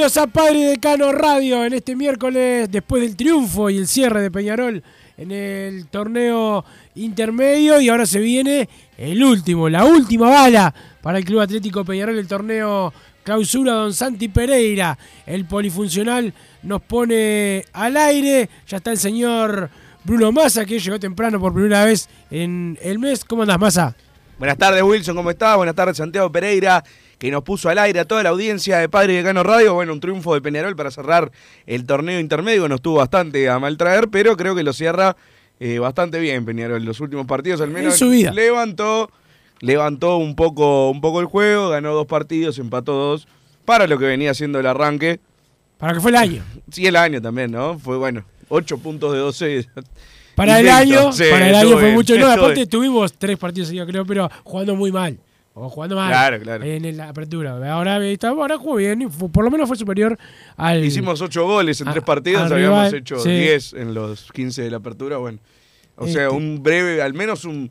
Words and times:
Bienvenidos 0.00 0.16
a 0.16 0.26
Padre 0.28 0.60
Decano 0.60 1.12
Radio 1.12 1.62
en 1.62 1.74
este 1.74 1.94
miércoles 1.94 2.70
después 2.70 3.02
del 3.02 3.16
triunfo 3.16 3.68
y 3.68 3.76
el 3.76 3.86
cierre 3.86 4.22
de 4.22 4.30
Peñarol 4.30 4.82
en 5.18 5.30
el 5.30 5.88
torneo 5.88 6.64
intermedio. 6.94 7.78
Y 7.82 7.90
ahora 7.90 8.06
se 8.06 8.18
viene 8.18 8.66
el 8.96 9.22
último, 9.22 9.68
la 9.68 9.84
última 9.84 10.30
bala 10.30 10.74
para 11.02 11.18
el 11.18 11.24
Club 11.26 11.40
Atlético 11.40 11.84
Peñarol, 11.84 12.18
el 12.18 12.26
torneo 12.26 12.94
clausura. 13.22 13.74
Don 13.74 13.92
Santi 13.92 14.28
Pereira, 14.28 14.96
el 15.26 15.44
polifuncional 15.44 16.32
nos 16.62 16.80
pone 16.80 17.66
al 17.74 17.98
aire, 17.98 18.48
ya 18.66 18.78
está 18.78 18.92
el 18.92 18.98
señor 18.98 19.68
Bruno 20.02 20.32
Massa 20.32 20.64
que 20.64 20.78
llegó 20.78 20.98
temprano 20.98 21.38
por 21.38 21.52
primera 21.52 21.84
vez 21.84 22.08
en 22.30 22.78
el 22.80 22.98
mes, 22.98 23.22
¿cómo 23.22 23.42
andás 23.42 23.60
Massa? 23.60 23.94
Buenas 24.38 24.56
tardes, 24.56 24.82
Wilson, 24.82 25.14
¿cómo 25.14 25.28
estás? 25.28 25.58
Buenas 25.58 25.74
tardes, 25.74 25.98
Santiago 25.98 26.32
Pereira, 26.32 26.82
que 27.20 27.30
nos 27.30 27.42
puso 27.42 27.68
al 27.68 27.78
aire 27.78 28.00
a 28.00 28.06
toda 28.06 28.22
la 28.22 28.30
audiencia 28.30 28.78
de 28.78 28.88
Padre 28.88 29.12
y 29.12 29.16
Decano 29.16 29.42
Radio. 29.42 29.74
Bueno, 29.74 29.92
un 29.92 30.00
triunfo 30.00 30.32
de 30.32 30.40
Peñarol 30.40 30.74
para 30.74 30.90
cerrar 30.90 31.30
el 31.66 31.84
torneo 31.84 32.18
intermedio. 32.18 32.66
Nos 32.66 32.80
tuvo 32.80 32.96
bastante 32.96 33.46
a 33.50 33.58
mal 33.58 33.76
traer, 33.76 34.08
pero 34.08 34.38
creo 34.38 34.54
que 34.54 34.62
lo 34.62 34.72
cierra 34.72 35.16
eh, 35.60 35.78
bastante 35.78 36.18
bien 36.18 36.46
Peñarol. 36.46 36.82
Los 36.82 36.98
últimos 36.98 37.26
partidos, 37.26 37.60
al 37.60 37.68
menos, 37.68 37.98
su 37.98 38.08
vida. 38.08 38.32
levantó 38.32 39.10
levantó 39.60 40.16
un 40.16 40.34
poco, 40.34 40.88
un 40.88 41.02
poco 41.02 41.20
el 41.20 41.26
juego, 41.26 41.68
ganó 41.68 41.92
dos 41.92 42.06
partidos, 42.06 42.58
empató 42.58 42.94
dos, 42.94 43.28
para 43.66 43.86
lo 43.86 43.98
que 43.98 44.06
venía 44.06 44.32
siendo 44.32 44.58
el 44.58 44.66
arranque. 44.66 45.20
Para 45.76 45.92
que 45.92 46.00
fue 46.00 46.12
el 46.12 46.16
año. 46.16 46.42
Sí, 46.70 46.86
el 46.86 46.96
año 46.96 47.20
también, 47.20 47.50
¿no? 47.50 47.78
Fue 47.78 47.98
bueno, 47.98 48.24
ocho 48.48 48.78
puntos 48.78 49.12
de 49.12 49.18
12. 49.18 49.68
Para 50.34 50.58
el 50.60 50.70
año, 50.70 51.12
Sí, 51.12 51.24
para 51.30 51.50
el 51.50 51.54
estuvo 51.54 51.72
año 51.72 51.78
fue 51.78 51.84
bien, 51.84 51.94
mucho. 51.94 52.14
No, 52.14 52.20
estuvo 52.20 52.32
aparte 52.32 52.54
bien. 52.60 52.68
tuvimos 52.70 53.12
tres 53.12 53.36
partidos 53.36 53.68
seguidos, 53.68 53.90
creo, 53.90 54.06
pero 54.06 54.30
jugando 54.42 54.74
muy 54.74 54.90
mal. 54.90 55.18
O 55.52 55.68
jugando 55.68 55.96
mal 55.96 56.08
Claro, 56.08 56.40
claro. 56.40 56.64
en 56.64 56.96
la 56.96 57.08
apertura. 57.08 57.50
Ahora, 57.72 57.98
ahora 58.22 58.56
jugó 58.58 58.76
bien 58.76 59.02
y 59.02 59.06
fue- 59.08 59.28
por 59.28 59.44
lo 59.44 59.50
menos 59.50 59.66
fue 59.66 59.76
superior 59.76 60.16
al. 60.56 60.84
Hicimos 60.84 61.20
ocho 61.20 61.44
goles 61.44 61.80
en 61.80 61.88
a- 61.88 61.92
tres 61.92 62.04
partidos, 62.04 62.42
al 62.42 62.52
habíamos 62.52 62.92
hecho 62.92 63.18
sí. 63.18 63.30
10 63.30 63.72
en 63.74 63.92
los 63.92 64.30
15 64.32 64.62
de 64.62 64.70
la 64.70 64.76
apertura, 64.76 65.16
bueno. 65.16 65.38
O 65.96 66.06
sea, 66.06 66.24
Este. 66.26 66.34
un 66.36 66.62
breve, 66.62 67.02
al 67.02 67.14
menos 67.14 67.44
un, 67.44 67.70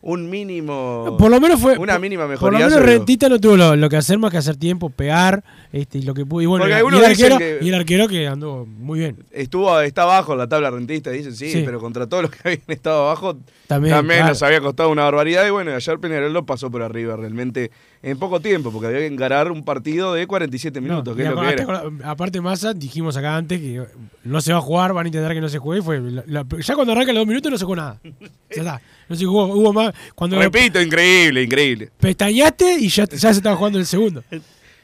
un 0.00 0.30
mínimo... 0.30 1.16
Por 1.18 1.30
lo 1.30 1.40
menos 1.40 1.60
fue. 1.60 1.76
Una 1.76 1.94
por- 1.94 2.00
mínima 2.02 2.22
Por 2.22 2.30
mejoría. 2.30 2.60
lo 2.60 2.66
menos. 2.70 2.82
Rentita 2.84 3.28
no 3.28 3.40
tuvo 3.40 3.56
lo, 3.56 3.74
lo 3.76 3.88
que 3.88 3.96
hacer 3.96 4.18
más 4.18 4.30
que 4.30 4.36
hacer 4.38 4.56
tiempo, 4.56 4.90
pegar, 4.90 5.42
este, 5.72 5.98
y 5.98 6.02
lo 6.02 6.14
que 6.14 6.24
pudo. 6.24 6.42
Y 6.42 6.46
bueno, 6.46 6.68
y 6.68 6.70
el, 6.70 7.04
arquero, 7.04 7.38
que- 7.38 7.58
y 7.60 7.68
el 7.68 7.74
arquero 7.74 8.06
que 8.08 8.26
andó 8.26 8.64
muy 8.66 9.00
bien. 9.00 9.16
Estuvo, 9.32 9.80
está 9.80 10.02
abajo 10.04 10.32
en 10.32 10.38
la 10.38 10.48
tabla 10.48 10.70
rentista, 10.70 11.10
dicen, 11.10 11.34
sí, 11.34 11.50
Sí. 11.50 11.62
pero 11.64 11.80
contra 11.80 12.06
todos 12.06 12.22
los 12.22 12.30
que 12.30 12.38
habían 12.44 12.62
estado 12.68 13.06
abajo, 13.06 13.36
También, 13.66 13.94
también, 13.96 14.18
claro. 14.20 14.32
nos 14.32 14.42
había 14.42 14.60
costado 14.60 14.90
una 14.90 15.02
barbaridad. 15.02 15.46
Y 15.46 15.50
bueno, 15.50 15.74
ayer 15.74 15.98
Peñarol 15.98 16.32
lo 16.32 16.46
pasó 16.46 16.70
por 16.70 16.82
arriba 16.82 17.16
realmente 17.16 17.70
en 18.02 18.18
poco 18.18 18.38
tiempo, 18.40 18.70
porque 18.70 18.86
había 18.88 19.00
que 19.00 19.06
encarar 19.06 19.50
un 19.50 19.64
partido 19.64 20.14
de 20.14 20.26
47 20.26 20.80
No, 20.80 20.86
minutos, 20.88 21.16
que 21.16 21.22
y 21.22 21.24
es 21.26 21.30
lo 21.30 21.40
que 21.40 21.46
aparte, 21.46 21.62
era. 21.62 22.10
aparte 22.10 22.40
Massa, 22.40 22.72
dijimos 22.74 23.16
acá 23.16 23.36
antes 23.36 23.60
que 23.60 23.82
no 24.24 24.40
se 24.40 24.52
va 24.52 24.58
a 24.58 24.62
jugar, 24.62 24.92
van 24.92 25.06
a 25.06 25.08
intentar 25.08 25.32
que 25.34 25.40
no 25.40 25.48
se 25.48 25.58
juegue. 25.58 25.82
Fue 25.82 26.00
la- 26.00 26.22
la- 26.26 26.46
ya 26.60 26.74
cuando 26.74 26.92
arranca 26.92 27.12
los 27.12 27.20
dos 27.22 27.26
minutos 27.28 27.50
no 27.50 27.58
se 27.58 27.64
jugó 27.64 27.76
nada. 27.76 28.00
Ya 28.04 28.10
está. 28.50 28.80
No 29.08 29.16
se 29.16 29.24
jugó, 29.24 29.46
hubo 29.46 29.72
más. 29.72 29.94
Cuando 30.14 30.38
Repito, 30.40 30.80
increíble, 30.80 31.42
increíble. 31.42 31.90
pestañaste 31.98 32.78
y 32.78 32.88
ya, 32.88 33.04
ya 33.08 33.18
se 33.18 33.30
estaba 33.38 33.56
jugando 33.56 33.78
el 33.78 33.86
segundo. 33.86 34.22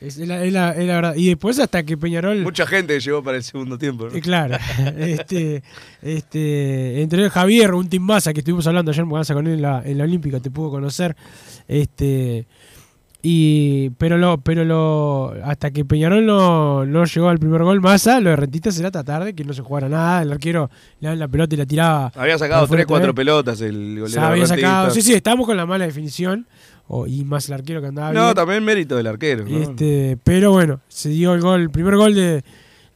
Es 0.00 0.18
la, 0.18 0.44
es 0.44 0.52
la- 0.52 0.72
es 0.72 0.86
la 0.86 0.94
verdad. 0.96 1.14
Y 1.16 1.28
después 1.28 1.58
hasta 1.60 1.82
que 1.82 1.96
Peñarol. 1.96 2.42
Mucha 2.42 2.66
gente 2.66 2.98
llegó 3.00 3.22
para 3.22 3.36
el 3.38 3.42
segundo 3.42 3.78
tiempo. 3.78 4.06
¿no? 4.08 4.14
Eh, 4.14 4.20
claro. 4.20 4.56
este, 4.98 5.62
este, 6.02 7.00
entre 7.00 7.30
Javier, 7.30 7.72
un 7.74 7.88
team 7.88 8.02
masa 8.02 8.32
que 8.34 8.40
estuvimos 8.40 8.66
hablando 8.66 8.90
ayer 8.90 9.04
en 9.04 9.08
con 9.08 9.46
él 9.46 9.54
en 9.54 9.62
la, 9.62 9.82
en 9.84 9.96
la 9.98 10.04
Olímpica, 10.04 10.40
te 10.40 10.50
pudo 10.50 10.70
conocer. 10.70 11.16
Este. 11.68 12.46
Y, 13.26 13.88
pero 13.96 14.18
lo, 14.18 14.36
pero 14.42 14.66
lo, 14.66 15.32
hasta 15.44 15.70
que 15.70 15.82
Peñarol 15.86 16.26
no, 16.26 16.84
no 16.84 17.04
llegó 17.06 17.30
al 17.30 17.38
primer 17.38 17.62
gol, 17.62 17.80
Massa, 17.80 18.20
lo 18.20 18.28
de 18.28 18.36
Rentista 18.36 18.70
será 18.70 18.90
tarde, 18.90 19.34
que 19.34 19.44
no 19.44 19.54
se 19.54 19.62
jugara 19.62 19.88
nada, 19.88 20.20
el 20.20 20.30
arquero 20.30 20.68
le 21.00 21.06
daban 21.06 21.18
la 21.18 21.26
pelota 21.28 21.54
y 21.54 21.58
la 21.58 21.64
tiraba. 21.64 22.12
Había 22.16 22.36
sacado 22.36 22.60
por 22.62 22.68
fuera 22.68 22.82
3, 22.82 22.86
4 22.86 23.06
también. 23.06 23.14
pelotas 23.26 23.60
el 23.62 23.74
O 23.76 24.00
golero. 24.02 24.08
sea, 24.08 24.28
había 24.28 24.46
sacado, 24.46 24.90
sí, 24.90 25.00
sí, 25.00 25.14
estábamos 25.14 25.46
con 25.46 25.56
la 25.56 25.64
mala 25.64 25.86
definición, 25.86 26.46
o- 26.86 27.06
y 27.06 27.24
más 27.24 27.48
el 27.48 27.54
arquero 27.54 27.80
que 27.80 27.86
andaba 27.86 28.12
No, 28.12 28.24
bien. 28.24 28.34
también 28.34 28.62
mérito 28.62 28.94
del 28.94 29.06
arquero. 29.06 29.46
¿no? 29.48 29.56
Este, 29.58 30.18
pero 30.22 30.52
bueno, 30.52 30.80
se 30.88 31.08
dio 31.08 31.32
el 31.32 31.40
gol, 31.40 31.62
el 31.62 31.70
primer 31.70 31.96
gol 31.96 32.14
de, 32.14 32.44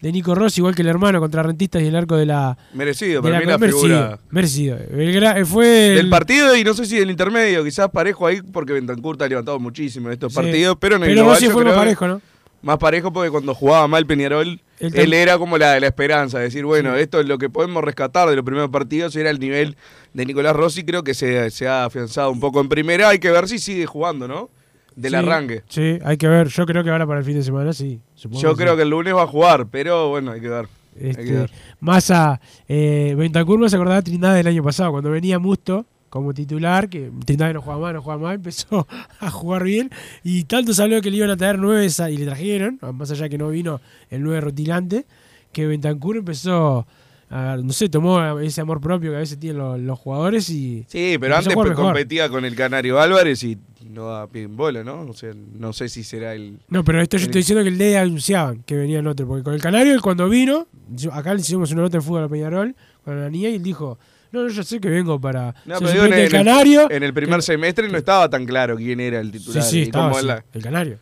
de 0.00 0.12
Nico 0.12 0.34
Rossi, 0.34 0.60
igual 0.60 0.74
que 0.74 0.82
el 0.82 0.88
hermano 0.88 1.18
contra 1.20 1.42
Rentistas 1.42 1.82
y 1.82 1.86
el 1.86 1.96
arco 1.96 2.16
de 2.16 2.26
la. 2.26 2.56
Merecido, 2.74 3.20
de 3.20 3.28
para 3.28 3.40
mí 3.40 3.46
la 3.46 3.58
merecido, 3.58 3.82
figura 3.82 4.18
merecido. 4.30 4.76
El 4.76 5.46
fue 5.46 5.66
del 5.66 5.98
el- 5.98 6.08
partido 6.10 6.54
y 6.56 6.64
no 6.64 6.74
sé 6.74 6.86
si 6.86 6.96
del 6.98 7.10
intermedio, 7.10 7.64
quizás 7.64 7.88
parejo 7.90 8.26
ahí 8.26 8.40
porque 8.42 8.72
Bentancur 8.72 9.20
ha 9.22 9.26
levantado 9.28 9.58
muchísimo 9.58 10.08
en 10.08 10.12
estos 10.14 10.32
Sí. 10.32 10.36
partidos, 10.36 10.76
pero 10.80 10.96
en 10.96 11.02
el 11.04 11.08
Pero 11.10 11.24
Rossi 11.24 11.48
fue 11.48 11.64
más 11.64 11.74
parejo, 11.74 12.06
¿no? 12.06 12.20
Más 12.60 12.78
parejo 12.78 13.12
porque 13.12 13.30
cuando 13.30 13.54
jugaba 13.54 13.86
mal 13.86 14.04
Peñarol, 14.04 14.60
El 14.80 14.96
él 14.98 15.12
era 15.14 15.38
como 15.38 15.58
la, 15.58 15.78
la 15.78 15.86
esperanza, 15.86 16.38
decir, 16.40 16.64
bueno, 16.64 16.96
esto 16.96 17.20
es 17.20 17.26
lo 17.26 17.38
que 17.38 17.48
podemos 17.48 17.84
rescatar 17.84 18.28
de 18.28 18.34
los 18.36 18.44
primeros 18.44 18.70
partidos, 18.70 19.14
era 19.16 19.30
el 19.30 19.38
nivel 19.38 19.76
de 20.12 20.26
Nicolás 20.26 20.56
Rossi, 20.56 20.84
creo 20.84 21.04
que 21.04 21.14
se, 21.14 21.50
se 21.52 21.68
ha 21.68 21.84
afianzado 21.84 22.30
un 22.32 22.40
poco 22.40 22.60
en 22.60 22.68
primera, 22.68 23.10
hay 23.10 23.20
que 23.20 23.30
ver 23.30 23.48
si 23.48 23.60
sigue 23.60 23.86
jugando, 23.86 24.26
¿no? 24.26 24.50
Del 24.98 25.12
Sí, 25.12 25.16
arranque. 25.16 25.62
Sí, 25.68 25.98
hay 26.04 26.16
que 26.16 26.26
ver. 26.28 26.48
Yo 26.48 26.66
creo 26.66 26.82
que 26.82 26.90
ahora 26.90 27.06
para 27.06 27.20
el 27.20 27.24
fin 27.24 27.34
de 27.34 27.42
semana 27.42 27.72
sí. 27.72 28.00
supongo 28.14 28.42
Yo 28.42 28.56
creo 28.56 28.76
que 28.76 28.82
el 28.82 28.90
lunes 28.90 29.14
va 29.14 29.22
a 29.22 29.26
jugar, 29.28 29.66
pero 29.70 30.08
bueno, 30.08 30.32
hay 30.32 30.40
que 30.40 30.48
ver. 30.48 30.66
hay 30.96 31.00
que 31.02 31.10
Este, 31.10 31.32
ver. 31.32 31.50
Massa, 31.80 32.40
eh, 32.68 33.14
Bentancur 33.16 33.58
me 33.60 33.68
se 33.68 33.76
acordaba 33.76 33.96
de 33.98 34.02
Trindade 34.02 34.38
del 34.38 34.48
año 34.48 34.62
pasado, 34.64 34.90
cuando 34.90 35.10
venía 35.10 35.38
Musto 35.38 35.86
como 36.10 36.34
titular, 36.34 36.88
que 36.88 37.10
Trindade 37.24 37.52
no 37.54 37.62
juega 37.62 37.78
mal, 37.78 37.94
no 37.94 38.02
juega 38.02 38.18
mal, 38.18 38.34
empezó 38.36 38.86
a 39.20 39.30
jugar 39.30 39.62
bien, 39.62 39.90
y 40.24 40.44
tanto 40.44 40.72
se 40.74 40.82
habló 40.82 41.00
que 41.00 41.10
le 41.10 41.18
iban 41.18 41.30
a 41.30 41.36
traer 41.36 41.58
nueve 41.58 41.86
y 41.86 42.16
le 42.16 42.24
trajeron, 42.24 42.78
más 42.94 43.10
allá 43.10 43.28
que 43.28 43.38
no 43.38 43.48
vino 43.50 43.80
el 44.10 44.22
nueve 44.22 44.40
rutilante, 44.40 45.04
que 45.52 45.66
Bentancur 45.66 46.16
empezó 46.16 46.86
a, 47.30 47.56
no 47.62 47.72
sé, 47.72 47.88
tomó 47.88 48.38
ese 48.40 48.60
amor 48.60 48.80
propio 48.80 49.10
que 49.10 49.16
a 49.16 49.20
veces 49.20 49.38
tienen 49.38 49.58
los, 49.58 49.78
los 49.80 49.98
jugadores 49.98 50.48
y... 50.50 50.84
Sí, 50.88 51.16
pero 51.20 51.36
antes 51.36 51.48
mejor. 51.54 51.74
competía 51.74 52.28
con 52.28 52.44
el 52.44 52.54
Canario 52.54 52.98
Álvarez 53.00 53.42
y 53.44 53.58
no 53.90 54.06
da 54.08 54.26
pie 54.26 54.42
en 54.44 54.56
bola, 54.56 54.82
¿no? 54.84 55.02
O 55.02 55.12
sea, 55.12 55.32
no 55.58 55.72
sé 55.72 55.88
si 55.88 56.04
será 56.04 56.34
el... 56.34 56.58
No, 56.68 56.84
pero 56.84 57.00
esto 57.02 57.16
yo 57.16 57.22
el- 57.24 57.28
estoy 57.28 57.40
diciendo 57.42 57.62
que 57.64 57.70
el 57.70 57.78
día 57.78 58.00
anunciaban 58.02 58.62
que 58.62 58.76
venía 58.76 59.00
el 59.00 59.06
otro, 59.06 59.26
porque 59.26 59.42
con 59.44 59.54
el 59.54 59.60
Canario 59.60 59.92
él 59.92 60.00
cuando 60.00 60.28
vino, 60.28 60.66
yo- 60.94 61.12
acá 61.12 61.34
le 61.34 61.40
hicimos 61.40 61.70
una 61.72 61.82
nota 61.82 61.98
en 61.98 62.02
fútbol 62.02 62.24
a 62.24 62.28
Peñarol 62.28 62.74
con 63.04 63.20
la 63.20 63.28
niña 63.28 63.48
y 63.50 63.56
él 63.56 63.62
dijo, 63.62 63.98
No, 64.32 64.42
no, 64.42 64.48
yo 64.48 64.62
sé 64.62 64.78
que 64.80 64.88
vengo 64.90 65.18
para 65.20 65.54
No, 65.66 65.78
pero 65.78 65.90
digo, 65.92 66.04
en, 66.06 66.12
el- 66.12 66.18
del 66.20 66.30
Canario. 66.32 66.90
en 66.90 67.02
el 67.02 67.12
primer 67.14 67.42
semestre 67.42 67.88
no 67.88 67.96
estaba 67.98 68.28
tan 68.28 68.44
claro 68.46 68.76
quién 68.76 69.00
era 69.00 69.20
el 69.20 69.32
Sí, 69.32 69.38
titular. 69.38 69.62
sí, 69.62 69.78
y 69.80 69.82
estaba 69.82 70.10
así, 70.10 70.26
la- 70.26 70.44
el 70.52 70.62
Canario. 70.62 70.98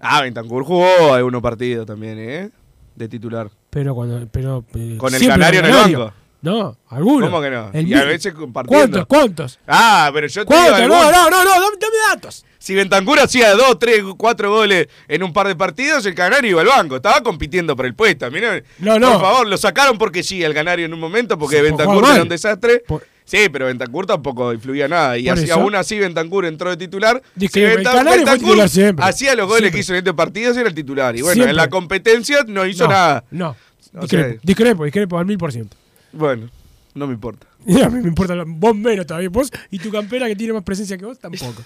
Ah, 0.00 0.22
Bentancur 0.22 0.64
jugó 0.64 1.12
algunos 1.14 1.42
partidos 1.42 1.84
también, 1.86 2.16
¿eh? 2.18 2.50
De 2.94 3.08
titular. 3.08 3.50
Pero 3.70 3.94
cuando. 3.94 4.26
Pero, 4.30 4.64
eh, 4.74 4.96
Con 4.98 5.14
el 5.14 5.26
Canario 5.26 5.60
en 5.60 5.66
el 5.66 5.72
banco. 5.72 6.12
No, 6.42 6.74
algunos. 6.88 7.28
¿Cómo 7.28 7.42
que 7.42 7.50
no? 7.50 7.70
El 7.74 7.86
y 7.86 7.92
a 7.94 8.04
veces 8.04 8.32
compartiendo. 8.32 9.06
¿Cuántos? 9.06 9.06
¿Cuántos? 9.06 9.58
Ah, 9.66 10.10
pero 10.14 10.26
yo 10.26 10.46
te 10.46 10.54
digo 10.54 10.66
¿Cuántos? 10.68 10.88
No, 10.88 11.10
no, 11.12 11.30
no, 11.30 11.44
no, 11.44 11.50
dame, 11.50 11.76
dame 11.78 11.96
datos. 12.14 12.46
Si 12.58 12.74
Bentancur 12.74 13.18
hacía 13.20 13.54
dos, 13.54 13.78
tres, 13.78 14.02
cuatro 14.16 14.50
goles 14.50 14.88
en 15.08 15.22
un 15.22 15.32
par 15.34 15.48
de 15.48 15.56
partidos, 15.56 16.04
el 16.06 16.14
Canario 16.14 16.50
iba 16.52 16.60
al 16.62 16.66
banco. 16.66 16.96
Estaba 16.96 17.20
compitiendo 17.22 17.76
por 17.76 17.84
el 17.84 17.94
puesto. 17.94 18.30
Mirá, 18.30 18.62
No, 18.78 18.98
no. 18.98 19.12
Por 19.12 19.20
favor, 19.20 19.46
lo 19.48 19.56
sacaron 19.58 19.98
porque 19.98 20.22
sí, 20.22 20.42
el 20.42 20.54
Canario 20.54 20.86
en 20.86 20.94
un 20.94 21.00
momento, 21.00 21.38
porque 21.38 21.60
Bentancur 21.60 22.04
era 22.06 22.22
un 22.22 22.28
desastre. 22.28 22.84
Por- 22.86 23.06
Sí, 23.30 23.48
pero 23.52 23.66
Bentancur 23.66 24.06
tampoco 24.06 24.52
influía 24.52 24.88
nada. 24.88 25.16
Y 25.16 25.28
eso. 25.28 25.54
aún 25.54 25.76
así 25.76 25.96
Bentancur 26.00 26.44
entró 26.46 26.68
de 26.70 26.76
titular. 26.76 27.22
Discrepo, 27.36 27.68
el 27.70 27.76
Benta- 27.76 27.92
Canario 27.92 28.26
fue 28.26 28.38
titular 28.40 28.68
siempre. 28.68 29.04
hacía 29.04 29.36
los 29.36 29.46
goles 29.46 29.60
Siempre. 29.60 29.76
que 29.76 29.80
hizo 29.82 29.92
en 29.92 29.98
este 29.98 30.14
partido, 30.14 30.52
era 30.52 30.68
el 30.68 30.74
titular. 30.74 31.14
Y 31.16 31.20
bueno, 31.22 31.34
Siempre. 31.34 31.50
en 31.50 31.56
la 31.56 31.70
competencia 31.70 32.38
no 32.48 32.66
hizo 32.66 32.84
no, 32.86 32.90
nada. 32.90 33.24
No. 33.30 33.56
Discrepo, 34.00 34.40
discrepo, 34.42 34.84
discrepo 34.84 35.16
al 35.18 35.26
mil 35.26 35.38
por 35.38 35.52
ciento. 35.52 35.76
Bueno, 36.12 36.50
no 36.94 37.06
me 37.06 37.14
importa. 37.14 37.46
Y 37.66 37.80
a 37.80 37.88
mí 37.88 38.00
me 38.00 38.08
importa, 38.08 38.34
vos 38.44 38.74
menos 38.74 39.06
todavía. 39.06 39.28
Vos 39.28 39.48
y 39.70 39.78
tu 39.78 39.92
campera 39.92 40.26
que 40.26 40.34
tiene 40.34 40.52
más 40.52 40.64
presencia 40.64 40.98
que 40.98 41.04
vos, 41.04 41.16
tampoco. 41.18 41.62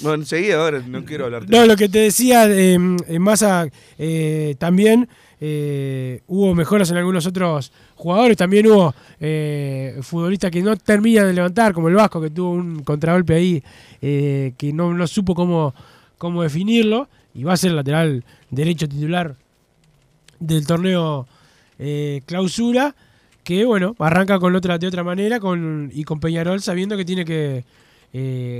Bueno, 0.00 0.22
enseguida 0.22 0.60
ahora 0.60 0.80
no 0.86 1.04
quiero 1.04 1.24
hablar. 1.24 1.48
No, 1.48 1.64
lo 1.66 1.74
que 1.76 1.88
te 1.88 1.98
decía, 2.00 2.46
eh, 2.46 2.74
en 2.74 3.22
Massa 3.22 3.66
eh, 3.98 4.54
también 4.58 5.08
eh, 5.38 6.22
hubo 6.28 6.54
mejoras 6.54 6.90
en 6.90 6.96
algunos 6.96 7.26
otros 7.26 7.72
jugadores. 7.94 8.36
También 8.36 8.66
hubo 8.66 8.94
eh, 9.20 9.98
futbolistas 10.02 10.50
que 10.50 10.62
no 10.62 10.76
terminan 10.76 11.26
de 11.26 11.34
levantar, 11.34 11.72
como 11.72 11.88
el 11.88 11.94
Vasco, 11.94 12.20
que 12.20 12.30
tuvo 12.30 12.52
un 12.52 12.82
contragolpe 12.82 13.34
ahí 13.34 13.62
eh, 14.00 14.54
que 14.56 14.72
no, 14.72 14.94
no 14.94 15.06
supo 15.06 15.34
cómo, 15.34 15.74
cómo 16.18 16.42
definirlo. 16.42 17.08
Y 17.34 17.44
va 17.44 17.52
a 17.52 17.56
ser 17.56 17.72
lateral 17.72 18.24
derecho 18.50 18.88
titular 18.88 19.36
del 20.40 20.66
torneo 20.66 21.26
clausura. 22.24 22.94
Que 23.44 23.64
bueno, 23.64 23.94
arranca 24.00 24.40
con 24.40 24.56
otra, 24.56 24.76
de 24.78 24.88
otra 24.88 25.04
manera 25.04 25.38
con, 25.38 25.90
y 25.94 26.02
con 26.02 26.18
Peñarol 26.18 26.60
sabiendo 26.62 26.96
que 26.96 27.04
tiene 27.04 27.24
que 27.24 27.64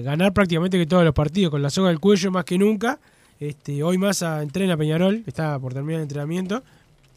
ganar 0.05 0.35
prácticamente 0.35 0.79
que 0.79 0.87
todos 0.87 1.03
los 1.03 1.15
partidos, 1.15 1.51
con 1.51 1.63
la 1.63 1.71
soga 1.71 1.89
del 1.89 1.99
cuello 1.99 2.31
más 2.31 2.45
que 2.45 2.59
nunca. 2.59 3.01
Este, 3.41 3.83
hoy 3.83 3.99
Massa 3.99 4.43
entrena 4.43 4.77
Peñarol, 4.77 5.23
está 5.27 5.59
por 5.59 5.75
terminar 5.75 5.99
el 6.01 6.05
entrenamiento. 6.05 6.63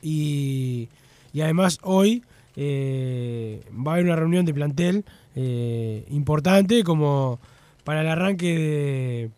Y, 0.01 0.88
y 1.33 1.42
además 1.42 1.80
hoy 1.81 2.24
eh, 2.56 3.62
va 3.75 3.92
a 3.92 3.94
haber 3.95 4.06
una 4.06 4.16
reunión 4.16 4.45
de 4.45 4.54
plantel 4.54 5.06
eh, 5.36 6.06
importante 6.12 6.83
como 6.83 7.39
para 7.83 8.01
el 8.01 8.07
arranque 8.07 8.57
de. 8.57 9.30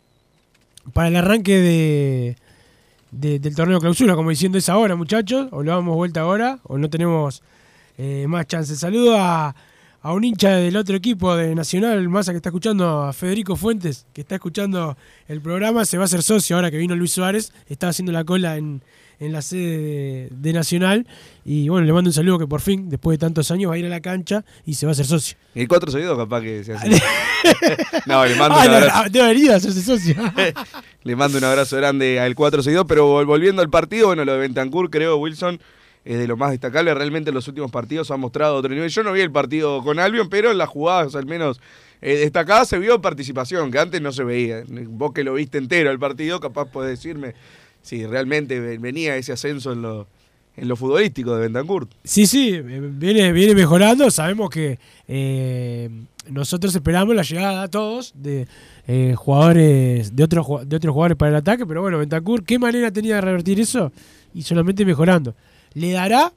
Para 0.93 1.09
el 1.09 1.15
arranque 1.15 1.57
de, 1.59 2.35
de- 3.11 3.39
del 3.39 3.55
torneo 3.55 3.79
clausura, 3.79 4.15
como 4.15 4.31
diciendo 4.31 4.57
es 4.57 4.67
ahora, 4.67 4.95
muchachos, 4.95 5.47
o 5.51 5.61
lo 5.61 5.71
damos 5.71 5.95
vuelta 5.95 6.21
ahora, 6.21 6.59
o 6.63 6.77
no 6.79 6.89
tenemos 6.89 7.43
eh, 7.99 8.25
más 8.27 8.47
chance. 8.47 8.75
Saludo 8.75 9.15
a, 9.17 9.55
a 10.03 10.13
un 10.13 10.23
hincha 10.23 10.55
del 10.55 10.75
otro 10.77 10.95
equipo 10.95 11.35
de 11.35 11.53
Nacional, 11.55 12.07
Massa 12.09 12.31
que 12.31 12.37
está 12.37 12.49
escuchando, 12.49 13.03
a 13.03 13.13
Federico 13.13 13.55
Fuentes, 13.55 14.05
que 14.13 14.21
está 14.21 14.35
escuchando 14.35 14.97
el 15.27 15.41
programa, 15.41 15.85
se 15.85 15.97
va 15.97 16.03
a 16.03 16.05
hacer 16.05 16.23
socio 16.23 16.55
ahora 16.55 16.71
que 16.71 16.77
vino 16.77 16.95
Luis 16.95 17.11
Suárez, 17.11 17.53
está 17.69 17.87
haciendo 17.89 18.11
la 18.11 18.23
cola 18.23 18.57
en, 18.57 18.81
en 19.19 19.31
la 19.31 19.43
sede 19.43 19.77
de, 19.77 20.29
de 20.31 20.53
Nacional, 20.53 21.05
y 21.45 21.69
bueno, 21.69 21.85
le 21.85 21.93
mando 21.93 22.09
un 22.09 22.13
saludo 22.13 22.39
que 22.39 22.47
por 22.47 22.61
fin, 22.61 22.89
después 22.89 23.19
de 23.19 23.19
tantos 23.19 23.51
años, 23.51 23.69
va 23.69 23.75
a 23.75 23.77
ir 23.77 23.85
a 23.85 23.89
la 23.89 23.99
cancha 24.01 24.43
y 24.65 24.73
se 24.73 24.87
va 24.87 24.91
a 24.91 24.93
hacer 24.93 25.05
socio. 25.05 25.37
El 25.53 25.67
cuatro 25.67 25.91
seguidos 25.91 26.17
capaz 26.17 26.41
que 26.41 26.63
se 26.63 26.73
hace. 26.73 26.89
no, 28.07 28.25
le 28.25 28.35
mando 28.35 28.57
Ah, 28.59 28.65
un 28.67 28.73
abrazo. 28.73 29.09
debería 29.11 29.55
hacerse 29.57 29.81
socio. 29.81 30.15
Le 31.03 31.15
mando 31.15 31.39
un 31.39 31.43
abrazo 31.43 31.77
grande 31.77 32.19
al 32.19 32.35
4 32.35 32.61
seguido, 32.61 32.85
pero 32.85 33.07
vol- 33.11 33.25
volviendo 33.25 33.63
al 33.63 33.71
partido, 33.71 34.05
bueno, 34.07 34.23
lo 34.23 34.33
de 34.33 34.37
Bentancur, 34.39 34.91
creo, 34.91 35.17
Wilson, 35.17 35.59
es 36.03 36.17
de 36.17 36.27
lo 36.27 36.37
más 36.37 36.51
destacable. 36.51 36.93
Realmente 36.93 37.29
en 37.29 37.35
los 37.35 37.47
últimos 37.47 37.71
partidos 37.71 38.09
ha 38.11 38.17
mostrado 38.17 38.55
otro 38.55 38.73
nivel. 38.73 38.89
Yo 38.89 39.03
no 39.03 39.11
vi 39.13 39.21
el 39.21 39.31
partido 39.31 39.81
con 39.83 39.99
Albion, 39.99 40.29
pero 40.29 40.51
en 40.51 40.57
las 40.57 40.69
jugadas 40.69 41.15
al 41.15 41.25
menos 41.25 41.59
eh, 42.01 42.15
destacadas 42.15 42.67
se 42.69 42.79
vio 42.79 42.99
participación, 43.01 43.69
que 43.71 43.79
antes 43.79 44.01
no 44.01 44.11
se 44.11 44.23
veía. 44.23 44.63
Vos 44.87 45.11
que 45.13 45.23
lo 45.23 45.33
viste 45.35 45.57
entero 45.57 45.91
el 45.91 45.99
partido, 45.99 46.39
capaz 46.39 46.65
podés 46.71 46.97
decirme 46.97 47.35
si 47.83 48.05
realmente 48.05 48.59
ve- 48.59 48.77
venía 48.79 49.15
ese 49.15 49.31
ascenso 49.33 49.71
en 49.73 49.83
lo, 49.83 50.07
en 50.57 50.67
lo 50.67 50.75
futbolístico 50.75 51.35
de 51.35 51.41
Bentancur. 51.41 51.87
Sí, 52.03 52.25
sí, 52.25 52.55
eh, 52.55 52.61
viene, 52.63 53.31
viene 53.31 53.53
mejorando. 53.53 54.09
Sabemos 54.09 54.49
que 54.49 54.79
eh, 55.07 55.89
nosotros 56.27 56.73
esperamos 56.73 57.15
la 57.15 57.21
llegada 57.21 57.67
todos 57.67 58.13
de 58.15 58.47
jugadores, 59.15 60.15
de 60.15 60.23
otros, 60.23 60.67
de 60.67 60.75
otros 60.75 60.93
jugadores 60.93 61.17
para 61.17 61.29
el 61.29 61.35
ataque, 61.37 61.65
pero 61.65 61.81
bueno, 61.81 61.97
Bentancur, 61.97 62.43
¿qué 62.43 62.59
manera 62.59 62.91
tenía 62.91 63.15
de 63.15 63.21
revertir 63.21 63.59
eso? 63.59 63.91
Y 64.33 64.41
solamente 64.41 64.83
mejorando. 64.85 65.33
¿Le 65.73 65.91
dará? 65.91 66.33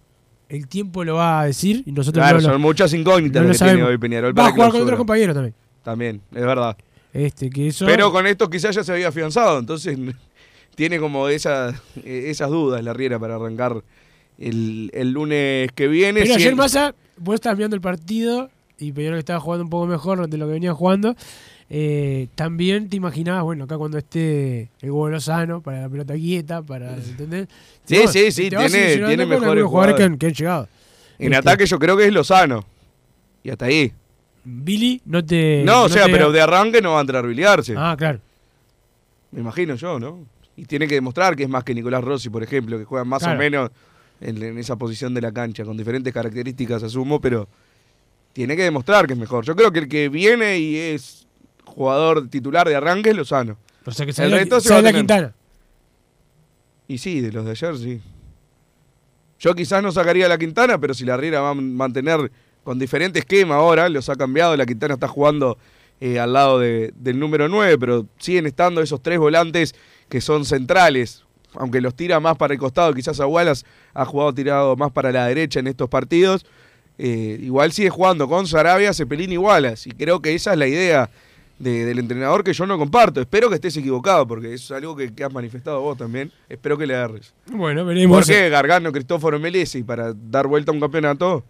El 0.48 0.68
tiempo 0.68 1.04
lo 1.04 1.16
va 1.16 1.40
a 1.40 1.46
decir 1.46 1.82
y 1.86 1.92
nosotros 1.92 2.22
Claro, 2.22 2.40
no 2.40 2.46
lo, 2.48 2.52
son 2.54 2.60
muchas 2.60 2.92
incógnitas 2.92 3.42
no 3.42 3.48
lo 3.48 3.52
que 3.54 3.58
tiene 3.64 3.82
hoy 3.82 3.98
Peñarol 3.98 4.38
Va 4.38 4.48
a 4.48 4.50
jugar 4.52 4.70
con 4.70 4.82
otros 4.82 4.98
compañeros 4.98 5.34
también. 5.34 5.54
También, 5.82 6.20
es 6.32 6.42
verdad. 6.42 6.76
Este, 7.12 7.48
que 7.50 7.68
eso, 7.68 7.86
Pero 7.86 8.10
con 8.12 8.26
esto 8.26 8.48
quizás 8.50 8.74
ya 8.74 8.84
se 8.84 8.92
había 8.92 9.08
afianzado, 9.08 9.58
entonces 9.58 9.96
tiene 10.74 10.98
como 10.98 11.28
esa, 11.28 11.70
eh, 12.04 12.24
esas 12.28 12.50
dudas 12.50 12.82
la 12.84 12.92
Riera 12.92 13.18
para 13.18 13.36
arrancar 13.36 13.82
el, 14.38 14.90
el 14.92 15.12
lunes 15.12 15.70
que 15.74 15.88
viene. 15.88 16.20
Pero 16.22 16.34
Si- 16.34 16.40
ayer 16.42 16.56
Massa, 16.56 16.94
vos 17.16 17.34
estabas 17.36 17.56
viendo 17.58 17.74
el 17.76 17.82
partido 17.82 18.50
y 18.78 18.92
Peñarol 18.92 19.18
estaba 19.18 19.40
jugando 19.40 19.64
un 19.64 19.70
poco 19.70 19.86
mejor 19.86 20.28
de 20.28 20.36
lo 20.36 20.46
que 20.46 20.52
venía 20.52 20.74
jugando. 20.74 21.14
Eh, 21.70 22.28
también 22.34 22.88
te 22.88 22.96
imaginabas, 22.96 23.42
bueno, 23.44 23.64
acá 23.64 23.76
cuando 23.78 23.98
esté 23.98 24.70
el 24.80 24.90
huevo 24.90 25.08
Lozano, 25.08 25.60
para 25.62 25.82
la 25.82 25.88
pelota 25.88 26.14
quieta, 26.14 26.62
para, 26.62 26.94
¿entendés? 26.96 27.48
Sí, 27.84 28.06
sí, 28.08 28.30
sí, 28.30 28.48
tiene- 28.50 28.96
tiene 28.98 29.26
mejores 29.26 29.64
jugadores 29.64 29.96
que 29.96 30.02
han, 30.04 30.18
que 30.18 30.26
han 30.26 30.32
llegado. 30.34 30.68
en 31.18 31.32
Este, 31.32 31.36
ataque 31.48 31.66
yo 31.66 31.78
creo 31.78 31.96
que 31.96 32.06
es 32.06 32.12
Lozano. 32.12 32.64
Y 33.42 33.50
hasta 33.50 33.66
ahí. 33.66 33.92
Billy 34.44 35.00
no 35.06 35.24
te. 35.24 35.62
no, 35.64 35.84
o 35.84 35.88
sea, 35.88 36.06
te- 36.06 36.12
pero 36.12 36.30
de 36.32 36.40
arranque 36.40 36.80
no 36.82 36.92
va 36.92 36.98
a 36.98 37.00
entrar 37.00 37.24
a 37.24 37.52
Arce. 37.52 37.74
Ah, 37.76 37.94
claro. 37.96 38.20
Me 39.30 39.40
imagino 39.40 39.74
yo, 39.74 39.98
¿no? 39.98 40.18
Y 40.56 40.64
tiene 40.66 40.86
que 40.86 40.94
demostrar 40.94 41.34
que 41.34 41.42
es 41.44 41.48
más 41.48 41.64
que 41.64 41.74
Nicolás 41.74 42.04
Rossi, 42.04 42.28
por 42.30 42.42
ejemplo, 42.42 42.78
que 42.78 42.84
juega 42.84 43.04
más 43.04 43.22
Claro. 43.22 43.36
o 43.36 43.38
menos 43.38 43.70
en, 44.20 44.40
en 44.42 44.58
esa 44.58 44.76
posición 44.76 45.12
de 45.14 45.20
la 45.20 45.32
cancha, 45.32 45.64
con 45.64 45.76
diferentes 45.76 46.12
características, 46.12 46.82
asumo, 46.82 47.20
pero 47.20 47.48
tiene 48.32 48.54
que 48.54 48.62
demostrar 48.62 49.06
que 49.06 49.14
es 49.14 49.18
mejor. 49.18 49.44
Yo 49.44 49.56
creo 49.56 49.72
que 49.72 49.80
el 49.80 49.88
que 49.88 50.08
viene 50.08 50.58
y 50.58 50.76
es 50.76 51.23
jugador 51.74 52.28
titular 52.28 52.68
de 52.68 52.76
arranque 52.76 53.10
es 53.10 53.16
Lozano. 53.16 53.56
O 53.86 53.90
sea 53.92 54.06
que 54.06 54.12
El 54.22 54.30
resto 54.32 54.60
se 54.60 54.70
va 54.70 54.76
a 54.76 54.78
tener. 54.82 54.94
Quintana. 55.00 55.34
Y 56.88 56.98
sí, 56.98 57.20
de 57.20 57.32
los 57.32 57.44
de 57.44 57.50
ayer 57.52 57.76
sí. 57.76 58.00
Yo 59.38 59.54
quizás 59.54 59.82
no 59.82 59.92
sacaría 59.92 60.26
a 60.26 60.28
la 60.28 60.38
Quintana, 60.38 60.78
pero 60.78 60.94
si 60.94 61.04
la 61.04 61.16
Riera 61.16 61.40
va 61.40 61.50
a 61.50 61.54
mantener 61.54 62.30
con 62.62 62.78
diferente 62.78 63.18
esquema 63.18 63.56
ahora, 63.56 63.88
los 63.88 64.08
ha 64.08 64.16
cambiado, 64.16 64.56
la 64.56 64.64
Quintana 64.64 64.94
está 64.94 65.08
jugando 65.08 65.58
eh, 66.00 66.18
al 66.18 66.32
lado 66.32 66.58
de- 66.58 66.92
del 66.96 67.18
número 67.18 67.48
9, 67.48 67.78
pero 67.78 68.06
siguen 68.18 68.46
estando 68.46 68.80
esos 68.80 69.02
tres 69.02 69.18
volantes 69.18 69.74
que 70.08 70.20
son 70.20 70.44
centrales, 70.44 71.24
aunque 71.54 71.80
los 71.80 71.94
tira 71.94 72.20
más 72.20 72.36
para 72.36 72.54
el 72.54 72.58
costado, 72.60 72.92
quizás 72.94 73.20
a 73.20 73.26
Wallace 73.26 73.64
ha 73.92 74.04
jugado 74.04 74.32
tirado 74.34 74.76
más 74.76 74.90
para 74.92 75.12
la 75.12 75.26
derecha 75.26 75.60
en 75.60 75.66
estos 75.66 75.88
partidos. 75.88 76.44
eh, 76.96 77.38
igual 77.42 77.72
sigue 77.72 77.90
jugando 77.90 78.28
con 78.28 78.46
Sarabia, 78.46 78.92
Cepelín 78.94 79.32
y 79.32 79.36
Wallace, 79.36 79.88
y 79.88 79.92
creo 79.92 80.20
que 80.22 80.34
esa 80.34 80.52
es 80.52 80.58
la 80.58 80.66
idea 80.68 81.10
de- 81.58 81.84
del 81.84 81.98
entrenador 81.98 82.42
que 82.44 82.52
yo 82.52 82.66
no 82.66 82.76
comparto. 82.78 83.20
Espero 83.20 83.48
que 83.48 83.54
estés 83.56 83.76
equivocado, 83.76 84.26
porque 84.26 84.54
es 84.54 84.70
algo 84.70 84.96
que, 84.96 85.14
que 85.14 85.24
has 85.24 85.32
manifestado 85.32 85.80
vos 85.80 85.96
también. 85.96 86.30
Espero 86.48 86.76
que 86.78 86.86
le 86.86 86.94
agarres. 86.96 87.32
Bueno, 87.46 87.84
veremos. 87.84 88.16
¿Por 88.16 88.26
qué 88.26 88.48
Gargano, 88.48 88.92
Cristóforo 88.92 89.38
Melesi 89.38 89.82
para 89.82 90.12
dar 90.14 90.46
vuelta 90.46 90.70
a 90.72 90.74
un 90.74 90.80
campeonato? 90.80 91.44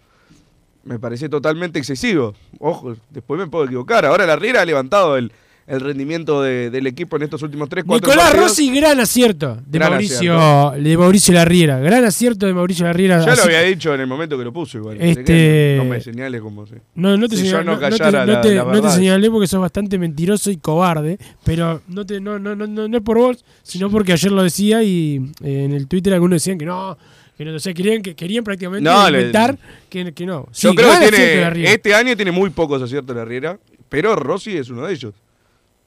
Me 0.85 0.99
parece 0.99 1.29
totalmente 1.31 1.79
excesivo. 1.79 2.35
Ojo, 2.59 2.95
después 3.09 3.41
me 3.41 3.47
puedo 3.47 3.65
equivocar. 3.65 4.05
Ahora 4.05 4.27
la 4.27 4.37
Riera 4.37 4.61
ha 4.61 4.65
levantado 4.67 5.17
el, 5.17 5.33
el 5.67 5.81
rendimiento 5.81 6.43
de- 6.43 6.69
del 6.71 6.87
equipo 6.87 7.17
en 7.17 7.23
estos 7.23 7.41
últimos 7.43 7.69
3, 7.69 7.85
4 7.87 8.07
Nicolás 8.09 8.35
Rossi, 8.37 8.71
gran 8.75 9.01
acierto 9.01 9.57
de 9.67 9.79
Gran 9.79 9.91
Mauricio, 9.93 10.73
de 10.77 10.97
Mauricio 10.99 11.35
Larriera. 11.35 11.79
Gran 11.79 12.05
acierto 12.05 12.47
de 12.47 12.53
Mauricio 12.55 12.85
Larriera. 12.85 13.25
Ya 13.25 13.35
lo 13.35 13.43
había 13.45 13.63
dicho 13.63 13.95
en 13.95 14.01
el 14.03 14.07
momento 14.07 14.37
que 14.37 14.45
lo 14.45 14.53
puso 14.53 14.79
igual. 14.79 14.99
Este- 15.01 15.77
No 15.79 15.85
me 15.87 16.01
señales 16.01 16.41
como 16.43 16.67
si. 16.67 16.75
No, 16.95 17.17
no 17.17 17.29
te, 17.29 17.37
Si 17.37 17.45
no 17.45 17.65
no- 17.65 17.77
no 17.81 18.41
te- 18.43 18.55
no 18.55 18.91
señalé 18.91 19.31
porque 19.31 19.47
sos 19.47 19.61
bastante 19.61 19.99
mentiroso 19.99 20.51
y 20.51 20.57
cobarde, 20.59 21.19
pero 21.45 21.81
no 21.89 22.05
te 22.05 22.21
no 22.21 22.39
no 22.39 22.55
no 22.55 22.97
es 22.97 23.03
por 23.03 23.19
vos, 23.19 23.45
sino 23.63 23.91
porque 23.91 24.13
ayer 24.13 24.31
lo 24.33 24.43
decía 24.43 24.83
y 24.83 25.17
eh, 25.43 25.65
en 25.65 25.73
el 25.73 25.87
Twitter 25.89 26.13
algunos 26.13 26.37
decían 26.37 26.59
que 26.59 26.67
no, 26.67 26.97
que 27.39 27.45
no, 27.45 27.55
o 27.55 27.59
sea, 27.59 27.73
querían 27.75 28.03
que 28.03 28.15
querían 28.15 28.45
prácticamente 28.45 28.85
inventar 29.19 29.59
que, 29.89 30.13
que 30.13 30.27
no. 30.27 30.47
Yo 30.53 30.75
creo 30.75 30.91
que 31.01 31.09
tiene, 31.11 31.73
este 31.73 31.95
año 31.95 32.15
tiene 32.17 32.33
muy 32.33 32.51
pocos 32.51 32.83
aciertos 32.83 33.17
la 33.17 33.25
Riera, 33.25 33.59
pero 33.89 34.15
Rossi 34.15 34.57
es 34.57 34.69
uno 34.69 34.87
de 34.87 34.93
ellos. 34.93 35.15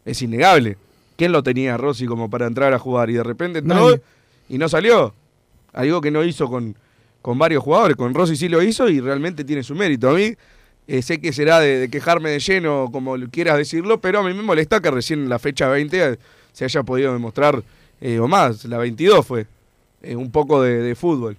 Es 0.08 0.22
innegable. 0.22 0.78
¿Quién 1.18 1.32
lo 1.32 1.44
tenía 1.44 1.74
a 1.76 1.78
Rossi 1.78 2.06
como 2.06 2.30
para 2.30 2.48
entrar 2.48 2.74
a 2.74 2.80
jugar 2.80 3.10
y 3.10 3.14
de 3.14 3.24
repente 3.24 3.60
entró 3.60 3.76
Nadie. 3.90 4.02
y 4.50 4.58
no 4.58 4.70
salió? 4.70 5.14
Algo 5.74 6.00
que 6.02 6.12
no 6.12 6.24
hizo 6.24 6.48
con, 6.48 6.76
con 7.22 7.38
varios 7.38 7.64
jugadores. 7.64 7.98
Con 7.98 8.14
Rossi 8.14 8.36
sí 8.36 8.48
lo 8.50 8.62
hizo 8.64 8.88
y 8.90 9.00
realmente 9.02 9.44
tiene 9.44 9.64
su 9.64 9.76
mérito. 9.76 10.10
A 10.10 10.14
mí 10.14 10.34
Eh, 10.90 11.02
sé 11.02 11.20
que 11.20 11.34
será 11.34 11.60
de, 11.60 11.80
de 11.80 11.90
quejarme 11.90 12.30
de 12.30 12.40
lleno, 12.40 12.88
como 12.94 13.18
quieras 13.30 13.58
decirlo, 13.58 14.00
pero 14.00 14.20
a 14.20 14.24
mí 14.24 14.34
me 14.34 14.42
molesta 14.42 14.80
que 14.80 14.90
recién 14.90 15.20
en 15.24 15.28
la 15.28 15.38
fecha 15.38 15.68
20 15.68 16.18
se 16.54 16.64
haya 16.64 16.82
podido 16.84 17.12
demostrar, 17.12 17.62
eh, 18.00 18.20
o 18.20 18.28
más, 18.30 18.64
la 18.64 18.78
22 18.78 19.26
fue, 19.28 19.48
eh, 20.02 20.16
un 20.16 20.32
poco 20.32 20.62
de, 20.62 20.82
de 20.82 20.96
fútbol. 20.96 21.36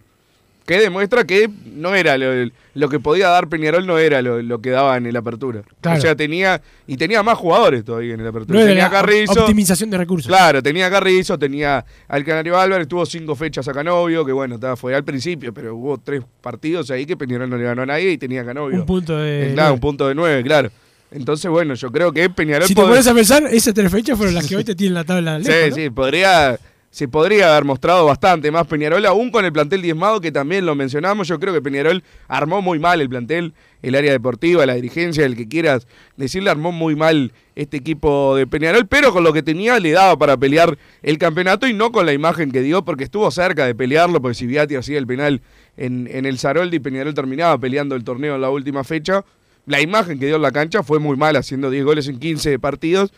Que 0.68 0.78
demuestra 0.78 1.24
que 1.24 1.48
no 1.64 1.94
era 1.94 2.18
lo, 2.18 2.50
lo 2.74 2.88
que 2.90 3.00
podía 3.00 3.28
dar 3.28 3.48
Peñarol, 3.48 3.86
no 3.86 3.96
era 3.96 4.20
lo, 4.20 4.42
lo 4.42 4.60
que 4.60 4.68
daba 4.68 4.98
en 4.98 5.06
el 5.06 5.16
apertura. 5.16 5.62
Claro. 5.80 5.96
O 5.96 6.00
sea, 6.02 6.14
tenía, 6.14 6.60
y 6.86 6.98
tenía 6.98 7.22
más 7.22 7.38
jugadores 7.38 7.86
todavía 7.86 8.12
en 8.12 8.20
el 8.20 8.26
apertura. 8.26 8.60
No 8.60 8.66
tenía 8.66 8.90
Carrizo. 8.90 9.40
optimización 9.40 9.88
de 9.88 9.96
recursos. 9.96 10.28
Claro, 10.28 10.62
tenía 10.62 10.90
Carrizo, 10.90 11.38
tenía 11.38 11.86
al 12.06 12.22
Canario 12.22 12.58
Álvarez, 12.58 12.86
tuvo 12.86 13.06
cinco 13.06 13.34
fechas 13.34 13.66
a 13.66 13.72
Canovio, 13.72 14.26
que 14.26 14.32
bueno, 14.32 14.56
estaba 14.56 14.76
fue 14.76 14.94
al 14.94 15.04
principio, 15.04 15.54
pero 15.54 15.74
hubo 15.74 15.96
tres 15.96 16.22
partidos 16.42 16.90
ahí 16.90 17.06
que 17.06 17.16
Peñarol 17.16 17.48
no 17.48 17.56
le 17.56 17.64
ganó 17.64 17.80
a 17.80 17.86
nadie 17.86 18.10
y 18.12 18.18
tenía 18.18 18.44
Canovio. 18.44 18.80
Un 18.80 18.84
punto 18.84 19.16
de. 19.16 19.52
Claro, 19.54 19.72
un 19.72 19.80
punto 19.80 20.06
de 20.06 20.14
nueve, 20.14 20.42
claro. 20.42 20.70
Entonces, 21.10 21.50
bueno, 21.50 21.72
yo 21.72 21.90
creo 21.90 22.12
que 22.12 22.28
Peñarol 22.28 22.68
Si 22.68 22.74
te 22.74 22.82
pones 22.82 23.06
a 23.06 23.14
pensar, 23.14 23.42
esas 23.50 23.72
tres 23.72 23.90
fechas 23.90 24.18
fueron 24.18 24.34
las 24.34 24.46
que 24.46 24.54
hoy 24.56 24.64
te 24.64 24.74
tienen 24.74 24.92
la 24.92 25.04
tabla 25.04 25.40
Sí, 25.42 25.72
sí, 25.74 25.88
podría, 25.88 26.58
se 26.90 27.06
podría 27.06 27.50
haber 27.52 27.64
mostrado 27.64 28.06
bastante 28.06 28.50
más 28.50 28.66
Peñarol, 28.66 29.04
aún 29.04 29.30
con 29.30 29.44
el 29.44 29.52
plantel 29.52 29.82
diezmado, 29.82 30.20
que 30.20 30.32
también 30.32 30.64
lo 30.64 30.74
mencionamos. 30.74 31.28
Yo 31.28 31.38
creo 31.38 31.52
que 31.52 31.60
Peñarol 31.60 32.02
armó 32.28 32.62
muy 32.62 32.78
mal 32.78 33.00
el 33.02 33.08
plantel, 33.10 33.52
el 33.82 33.94
área 33.94 34.10
deportiva, 34.10 34.64
la 34.64 34.74
dirigencia, 34.74 35.26
el 35.26 35.36
que 35.36 35.46
quieras 35.46 35.86
decirle, 36.16 36.48
armó 36.50 36.72
muy 36.72 36.96
mal 36.96 37.32
este 37.56 37.76
equipo 37.76 38.34
de 38.36 38.46
Peñarol, 38.46 38.86
pero 38.86 39.12
con 39.12 39.22
lo 39.22 39.32
que 39.34 39.42
tenía 39.42 39.78
le 39.78 39.90
daba 39.92 40.16
para 40.18 40.36
pelear 40.38 40.78
el 41.02 41.18
campeonato 41.18 41.66
y 41.68 41.74
no 41.74 41.92
con 41.92 42.06
la 42.06 42.14
imagen 42.14 42.50
que 42.50 42.62
dio, 42.62 42.84
porque 42.84 43.04
estuvo 43.04 43.30
cerca 43.30 43.66
de 43.66 43.74
pelearlo, 43.74 44.22
porque 44.22 44.34
si 44.34 44.46
Viati 44.46 44.74
hacía 44.76 44.98
el 44.98 45.06
penal 45.06 45.42
en, 45.76 46.08
en 46.10 46.24
el 46.24 46.38
Zaroldi, 46.38 46.78
Peñarol 46.80 47.12
terminaba 47.14 47.58
peleando 47.58 47.96
el 47.96 48.04
torneo 48.04 48.36
en 48.36 48.40
la 48.40 48.50
última 48.50 48.82
fecha. 48.82 49.24
La 49.66 49.82
imagen 49.82 50.18
que 50.18 50.24
dio 50.26 50.36
en 50.36 50.42
la 50.42 50.52
cancha 50.52 50.82
fue 50.82 50.98
muy 50.98 51.16
mala, 51.18 51.40
haciendo 51.40 51.68
10 51.68 51.84
goles 51.84 52.08
en 52.08 52.18
15 52.18 52.58
partidos. 52.58 53.12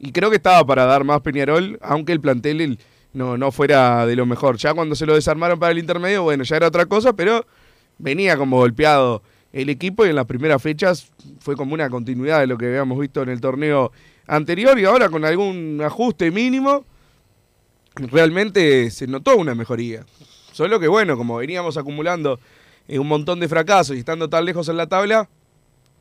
Y 0.00 0.10
creo 0.10 0.30
que 0.30 0.36
estaba 0.36 0.66
para 0.66 0.84
dar 0.84 1.04
más 1.04 1.20
Peñarol, 1.20 1.78
aunque 1.80 2.10
el 2.10 2.20
plantel 2.20 2.60
el- 2.60 2.78
no, 3.12 3.36
no 3.36 3.52
fuera 3.52 4.06
de 4.06 4.16
lo 4.16 4.26
mejor. 4.26 4.56
Ya 4.56 4.74
cuando 4.74 4.94
se 4.94 5.06
lo 5.06 5.14
desarmaron 5.14 5.58
para 5.58 5.72
el 5.72 5.78
intermedio, 5.78 6.22
bueno, 6.22 6.44
ya 6.44 6.56
era 6.56 6.68
otra 6.68 6.86
cosa, 6.86 7.12
pero 7.12 7.44
venía 7.98 8.36
como 8.36 8.58
golpeado 8.58 9.22
el 9.52 9.68
equipo 9.68 10.06
y 10.06 10.08
en 10.08 10.16
las 10.16 10.26
primeras 10.26 10.62
fechas 10.62 11.08
fue 11.40 11.56
como 11.56 11.74
una 11.74 11.90
continuidad 11.90 12.40
de 12.40 12.46
lo 12.46 12.56
que 12.56 12.66
habíamos 12.66 12.98
visto 12.98 13.22
en 13.22 13.28
el 13.28 13.40
torneo 13.40 13.92
anterior 14.26 14.78
y 14.78 14.84
ahora 14.84 15.08
con 15.10 15.24
algún 15.24 15.80
ajuste 15.84 16.30
mínimo, 16.30 16.84
realmente 17.94 18.90
se 18.90 19.06
notó 19.06 19.36
una 19.36 19.54
mejoría. 19.54 20.04
Solo 20.52 20.80
que 20.80 20.88
bueno, 20.88 21.16
como 21.16 21.36
veníamos 21.36 21.76
acumulando 21.76 22.38
eh, 22.88 22.98
un 22.98 23.08
montón 23.08 23.40
de 23.40 23.48
fracasos 23.48 23.96
y 23.96 24.00
estando 24.00 24.28
tan 24.28 24.44
lejos 24.44 24.68
en 24.68 24.76
la 24.76 24.86
tabla, 24.86 25.28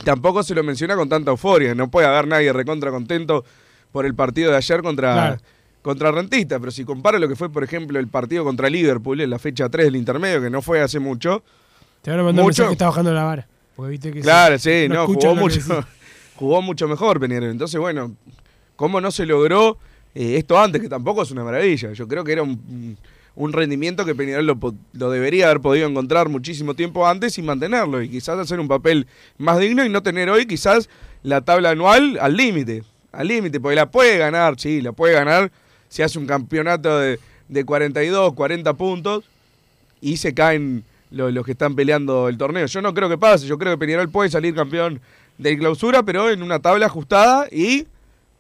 tampoco 0.04 0.44
se 0.44 0.56
lo 0.56 0.64
menciona 0.64 0.96
con 0.96 1.10
tanta 1.10 1.32
euforia. 1.32 1.76
No 1.76 1.90
puede 1.90 2.08
haber 2.08 2.28
nadie 2.28 2.54
recontra 2.54 2.92
contento 2.92 3.44
por 3.92 4.06
el 4.06 4.16
partido 4.16 4.52
de 4.52 4.58
ayer 4.58 4.82
contra. 4.82 5.40
Contra 5.82 6.12
Rentista. 6.12 6.60
Pero 6.60 6.72
si 6.72 6.84
comparo 6.86 7.18
lo 7.20 7.28
que 7.28 7.36
fue, 7.36 7.50
por 7.52 7.64
ejemplo, 7.64 8.00
el 8.00 8.08
partido 8.08 8.44
contra 8.44 8.70
Liverpool 8.70 9.22
en 9.22 9.30
la 9.30 9.40
fecha 9.40 9.70
3 9.70 9.86
del 9.88 9.96
intermedio, 9.96 10.42
que 10.42 10.50
no 10.50 10.62
fue 10.62 10.82
hace 10.82 11.00
mucho. 11.00 11.44
Te 12.02 12.12
van 12.12 12.20
a 12.20 12.24
mandar 12.24 12.44
Mucho. 12.46 12.66
que 12.68 12.72
está 12.74 12.86
bajando 12.88 13.14
la 13.14 13.24
vara. 13.24 13.48
Porque 13.76 13.92
viste 13.92 14.12
que 14.12 14.22
Claro, 14.22 14.58
se- 14.58 14.84
sí, 14.88 14.90
no, 14.94 15.06
jugó 15.08 15.36
mucho, 15.36 15.60
jugó 16.36 16.62
mucho 16.62 16.88
mejor 16.88 17.20
Peñarol. 17.20 17.50
Entonces, 17.50 17.80
bueno, 17.80 18.16
¿cómo 18.76 19.00
no 19.02 19.12
se 19.12 19.26
logró 19.26 19.78
eh, 20.16 20.36
esto 20.38 20.60
antes? 20.60 20.82
Que 20.82 20.90
tampoco 20.90 21.22
es 21.22 21.32
una 21.32 21.44
maravilla. 21.44 21.94
Yo 21.94 22.08
creo 22.08 22.24
que 22.24 22.32
era 22.34 22.44
un, 22.44 22.98
un 23.36 23.54
rendimiento 23.54 24.04
que 24.04 24.16
Peñarol 24.16 24.46
lo, 24.46 24.58
lo 24.94 25.10
debería 25.12 25.46
haber 25.46 25.62
podido 25.62 25.88
encontrar 25.88 26.28
muchísimo 26.30 26.74
tiempo 26.74 27.08
antes 27.08 27.38
y 27.38 27.42
mantenerlo. 27.44 28.02
Y 28.02 28.10
quizás 28.10 28.38
hacer 28.40 28.60
un 28.60 28.68
papel 28.68 29.08
más 29.38 29.60
digno 29.60 29.86
y 29.86 29.90
no 29.90 30.02
tener 30.04 30.30
hoy 30.30 30.46
quizás 30.46 30.90
la 31.24 31.42
tabla 31.42 31.70
anual 31.72 32.18
al 32.20 32.36
límite. 32.36 32.84
Al 33.12 33.28
límite, 33.28 33.60
porque 33.60 33.76
la 33.76 33.92
puede 33.92 34.18
ganar, 34.18 34.56
sí, 34.60 34.82
la 34.82 34.92
puede 34.92 35.14
ganar. 35.14 35.52
Si 35.92 36.02
hace 36.02 36.18
un 36.18 36.26
campeonato 36.26 36.98
de, 37.00 37.20
de 37.50 37.66
42, 37.66 38.34
40 38.34 38.74
puntos 38.76 39.26
y 40.00 40.16
se 40.16 40.34
caen 40.34 40.86
lo- 41.12 41.30
los, 41.32 41.46
que 41.46 41.52
están 41.52 41.76
peleando 41.76 42.30
el 42.30 42.38
torneo. 42.38 42.66
Yo 42.66 42.82
no 42.82 42.94
creo 42.94 43.10
que 43.10 43.18
pase, 43.18 43.46
yo 43.46 43.58
creo 43.58 43.74
que 43.74 43.78
Peñarol 43.86 44.10
puede 44.10 44.30
salir 44.30 44.56
campeón 44.56 45.02
de 45.38 45.58
clausura, 45.58 46.02
pero 46.04 46.30
en 46.30 46.44
una 46.44 46.60
tabla 46.60 46.86
ajustada 46.86 47.48
y 47.52 47.88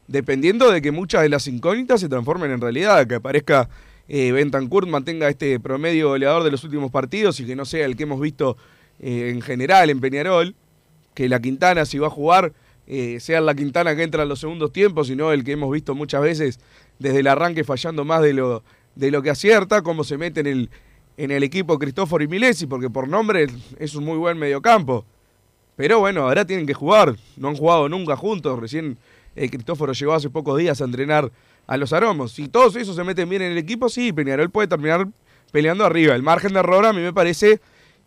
dependiendo 0.07 0.71
de 0.71 0.81
que 0.81 0.91
muchas 0.91 1.23
de 1.23 1.29
las 1.29 1.45
incógnitas 1.47 1.99
se 1.99 2.07
transformen 2.07 2.51
en 2.51 2.61
realidad, 2.61 3.05
que 3.05 3.15
aparezca 3.15 3.67
eh, 4.07 4.31
Bentancur, 4.31 4.87
mantenga 4.87 5.27
este 5.27 5.59
promedio 5.59 6.07
goleador 6.09 6.43
de 6.43 6.51
los 6.51 6.63
últimos 6.63 6.89
partidos 6.89 7.39
y 7.41 7.45
que 7.45 7.55
no 7.57 7.65
sea 7.65 7.85
el 7.85 7.97
que 7.97 8.03
hemos 8.03 8.21
visto 8.21 8.55
eh, 9.01 9.29
en 9.33 9.41
general 9.41 9.89
en 9.89 9.99
Peñarol, 9.99 10.55
que 11.13 11.27
la 11.27 11.41
Quintana 11.41 11.85
si 11.85 11.97
va 11.97 12.07
a 12.07 12.11
jugar 12.11 12.53
eh, 12.87 13.19
sea 13.19 13.39
la 13.41 13.55
Quintana 13.55 13.95
que 13.95 14.03
entra 14.03 14.23
en 14.23 14.29
los 14.29 14.39
segundos 14.39 14.73
tiempos, 14.73 15.07
sino 15.07 15.31
el 15.31 15.43
que 15.43 15.53
hemos 15.53 15.71
visto 15.71 15.95
muchas 15.95 16.21
veces 16.21 16.59
desde 17.01 17.19
el 17.19 17.27
arranque 17.27 17.63
fallando 17.63 18.05
más 18.05 18.21
de 18.21 18.33
lo, 18.33 18.63
de 18.95 19.11
lo 19.11 19.21
que 19.21 19.31
acierta, 19.31 19.81
cómo 19.81 20.03
se 20.03 20.17
mete 20.17 20.41
en 20.41 20.47
el, 20.47 20.69
en 21.17 21.31
el 21.31 21.43
equipo 21.43 21.77
Cristóforo 21.79 22.23
y 22.23 22.27
Milesi, 22.27 22.67
porque 22.67 22.89
por 22.89 23.07
nombre 23.07 23.47
es 23.79 23.95
un 23.95 24.05
muy 24.05 24.17
buen 24.17 24.37
mediocampo. 24.37 25.05
Pero 25.75 25.99
bueno, 25.99 26.23
ahora 26.23 26.45
tienen 26.45 26.67
que 26.67 26.73
jugar, 26.73 27.15
no 27.37 27.49
han 27.49 27.55
jugado 27.55 27.89
nunca 27.89 28.15
juntos, 28.15 28.59
recién 28.59 28.97
eh, 29.35 29.49
Cristóforo 29.49 29.93
llegó 29.93 30.13
hace 30.13 30.29
pocos 30.29 30.57
días 30.59 30.79
a 30.81 30.85
entrenar 30.85 31.31
a 31.65 31.77
los 31.77 31.91
aromos. 31.91 32.33
Si 32.33 32.47
todos 32.47 32.75
esos 32.75 32.95
se 32.95 33.03
meten 33.03 33.27
bien 33.29 33.41
en 33.41 33.53
el 33.53 33.57
equipo, 33.57 33.89
sí, 33.89 34.13
Peñarol 34.13 34.51
puede 34.51 34.67
terminar 34.67 35.07
peleando 35.51 35.85
arriba. 35.85 36.13
El 36.13 36.21
margen 36.21 36.53
de 36.53 36.59
error 36.59 36.85
a 36.85 36.93
mí 36.93 37.01
me 37.01 37.13
parece 37.13 37.61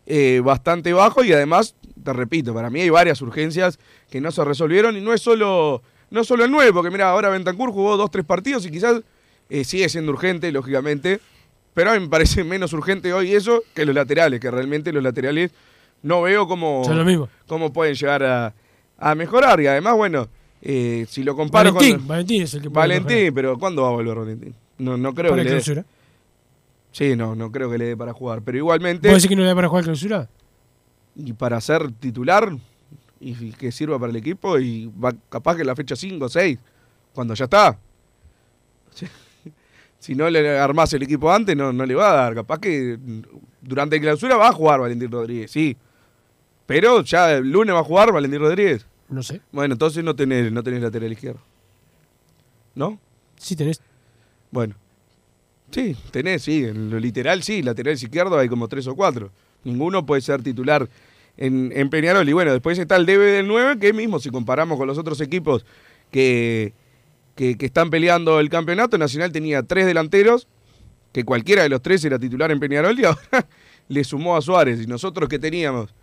eh, 0.06 0.40
bastante 0.44 0.92
bajo 0.92 1.24
y 1.24 1.32
además, 1.32 1.74
te 2.02 2.12
repito, 2.12 2.54
para 2.54 2.70
mí 2.70 2.82
hay 2.82 2.90
varias 2.90 3.20
urgencias 3.22 3.78
que 4.10 4.20
no 4.20 4.30
se 4.30 4.44
resolvieron 4.44 4.96
y 4.96 5.00
no 5.00 5.12
es 5.12 5.22
solo, 5.22 5.82
no 6.14 6.25
solo 6.25 6.44
el 6.44 6.50
9, 6.50 6.73
porque 6.73 6.90
mira, 6.90 7.11
ahora 7.11 7.28
Bentancur 7.28 7.71
jugó 7.71 7.97
dos, 7.97 8.11
tres 8.11 8.25
partidos 8.25 8.64
y 8.64 8.71
quizás 8.71 9.02
eh, 9.50 9.64
sigue 9.64 9.88
siendo 9.88 10.12
urgente, 10.12 10.50
lógicamente, 10.52 11.21
pero 11.75 11.90
a 11.90 11.94
mí 11.94 12.00
me 12.00 12.09
parece 12.09 12.44
menos 12.44 12.73
urgente 12.73 13.12
hoy 13.12 13.35
eso 13.35 13.62
que 13.75 13.85
los 13.85 13.94
laterales, 13.94 14.40
que 14.40 14.50
realmente 14.50 14.92
los 14.92 15.02
laterales 15.02 15.50
no 16.02 16.23
veo 16.23 16.47
cómo, 16.49 16.83
Son 16.85 16.97
lo 16.97 17.04
mismo. 17.04 17.28
cómo 17.47 17.73
pueden 17.73 17.94
llegar 17.94 18.23
a, 18.23 18.54
a 18.99 19.14
mejorar. 19.14 19.61
Y 19.61 19.66
además, 19.66 19.97
bueno, 19.97 20.28
eh, 20.62 21.04
si 21.09 21.25
lo 21.25 21.35
comparo 21.35 21.73
Valentín, 21.73 21.99
con... 21.99 22.09
Valentín 22.09 22.42
es 22.42 22.54
el 22.54 22.62
que 22.62 22.71
puede 22.71 22.87
Valentín, 22.88 23.35
pero 23.35 23.59
¿cuándo 23.59 23.83
va 23.83 23.88
a 23.88 23.92
volver 23.92 24.16
Valentín? 24.18 24.54
No, 24.78 24.97
no 24.97 25.12
creo 25.14 25.30
Para 25.30 25.42
que 25.42 25.49
le 25.49 25.54
dé. 25.56 25.62
clausura. 25.62 25.85
Sí, 26.92 27.16
no, 27.16 27.35
no 27.35 27.50
creo 27.50 27.71
que 27.71 27.76
le 27.78 27.87
dé 27.87 27.97
para 27.97 28.12
jugar. 28.12 28.42
Pero 28.42 28.59
igualmente, 28.59 29.09
¿Vos 29.09 29.16
decís 29.16 29.28
que 29.28 29.35
no 29.37 29.42
le 29.42 29.49
da 29.49 29.54
para 29.54 29.68
jugar 29.68 29.85
clausura? 29.85 30.28
y 31.16 31.33
para 31.33 31.61
ser 31.61 31.90
titular, 31.92 32.56
y 33.31 33.52
que 33.52 33.73
sirva 33.73 33.99
para 33.99 34.11
el 34.11 34.16
equipo, 34.16 34.59
y 34.59 34.87
va 35.02 35.12
capaz 35.28 35.57
que 35.57 35.64
la 35.64 35.75
fecha 35.75 35.97
5 35.97 36.25
o 36.25 36.28
6, 36.28 36.59
cuando 37.14 37.35
ya 37.35 37.45
está. 37.45 37.78
Si- 38.95 39.07
Si 39.99 40.14
no 40.14 40.28
le 40.28 40.59
armás 40.59 40.93
el 40.93 41.02
equipo 41.02 41.33
antes, 41.33 41.57
no, 41.57 41.73
no 41.73 41.87
le 41.87 41.95
va 41.95 42.11
a 42.11 42.14
dar. 42.14 42.35
Capaz 42.35 42.59
que 42.59 42.99
durante 43.62 43.97
la 43.97 44.02
clausura 44.02 44.37
va 44.37 44.49
a 44.49 44.52
jugar 44.52 44.78
Valentín 44.81 45.11
Rodríguez, 45.11 45.50
sí. 45.50 45.75
Pero 46.66 47.00
ya 47.02 47.33
el 47.33 47.50
lunes 47.50 47.75
va 47.75 47.81
a 47.81 47.85
jugar 47.85 48.12
Valentín 48.12 48.40
Rodríguez. 48.40 48.85
No 49.09 49.23
sé. 49.23 49.40
Bueno, 49.50 49.73
entonces 49.75 50.04
no 50.04 50.14
tenés, 50.14 50.52
no 50.52 50.62
tenés 50.62 50.83
lateral 50.83 51.11
izquierdo. 51.11 51.40
¿No? 52.75 52.99
Sí 53.38 53.57
tenés. 53.57 53.81
Bueno. 54.50 54.75
Sí, 55.71 55.97
tenés, 56.11 56.43
sí. 56.43 56.64
En 56.64 56.90
lo 56.90 56.99
literal, 56.99 57.43
sí. 57.43 57.62
Lateral 57.62 57.95
izquierdo 57.95 58.38
hay 58.38 58.49
como 58.50 58.69
tres 58.69 58.87
o 58.87 58.95
cuatro. 58.95 59.31
Ninguno 59.64 60.04
puede 60.04 60.21
ser 60.21 60.43
titular 60.43 60.87
en, 61.36 61.72
en 61.74 61.90
Peñarol. 61.90 62.28
Y 62.28 62.32
bueno, 62.32 62.52
después 62.52 62.78
está 62.78 62.96
el 62.96 63.06
DB 63.06 63.20
del 63.20 63.48
9, 63.48 63.78
que 63.78 63.92
mismo, 63.92 64.18
si 64.18 64.30
comparamos 64.30 64.78
con 64.78 64.86
los 64.86 64.98
otros 64.98 65.20
equipos 65.20 65.64
que, 66.10 66.72
que, 67.34 67.56
que 67.56 67.66
están 67.66 67.90
peleando 67.90 68.40
el 68.40 68.48
campeonato, 68.48 68.98
Nacional 68.98 69.32
tenía 69.32 69.62
tres 69.62 69.86
delanteros, 69.86 70.48
que 71.12 71.24
cualquiera 71.24 71.62
de 71.62 71.68
los 71.68 71.82
tres 71.82 72.04
era 72.04 72.18
titular 72.18 72.50
en 72.50 72.60
Peñarol, 72.60 72.98
y 73.00 73.04
ahora 73.04 73.46
le 73.88 74.04
sumó 74.04 74.36
a 74.36 74.40
Suárez. 74.40 74.80
Y 74.82 74.86
nosotros 74.86 75.28
que 75.28 75.38
teníamos 75.38 75.94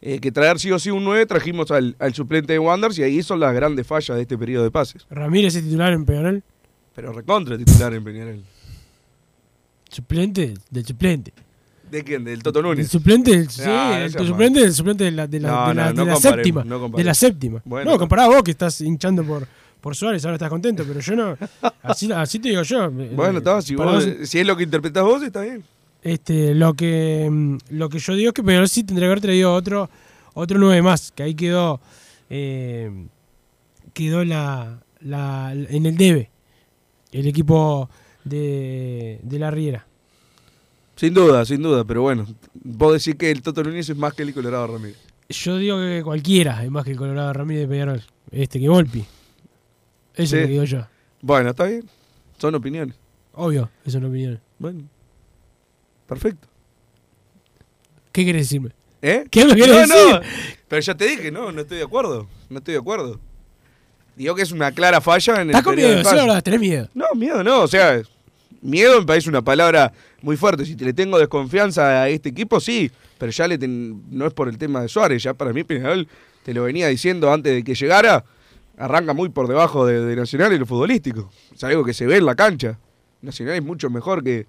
eh, 0.00 0.20
que 0.20 0.30
traer 0.32 0.58
sí 0.58 0.70
o 0.70 0.78
sí 0.78 0.90
un 0.90 1.04
9, 1.04 1.26
trajimos 1.26 1.70
al, 1.70 1.96
al 1.98 2.14
suplente 2.14 2.52
de 2.52 2.58
Wanderers, 2.58 2.98
y 2.98 3.02
ahí 3.02 3.22
son 3.22 3.40
las 3.40 3.54
grandes 3.54 3.86
fallas 3.86 4.16
de 4.16 4.22
este 4.22 4.38
periodo 4.38 4.64
de 4.64 4.70
pases. 4.70 5.06
Ramírez 5.10 5.54
es 5.54 5.62
titular 5.62 5.92
en 5.92 6.04
Peñarol. 6.04 6.42
Pero 6.94 7.12
recontra 7.12 7.56
titular 7.56 7.94
en 7.94 8.04
Peñarol. 8.04 8.42
Suplente 9.88 10.54
del 10.70 10.84
suplente. 10.84 11.32
¿De 11.90 12.04
quién? 12.04 12.24
¿Del 12.24 12.42
Toto 12.42 12.58
El 12.60 12.66
Núñez? 12.66 12.88
suplente 12.88 13.48
sí, 13.48 13.62
No, 13.64 13.88
no 13.90 13.94
el 13.96 14.10
suplente 14.12 14.60
del 14.60 14.72
suplente 14.74 15.04
de 15.04 15.10
la, 15.12 15.26
de 15.26 15.40
la, 15.40 15.48
No, 15.48 15.68
de 15.68 15.74
la- 15.74 15.92
de 16.14 16.16
séptima. 16.16 16.64
de 16.64 17.04
la 17.04 17.14
séptima. 17.14 17.62
Bueno, 17.64 17.86
no, 17.86 17.92
no. 17.92 17.98
compará 17.98 18.26
vos 18.28 18.42
que 18.42 18.50
estás 18.50 18.80
hinchando 18.80 19.24
por, 19.24 19.46
por 19.80 19.94
Suárez, 19.96 20.24
ahora 20.24 20.36
estás 20.36 20.50
contento, 20.50 20.84
pero 20.86 21.00
yo 21.00 21.16
no. 21.16 21.36
Así, 21.82 22.10
así 22.12 22.38
te 22.38 22.50
digo 22.50 22.62
yo. 22.62 22.90
Bueno, 22.90 23.38
está, 23.38 23.60
si, 23.62 23.74
Para 23.76 23.92
vos- 23.92 24.06
vos- 24.18 24.28
si 24.28 24.38
es 24.38 24.46
lo 24.46 24.56
que 24.56 24.64
interpretás 24.64 25.02
vos, 25.04 25.22
está 25.22 25.40
bien. 25.42 25.62
Este, 26.02 26.54
lo 26.54 26.74
que 26.74 27.28
mm, 27.30 27.56
lo 27.70 27.88
que 27.88 27.98
yo 27.98 28.14
digo 28.14 28.28
es 28.28 28.34
que 28.34 28.42
Peñarol 28.44 28.68
sí 28.68 28.84
tendría 28.84 29.06
que 29.08 29.12
haber 29.12 29.20
traído 29.20 29.52
otro 29.52 29.90
otro 30.34 30.56
9 30.58 30.80
más, 30.82 31.10
que 31.10 31.24
ahí 31.24 31.34
quedó 31.34 31.80
eh, 32.30 32.90
quedó 33.92 34.24
la, 34.24 34.78
la 35.00 35.52
en 35.52 35.86
el 35.86 35.96
debe 35.96 36.30
el 37.10 37.26
equipo 37.26 37.88
de, 38.24 39.18
de 39.22 39.38
la 39.40 39.50
Riera. 39.50 39.86
Sin 40.98 41.14
duda, 41.14 41.44
sin 41.44 41.62
duda, 41.62 41.84
pero 41.84 42.02
bueno, 42.02 42.26
vos 42.54 42.92
decís 42.92 43.14
que 43.16 43.30
el 43.30 43.40
Toto 43.40 43.62
Núñez 43.62 43.88
es 43.88 43.96
más 43.96 44.14
que 44.14 44.24
el 44.24 44.34
Colorado 44.34 44.66
Ramírez. 44.66 44.98
Yo 45.28 45.56
digo 45.56 45.78
que 45.78 46.02
cualquiera 46.02 46.64
es 46.64 46.70
más 46.72 46.84
que 46.84 46.90
el 46.90 46.96
Colorado 46.96 47.32
Ramírez 47.32 47.62
de 47.62 47.68
Peñarol. 47.68 48.02
Este 48.32 48.58
que 48.58 48.68
Volpi. 48.68 49.00
Eso 49.00 49.06
Sí. 50.16 50.22
es 50.24 50.32
lo 50.32 50.38
que 50.38 50.52
digo 50.52 50.64
yo. 50.64 50.86
Bueno, 51.22 51.50
está 51.50 51.64
bien. 51.64 51.88
Son 52.38 52.52
opiniones. 52.54 52.96
Obvio, 53.34 53.70
eso 53.84 53.90
es 53.90 53.94
una 53.94 54.08
opinión. 54.08 54.40
Bueno. 54.58 54.82
Perfecto. 56.08 56.48
¿Qué 58.10 58.24
querés 58.24 58.46
decirme? 58.46 58.70
¿Eh? 59.00 59.24
¿Qué 59.30 59.44
me 59.44 59.54
querés 59.54 59.88
no, 59.88 59.94
decir? 59.96 60.14
No, 60.14 60.20
pero 60.66 60.82
ya 60.82 60.96
te 60.96 61.06
dije, 61.06 61.30
no, 61.30 61.52
no 61.52 61.60
estoy 61.60 61.78
de 61.78 61.84
acuerdo. 61.84 62.26
No 62.48 62.58
estoy 62.58 62.74
de 62.74 62.80
acuerdo. 62.80 63.20
Digo 64.16 64.34
que 64.34 64.42
es 64.42 64.50
una 64.50 64.72
clara 64.72 65.00
falla 65.00 65.34
en 65.36 65.40
el 65.42 65.48
¿Estás 65.50 65.62
con 65.62 65.76
miedo? 65.76 66.02
Sí, 66.02 66.42
tenés 66.42 66.60
miedo. 66.60 66.88
No, 66.92 67.06
miedo 67.14 67.44
no, 67.44 67.60
o 67.62 67.68
sea, 67.68 68.02
miedo 68.60 69.00
me 69.00 69.06
parece 69.06 69.28
una 69.28 69.42
palabra 69.42 69.92
muy 70.22 70.36
fuerte. 70.36 70.64
Si 70.64 70.76
te 70.76 70.84
le 70.84 70.92
tengo 70.92 71.18
desconfianza 71.18 72.02
a 72.02 72.08
este 72.08 72.30
equipo, 72.30 72.60
sí, 72.60 72.90
pero 73.18 73.32
ya 73.32 73.48
le 73.48 73.58
no 73.58 74.26
es 74.26 74.32
por 74.32 74.48
el 74.48 74.58
tema 74.58 74.82
de 74.82 74.88
Suárez, 74.88 75.22
ya 75.22 75.34
para 75.34 75.52
mí 75.52 75.64
Peñarol, 75.64 76.08
te 76.44 76.54
lo 76.54 76.64
venía 76.64 76.88
diciendo 76.88 77.32
antes 77.32 77.54
de 77.54 77.64
que 77.64 77.74
llegara, 77.74 78.24
arranca 78.76 79.12
muy 79.12 79.28
por 79.28 79.48
debajo 79.48 79.86
de, 79.86 80.04
de 80.04 80.16
Nacional 80.16 80.52
y 80.52 80.58
lo 80.58 80.66
futbolístico. 80.66 81.30
Es 81.54 81.62
algo 81.64 81.84
que 81.84 81.94
se 81.94 82.06
ve 82.06 82.16
en 82.16 82.26
la 82.26 82.34
cancha. 82.34 82.78
Nacional 83.20 83.56
es 83.56 83.62
mucho 83.62 83.90
mejor 83.90 84.22
que, 84.22 84.46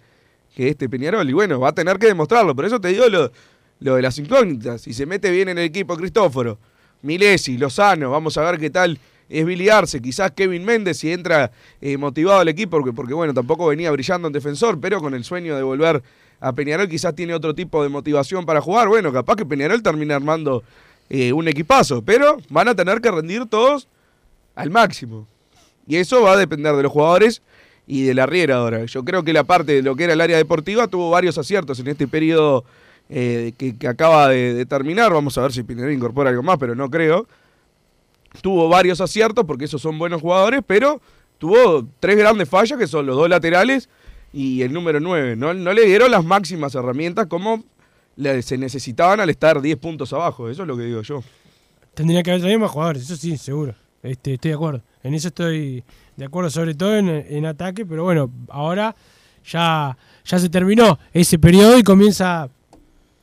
que 0.56 0.70
este 0.70 0.88
Peñarol 0.88 1.30
y 1.30 1.34
bueno, 1.34 1.60
va 1.60 1.70
a 1.70 1.74
tener 1.74 1.98
que 1.98 2.08
demostrarlo. 2.08 2.56
Por 2.56 2.66
eso 2.66 2.80
te 2.80 2.89
digo 2.89 3.08
lo, 3.10 3.32
lo 3.80 3.96
de 3.96 4.01
las 4.01 4.18
incógnitas. 4.18 4.82
Si 4.82 4.94
se 4.94 5.06
mete 5.06 5.32
bien 5.32 5.50
en 5.50 5.58
el 5.58 5.66
equipo 5.66 5.98
Cristóforo, 5.98 6.60
Milesi, 7.01 7.58
Lozano, 7.58 8.12
vamos 8.12 8.38
a 8.38 8.42
ver 8.50 8.60
qué 8.60 8.70
tal 8.70 9.00
es 9.30 9.46
Billy 9.46 9.70
Arce, 9.70 10.02
quizás 10.02 10.32
Kevin 10.32 10.66
Méndez 10.66 10.98
si 10.98 11.12
entra 11.12 11.52
eh, 11.82 11.98
motivado 11.98 12.40
al 12.40 12.48
equipo, 12.48 12.84
porque, 12.96 13.14
bueno, 13.14 13.34
tampoco 13.34 13.68
venía 13.68 13.92
brillando 13.92 14.28
en 14.28 14.34
defensor, 14.34 14.80
pero 14.80 15.00
con 15.00 15.14
el 15.14 15.24
sueño 15.24 15.56
de 15.56 15.64
volver 15.64 16.02
a 16.40 16.54
Peñarol 16.54 16.88
quizás 16.90 17.16
tiene 17.16 17.34
otro 17.34 17.54
tipo 17.54 17.84
de 17.84 17.90
motivación 17.90 18.46
para 18.46 18.62
jugar. 18.62 18.88
Bueno, 18.88 19.12
capaz 19.12 19.36
que 19.36 19.46
Peñarol 19.46 19.84
termina 19.84 20.16
armando 20.16 20.64
eh, 21.10 21.34
un 21.34 21.48
equipazo, 21.48 22.02
pero 22.02 22.38
van 22.50 22.68
a 22.68 22.76
tener 22.76 23.02
que 23.02 23.12
rendir 23.12 23.46
todos 23.46 23.88
al 24.56 24.70
máximo. 24.70 25.28
Y 25.88 25.98
eso 25.98 26.22
va 26.22 26.34
a 26.34 26.38
depender 26.38 26.76
de 26.76 26.84
los 26.84 26.92
jugadores 26.92 27.42
y 27.88 28.04
de 28.04 28.14
la 28.14 28.26
Riera 28.26 28.58
ahora. 28.58 28.86
Yo 28.86 29.04
creo 29.04 29.24
que 29.24 29.34
la 29.34 29.44
parte 29.44 29.74
de 29.74 29.82
lo 29.82 29.96
que 29.96 30.04
era 30.04 30.14
el 30.14 30.22
área 30.22 30.38
deportiva 30.38 30.88
tuvo 30.88 31.10
varios 31.10 31.38
aciertos 31.38 31.80
en 31.80 31.88
este 31.88 32.08
periodo 32.08 32.64
eh, 33.10 33.54
que, 33.58 33.88
acaba 33.88 34.30
de, 34.30 34.66
terminar. 34.68 35.12
Vamos 35.12 35.38
a 35.38 35.42
ver 35.42 35.52
si 35.52 35.64
Peñarol 35.64 35.92
incorpora 35.92 36.30
algo 36.30 36.44
más, 36.44 36.58
pero 36.60 36.76
no 36.76 36.90
creo. 36.90 37.28
Tuvo 38.42 38.70
varios 38.70 39.02
aciertos 39.02 39.46
porque 39.46 39.66
esos 39.66 39.82
son 39.82 39.98
buenos 39.98 40.22
jugadores, 40.22 40.62
pero 40.66 41.02
tuvo 41.38 41.88
tres 42.00 42.18
grandes 42.18 42.48
fallas 42.48 42.78
que 42.78 42.88
son 42.88 43.06
los 43.06 43.16
dos 43.16 43.30
laterales 43.30 43.90
y 44.32 44.62
el 44.62 44.72
número 44.72 45.00
9. 45.00 45.36
No, 45.36 45.54
no 45.54 45.74
le 45.74 45.86
dieron 45.86 46.12
las 46.12 46.24
máximas 46.24 46.76
herramientas 46.76 47.28
como 47.28 47.64
se 48.42 48.58
necesitaban 48.58 49.20
al 49.20 49.30
estar 49.30 49.62
10 49.62 49.78
puntos 49.78 50.14
abajo. 50.14 50.50
Eso 50.50 50.64
es 50.64 50.68
lo 50.68 50.78
que 50.78 50.84
digo 50.84 51.02
yo. 51.02 51.24
Tendría 51.94 52.22
que 52.24 52.32
haber 52.32 52.42
traído 52.42 52.60
más 52.60 52.72
jugadores, 52.72 53.04
eso 53.04 53.16
sí, 53.16 53.38
seguro. 53.38 53.76
Este, 54.04 54.36
estoy 54.36 54.50
de 54.50 54.56
acuerdo. 54.56 54.82
En 55.04 55.14
eso 55.14 55.30
estoy 55.30 55.84
de 56.16 56.26
acuerdo, 56.26 56.50
sobre 56.50 56.76
todo 56.76 56.96
en, 56.98 57.10
en 57.10 57.46
ataque, 57.46 57.86
pero 57.86 58.04
bueno, 58.04 58.30
ahora 58.50 58.96
ya, 59.46 59.98
ya 60.26 60.40
se 60.40 60.50
terminó 60.50 61.00
ese 61.14 61.40
periodo 61.40 61.78
y 61.78 61.84
comienza 61.84 62.50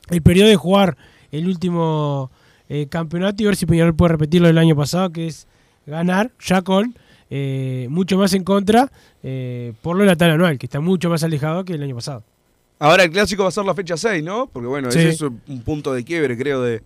el 0.09 0.21
periodo 0.21 0.49
de 0.49 0.55
jugar 0.55 0.97
el 1.31 1.47
último 1.47 2.31
eh, 2.69 2.87
campeonato 2.89 3.41
y 3.41 3.45
ver 3.45 3.55
si 3.55 3.65
Peñarol 3.65 3.95
puede 3.95 4.13
repetir 4.13 4.41
lo 4.41 4.47
del 4.47 4.57
año 4.57 4.75
pasado, 4.75 5.09
que 5.11 5.27
es 5.27 5.47
ganar 5.85 6.31
ya 6.39 6.61
con 6.61 6.95
eh, 7.29 7.87
mucho 7.89 8.17
más 8.17 8.33
en 8.33 8.43
contra 8.43 8.91
eh, 9.23 9.73
por 9.81 9.97
lo 9.97 10.05
lateral 10.05 10.35
anual, 10.35 10.57
que 10.57 10.65
está 10.65 10.79
mucho 10.79 11.09
más 11.09 11.23
alejado 11.23 11.65
que 11.65 11.73
el 11.73 11.83
año 11.83 11.95
pasado. 11.95 12.23
Ahora 12.79 13.03
el 13.03 13.11
clásico 13.11 13.43
va 13.43 13.49
a 13.49 13.51
ser 13.51 13.65
la 13.65 13.73
fecha 13.73 13.97
6, 13.97 14.23
¿no? 14.23 14.47
Porque 14.47 14.67
bueno, 14.67 14.91
Sí. 14.91 14.99
ese 14.99 15.09
es 15.09 15.21
un 15.21 15.61
punto 15.65 15.93
de 15.93 16.03
quiebre, 16.03 16.37
creo, 16.37 16.61
de, 16.61 16.83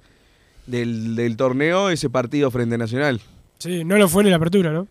del, 0.65 1.15
del 1.15 1.35
torneo, 1.35 1.89
ese 1.89 2.09
partido 2.09 2.49
frente 2.49 2.75
a 2.75 2.77
Nacional. 2.77 3.19
Sí, 3.59 3.83
no 3.83 3.97
lo 3.97 4.07
fue 4.07 4.23
en 4.23 4.29
la 4.29 4.37
apertura, 4.37 4.71
¿no? 4.71 4.87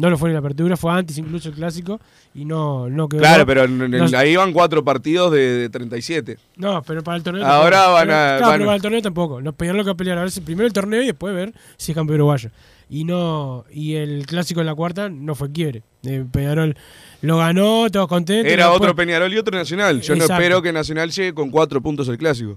No 0.00 0.10
lo 0.10 0.16
fue 0.16 0.28
en 0.28 0.34
la 0.34 0.38
apertura, 0.38 0.76
fue 0.76 0.92
antes 0.92 1.18
incluso 1.18 1.48
el 1.48 1.54
clásico 1.56 2.00
y 2.34 2.44
no, 2.44 2.88
no 2.88 3.08
quedó. 3.08 3.20
Claro, 3.20 3.44
pero 3.44 3.64
en- 3.64 4.14
ahí 4.14 4.36
van 4.36 4.52
cuatro 4.52 4.84
partidos 4.84 5.32
de, 5.32 5.38
de 5.40 5.68
37. 5.68 6.38
No, 6.56 6.82
pero 6.82 7.02
para 7.02 7.16
el 7.16 7.22
torneo 7.24 7.44
Ahora 7.44 7.78
tampoco. 7.78 7.94
van 7.94 8.06
Pero- 8.06 8.16
a- 8.16 8.26
Claro, 8.38 8.42
van- 8.46 8.52
pero 8.58 8.64
para 8.66 8.76
el 8.76 8.82
torneo 8.82 9.02
tampoco. 9.02 9.40
Nos 9.40 9.54
Peñarol 9.54 9.78
lo 9.78 9.84
que 9.84 9.90
a 9.90 9.94
pelear 9.94 10.18
ahora 10.18 10.28
es 10.28 10.38
primero 10.40 10.66
el 10.66 10.72
torneo 10.72 11.02
y 11.02 11.06
después 11.06 11.34
ver 11.34 11.52
si 11.76 11.92
es 11.92 11.96
campeón 11.96 12.20
uruguayo. 12.20 12.50
Y 12.90 13.04
no 13.04 13.64
y 13.72 13.94
el 13.96 14.24
clásico 14.24 14.60
en 14.60 14.66
la 14.66 14.74
cuarta 14.74 15.08
no 15.10 15.34
fue 15.34 15.50
quiebre. 15.52 15.82
Eh, 16.04 16.24
Peñarol 16.30 16.76
lo 17.22 17.36
ganó, 17.38 17.90
todos 17.90 18.06
contentos. 18.08 18.50
Era 18.52 18.66
después- 18.66 18.80
otro 18.82 18.94
Peñarol 18.96 19.32
y 19.34 19.36
otro 19.38 19.58
Nacional. 19.58 20.00
Yo 20.00 20.14
Exacto. 20.14 20.32
no 20.32 20.38
espero 20.40 20.62
que 20.62 20.72
Nacional 20.72 21.10
llegue 21.10 21.34
con 21.34 21.50
cuatro 21.50 21.82
puntos 21.82 22.08
al 22.08 22.16
clásico. 22.18 22.56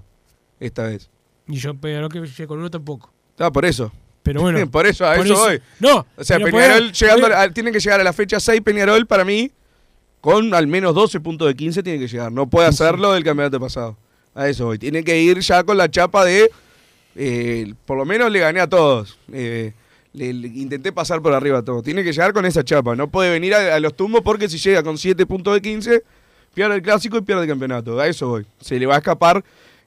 Esta 0.60 0.84
vez. 0.84 1.10
Y 1.48 1.56
yo 1.56 1.74
Peñarol 1.74 2.08
que 2.08 2.20
llegue 2.20 2.46
con 2.46 2.60
uno 2.60 2.70
tampoco. 2.70 3.12
Ah, 3.38 3.50
por 3.50 3.64
eso. 3.64 3.90
Pero 4.22 4.40
bueno. 4.42 4.66
por 4.70 4.86
eso, 4.86 5.06
a 5.06 5.16
por 5.16 5.26
eso, 5.26 5.34
voy. 5.36 5.60
No. 5.80 6.06
O 6.16 6.24
sea, 6.24 6.38
Peñarol 6.38 6.92
llegando 6.92 7.26
a- 7.26 7.48
tiene 7.50 7.72
que 7.72 7.80
llegar 7.80 8.00
a 8.00 8.04
la 8.04 8.12
fecha 8.12 8.38
6, 8.40 8.60
Peñarol 8.62 9.06
para 9.06 9.24
mí, 9.24 9.50
con 10.20 10.54
al 10.54 10.66
menos 10.66 10.94
12 10.94 11.20
puntos 11.20 11.48
de 11.48 11.54
15 11.56 11.82
tiene 11.82 11.98
que 11.98 12.08
llegar. 12.08 12.30
No 12.30 12.48
puede 12.48 12.68
hacerlo 12.68 13.12
del 13.12 13.24
campeonato 13.24 13.58
pasado. 13.58 13.96
A 14.34 14.48
eso 14.48 14.66
voy. 14.66 14.78
Tiene 14.78 15.02
que 15.04 15.20
ir 15.20 15.38
ya 15.40 15.62
con 15.64 15.76
la 15.76 15.90
chapa 15.90 16.24
de, 16.24 16.50
eh, 17.16 17.74
por 17.84 17.96
lo 17.98 18.04
menos 18.04 18.30
le 18.30 18.38
gané 18.38 18.60
a 18.60 18.66
todos. 18.68 19.18
Eh, 19.32 19.72
le, 20.14 20.32
le 20.32 20.48
intenté 20.48 20.92
pasar 20.92 21.20
por 21.20 21.32
arriba 21.34 21.58
a 21.58 21.62
todos. 21.62 21.82
Tiene 21.82 22.04
que 22.04 22.12
llegar 22.12 22.32
con 22.32 22.46
esa 22.46 22.62
chapa. 22.64 22.94
No 22.94 23.08
puede 23.08 23.30
venir 23.30 23.54
a, 23.54 23.74
a 23.74 23.80
los 23.80 23.94
tumbos 23.96 24.20
porque 24.22 24.48
si 24.48 24.58
llega 24.58 24.82
con 24.82 24.96
7 24.98 25.26
puntos 25.26 25.54
de 25.54 25.60
15, 25.62 26.02
pierde 26.54 26.76
el 26.76 26.82
clásico 26.82 27.16
y 27.18 27.22
pierde 27.22 27.42
el 27.42 27.48
campeonato. 27.48 27.98
A 27.98 28.06
eso 28.06 28.28
voy. 28.28 28.46
Se 28.60 28.78
le 28.78 28.86
va 28.86 28.94
a 28.94 28.98
escapar. 28.98 29.44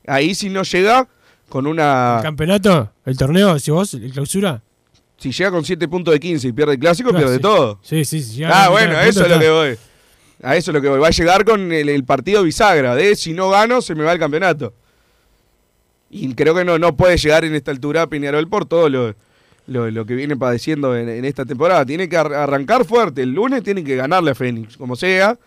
Ahí 0.08 0.36
si 0.36 0.50
no 0.50 0.64
llega 0.64 1.08
con 1.56 1.68
una... 1.68 2.18
¿El 2.18 2.24
campeonato? 2.24 2.92
¿El 3.06 3.18
torneo? 3.18 3.58
Si 3.60 3.72
vos, 3.72 3.94
el 3.94 4.12
clausura. 4.12 4.62
Si 5.16 5.32
llega 5.32 5.52
con 5.52 5.64
7 5.64 5.88
puntos 5.88 6.14
de 6.14 6.20
15 6.20 6.50
y 6.50 6.52
pierde 6.52 6.74
el 6.74 6.80
clásico, 6.80 7.12
Claro, 7.12 7.24
pierde 7.28 7.36
sí. 7.38 7.42
todo. 7.42 7.80
Sí, 7.82 8.04
sí, 8.04 8.22
sí. 8.22 8.44
Ah, 8.44 8.68
bueno, 8.70 9.00
eso 9.00 9.24
es 9.24 9.30
lo 9.30 9.40
que 9.40 9.50
voy. 9.50 9.78
A 10.44 10.58
eso 10.58 10.72
es 10.72 10.76
lo 10.76 10.82
que 10.82 10.90
voy. 10.90 11.00
Va 11.00 11.08
a 11.08 11.12
llegar 11.12 11.46
con 11.46 11.72
el, 11.72 11.88
el 11.88 12.04
partido 12.04 12.44
bisagra 12.44 12.94
de 12.94 13.16
si 13.16 13.32
no 13.32 13.50
gano, 13.50 13.82
se 13.82 13.96
me 13.96 14.04
va 14.04 14.12
el 14.12 14.20
campeonato. 14.20 14.74
Y 16.10 16.34
creo 16.36 16.54
que 16.54 16.66
no, 16.66 16.78
no 16.78 16.98
puede 16.98 17.16
llegar 17.16 17.46
en 17.46 17.56
esta 17.56 17.72
altura 17.72 18.06
Peñarol 18.08 18.50
por 18.50 18.66
todo 18.66 18.90
lo, 18.90 19.16
lo, 19.68 19.90
lo 19.90 20.06
que 20.06 20.14
viene 20.16 20.36
padeciendo 20.36 20.94
en, 20.98 21.08
en 21.08 21.24
esta 21.24 21.46
temporada. 21.46 21.86
Tiene 21.86 22.10
que 22.10 22.18
ar- 22.18 22.34
arrancar 22.34 22.84
fuerte. 22.84 23.22
El 23.22 23.32
lunes 23.32 23.64
tiene 23.64 23.82
que 23.82 23.96
ganarle 23.96 24.32
a 24.32 24.36
Fénix, 24.36 24.76
como 24.76 24.98
sea. 24.98 25.38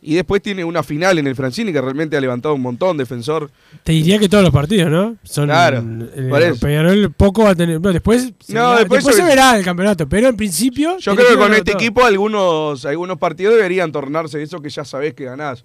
Y 0.00 0.14
después 0.14 0.40
tiene 0.40 0.64
una 0.64 0.84
final 0.84 1.18
en 1.18 1.26
el 1.26 1.34
Francini 1.34 1.72
que 1.72 1.80
realmente 1.80 2.16
ha 2.16 2.20
levantado 2.20 2.54
un 2.54 2.62
montón 2.62 2.96
defensor. 2.96 3.50
Te 3.82 3.92
diría 3.92 4.18
que 4.18 4.28
todos 4.28 4.44
los 4.44 4.52
partidos, 4.52 4.90
¿no? 4.90 5.16
Son, 5.24 5.46
Claro, 5.46 5.82
eh. 6.14 6.54
Peñarol 6.60 7.12
poco 7.12 7.42
va 7.42 7.50
a 7.50 7.54
tener. 7.56 7.80
después 7.80 8.32
se, 8.38 8.54
No, 8.54 8.70
verá, 8.70 8.78
después 8.78 9.04
después 9.04 9.16
se 9.16 9.24
verá 9.24 9.58
el 9.58 9.64
campeonato, 9.64 10.08
pero 10.08 10.28
en 10.28 10.36
principio. 10.36 10.98
Yo 10.98 11.16
creo 11.16 11.30
que 11.30 11.36
con 11.36 11.52
este 11.52 11.72
todo. 11.72 11.80
equipo 11.80 12.04
algunos, 12.04 12.84
algunos 12.84 13.18
partidos 13.18 13.56
deberían 13.56 13.90
tornarse 13.90 14.40
eso 14.40 14.62
que 14.62 14.70
ya 14.70 14.84
sabés 14.84 15.14
que 15.14 15.24
ganás. 15.24 15.64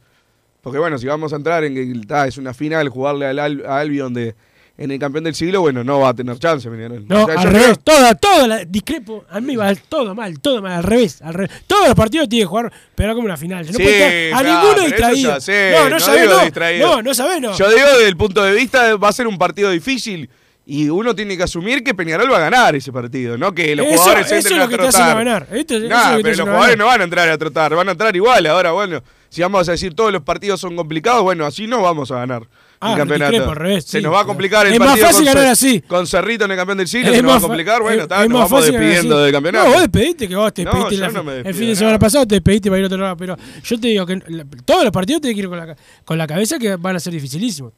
Porque 0.61 0.79
bueno, 0.79 0.97
si 0.97 1.05
vamos 1.05 1.31
a 1.33 1.35
entrar 1.35 1.63
en 1.65 1.75
que 1.75 2.27
es 2.27 2.37
una 2.37 2.53
final, 2.53 2.89
jugarle 2.89 3.27
al, 3.27 3.65
Albion 3.65 4.13
de, 4.13 4.33
en 4.75 4.89
el 4.89 4.97
campeón 4.99 5.23
del 5.23 5.35
siglo, 5.35 5.61
bueno, 5.61 5.83
no 5.83 5.99
va 5.99 6.09
a 6.09 6.13
tener 6.15 6.37
chance. 6.39 6.67
Peñarol. 6.69 7.05
No, 7.07 7.23
O 7.23 7.25
sea, 7.27 7.35
al 7.39 7.43
revés, 7.47 7.63
creo- 7.63 7.75
toda, 7.77 8.15
toda 8.15 8.47
la 8.47 8.65
discrepo, 8.65 9.23
a 9.29 9.39
mí 9.39 9.55
va 9.55 9.73
todo 9.75 10.15
mal, 10.15 10.39
todo 10.39 10.61
mal, 10.63 10.71
al 10.73 10.83
revés, 10.83 11.21
al 11.21 11.33
revés. 11.35 11.51
Todos 11.67 11.87
los 11.89 11.95
partidos 11.95 12.27
tienen 12.27 12.45
que 12.47 12.49
jugar, 12.49 12.73
pero 12.95 13.13
como 13.13 13.25
una 13.25 13.37
final. 13.37 13.65
No 13.67 13.71
Sí, 13.73 13.83
puede 13.83 14.29
estar 14.29 14.39
a 14.39 14.43
claro, 14.49 14.61
ninguno 14.67 14.87
distraído. 14.87 15.39
sé, 15.41 15.71
no, 15.75 15.83
no, 15.83 15.89
no 15.91 15.99
sabés, 15.99 16.29
no. 16.29 16.39
distraído. 16.39 16.87
No, 16.87 17.01
no 17.03 17.13
sabés, 17.13 17.39
no. 17.41 17.55
Yo 17.55 17.69
digo 17.69 17.87
desde 17.87 18.07
el 18.07 18.17
punto 18.17 18.43
de 18.43 18.53
vista, 18.53 18.95
va 18.97 19.09
a 19.09 19.13
ser 19.13 19.27
un 19.27 19.37
partido 19.37 19.69
difícil 19.69 20.29
y 20.65 20.89
uno 20.89 21.13
tiene 21.13 21.35
que 21.37 21.43
asumir 21.43 21.83
que 21.83 21.93
Peñarol 21.93 22.31
va 22.31 22.37
a 22.37 22.49
ganar 22.49 22.75
ese 22.75 22.91
partido, 22.91 23.37
no 23.37 23.53
que 23.53 23.75
los 23.75 23.85
Eso- 23.85 23.97
jugadores 23.97 24.25
eso 24.27 24.35
entren 24.37 24.53
es 24.53 24.57
lo 24.59 24.63
a 24.63 24.67
que 24.69 24.75
te 24.77 24.81
trotar. 24.83 25.17
ganar. 25.17 25.47
Esto- 25.51 25.75
eso 25.75 25.83
es 25.83 25.89
Nah, 25.89 26.11
lo 26.11 26.17
que 26.17 26.23
te 26.23 26.23
pero 26.23 26.37
los 26.37 26.45
jugadores 26.47 26.61
ganar. 26.71 26.77
no 26.77 26.85
van 26.87 27.01
a 27.01 27.03
entrar 27.03 27.29
a 27.29 27.37
trotar, 27.37 27.75
van 27.75 27.89
a 27.89 27.91
entrar 27.91 28.15
igual. 28.15 28.45
Ahora, 28.47 28.71
bueno, 28.71 29.03
si 29.29 29.41
vamos 29.41 29.67
a 29.67 29.73
decir 29.73 29.93
todos 29.93 30.11
los 30.11 30.23
partidos 30.23 30.59
son 30.61 30.75
complicados, 30.75 31.21
bueno, 31.21 31.45
así 31.45 31.67
no 31.67 31.81
vamos 31.81 32.09
a 32.11 32.15
ganar 32.15 32.43
Ah, 32.91 32.97
campeonato. 32.97 33.31
discrepo, 33.31 33.51
al 33.51 33.55
revés, 33.57 33.85
se 33.85 33.97
sí, 33.99 34.03
nos 34.03 34.13
va 34.13 34.21
a 34.21 34.25
complicar 34.25 34.65
el 34.67 34.73
Es 34.73 34.79
más 34.79 34.87
partido 34.89 35.07
fácil 35.07 35.25
con, 35.25 35.33
ganar 35.33 35.47
Cer- 35.49 35.51
así. 35.51 35.81
con 35.81 36.07
Cerrito 36.07 36.45
en 36.45 36.51
el 36.51 36.57
campeón 36.57 36.77
del 36.79 36.87
siglo, 36.87 37.09
Es 37.11 37.15
se 37.17 37.21
nos 37.21 37.29
va 37.31 37.33
a 37.35 37.39
más 37.39 37.43
complicar, 37.47 37.81
bueno, 37.81 37.97
es- 37.97 38.03
está, 38.03 38.23
es 38.23 38.29
nos 38.29 38.39
más 38.41 38.49
vamos 38.49 38.59
fácil 38.65 38.73
ganar 38.73 38.87
despidiendo 38.89 39.23
del 39.23 39.31
campeonato. 39.31 39.65
No, 39.65 39.71
vos 39.73 39.81
despediste 39.81 40.27
que 40.27 40.35
vos 40.35 40.53
te 40.53 40.63
No, 40.63 40.71
despediste 40.71 40.95
yo 40.95 41.01
la- 41.01 41.11
no 41.11 41.23
me 41.23 41.31
el 41.31 41.43
despido 41.43 41.59
fin 41.59 41.67
de 41.69 41.75
semana 41.75 41.91
nada. 41.93 41.99
pasado, 41.99 42.27
te 42.27 42.35
despediste 42.35 42.69
para 42.69 42.79
ir 42.79 42.83
a 42.83 42.87
otro 42.87 42.97
lado, 42.99 43.17
pero 43.17 43.37
yo 43.63 43.79
te 43.79 43.87
digo 43.87 44.05
que 44.05 44.21
todos 44.65 44.83
los 44.83 44.91
partidos 44.91 45.21
tienen 45.21 45.35
que 45.35 45.41
ir 45.43 45.49
con 45.49 45.57
la, 45.57 45.75
con 46.05 46.17
la 46.17 46.27
cabeza 46.27 46.57
que 46.59 46.75
van 46.75 46.95
a 46.95 46.99
ser 46.99 47.13
dificilísimos. 47.13 47.73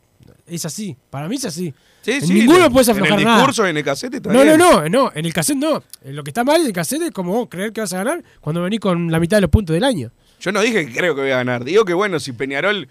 Es 0.47 0.63
así, 0.65 0.95
para 1.09 1.27
mí 1.27 1.35
es 1.37 1.45
así. 1.45 1.73
Sí, 2.03 2.11
En 2.11 2.21
sí, 2.27 2.33
ninguno 2.35 2.65
en- 2.65 2.71
puedes 2.71 2.87
En 2.87 2.93
aflojar 2.93 3.17
el 3.17 3.25
nada. 3.25 3.37
discurso, 3.37 3.65
en 3.65 3.77
el 3.77 3.83
cassette 3.83 4.13
está 4.15 4.31
No, 4.31 4.45
no, 4.45 4.55
no, 4.55 4.87
no, 4.87 5.11
en 5.15 5.25
el 5.25 5.33
cassette 5.33 5.57
no. 5.57 5.81
En 6.03 6.15
Lo 6.15 6.23
que 6.23 6.29
está 6.29 6.43
mal 6.43 6.61
en 6.61 6.67
el 6.67 6.73
cassette 6.73 7.01
es 7.01 7.11
como 7.11 7.31
vos 7.33 7.47
creer 7.49 7.73
que 7.73 7.81
vas 7.81 7.91
a 7.93 7.97
ganar 7.97 8.23
cuando 8.41 8.61
venís 8.61 8.79
con 8.79 9.11
la 9.11 9.19
mitad 9.19 9.37
de 9.37 9.41
los 9.41 9.49
puntos 9.49 9.73
del 9.73 9.83
año. 9.83 10.11
Yo 10.39 10.51
no 10.51 10.61
dije 10.61 10.85
que 10.85 10.93
creo 10.93 11.15
que 11.15 11.21
voy 11.21 11.31
a 11.31 11.37
ganar. 11.37 11.63
Digo 11.63 11.83
que 11.83 11.95
bueno, 11.95 12.19
si 12.19 12.31
Peñarol 12.33 12.87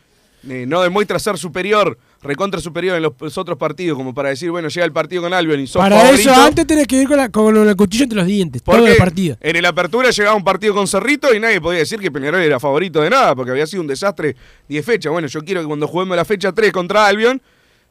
eh, 0.48 0.64
no 0.66 0.82
demuestra 0.82 1.18
ser 1.18 1.36
superior, 1.38 1.98
recontra 2.22 2.60
superior 2.60 2.96
en 2.96 3.02
los, 3.02 3.12
los 3.20 3.36
otros 3.38 3.58
partidos, 3.58 3.96
como 3.98 4.14
para 4.14 4.30
decir, 4.30 4.50
bueno, 4.50 4.68
llega 4.68 4.84
el 4.86 4.92
partido 4.92 5.22
con 5.22 5.32
Albion 5.34 5.60
y 5.60 5.66
sos 5.66 5.80
Para 5.82 5.98
favorito. 6.00 6.30
eso 6.30 6.40
antes 6.42 6.66
tenés 6.66 6.86
que 6.86 7.02
ir 7.02 7.08
con, 7.08 7.16
la- 7.16 7.28
con 7.28 7.56
el 7.56 7.76
cuchillo 7.76 8.04
entre 8.04 8.18
los 8.18 8.26
dientes, 8.26 8.62
todo 8.62 8.86
el 8.86 8.96
partido. 8.96 9.36
En 9.40 9.56
el 9.56 9.64
apertura 9.66 10.10
llegaba 10.10 10.36
un 10.36 10.44
partido 10.44 10.74
con 10.74 10.86
Cerrito 10.88 11.34
y 11.34 11.40
nadie 11.40 11.60
podía 11.60 11.80
decir 11.80 12.00
que 12.00 12.10
Peñarol 12.10 12.40
era 12.40 12.58
favorito 12.60 13.00
de 13.00 13.10
nada, 13.10 13.34
porque 13.34 13.50
había 13.50 13.66
sido 13.66 13.82
un 13.82 13.88
desastre 13.88 14.36
10 14.68 14.84
fechas. 14.84 15.12
Bueno, 15.12 15.28
yo 15.28 15.40
quiero 15.42 15.60
que 15.60 15.66
cuando 15.66 15.86
juguemos 15.86 16.16
la 16.16 16.24
fecha 16.24 16.52
3 16.52 16.72
contra 16.72 17.06
Albion, 17.06 17.40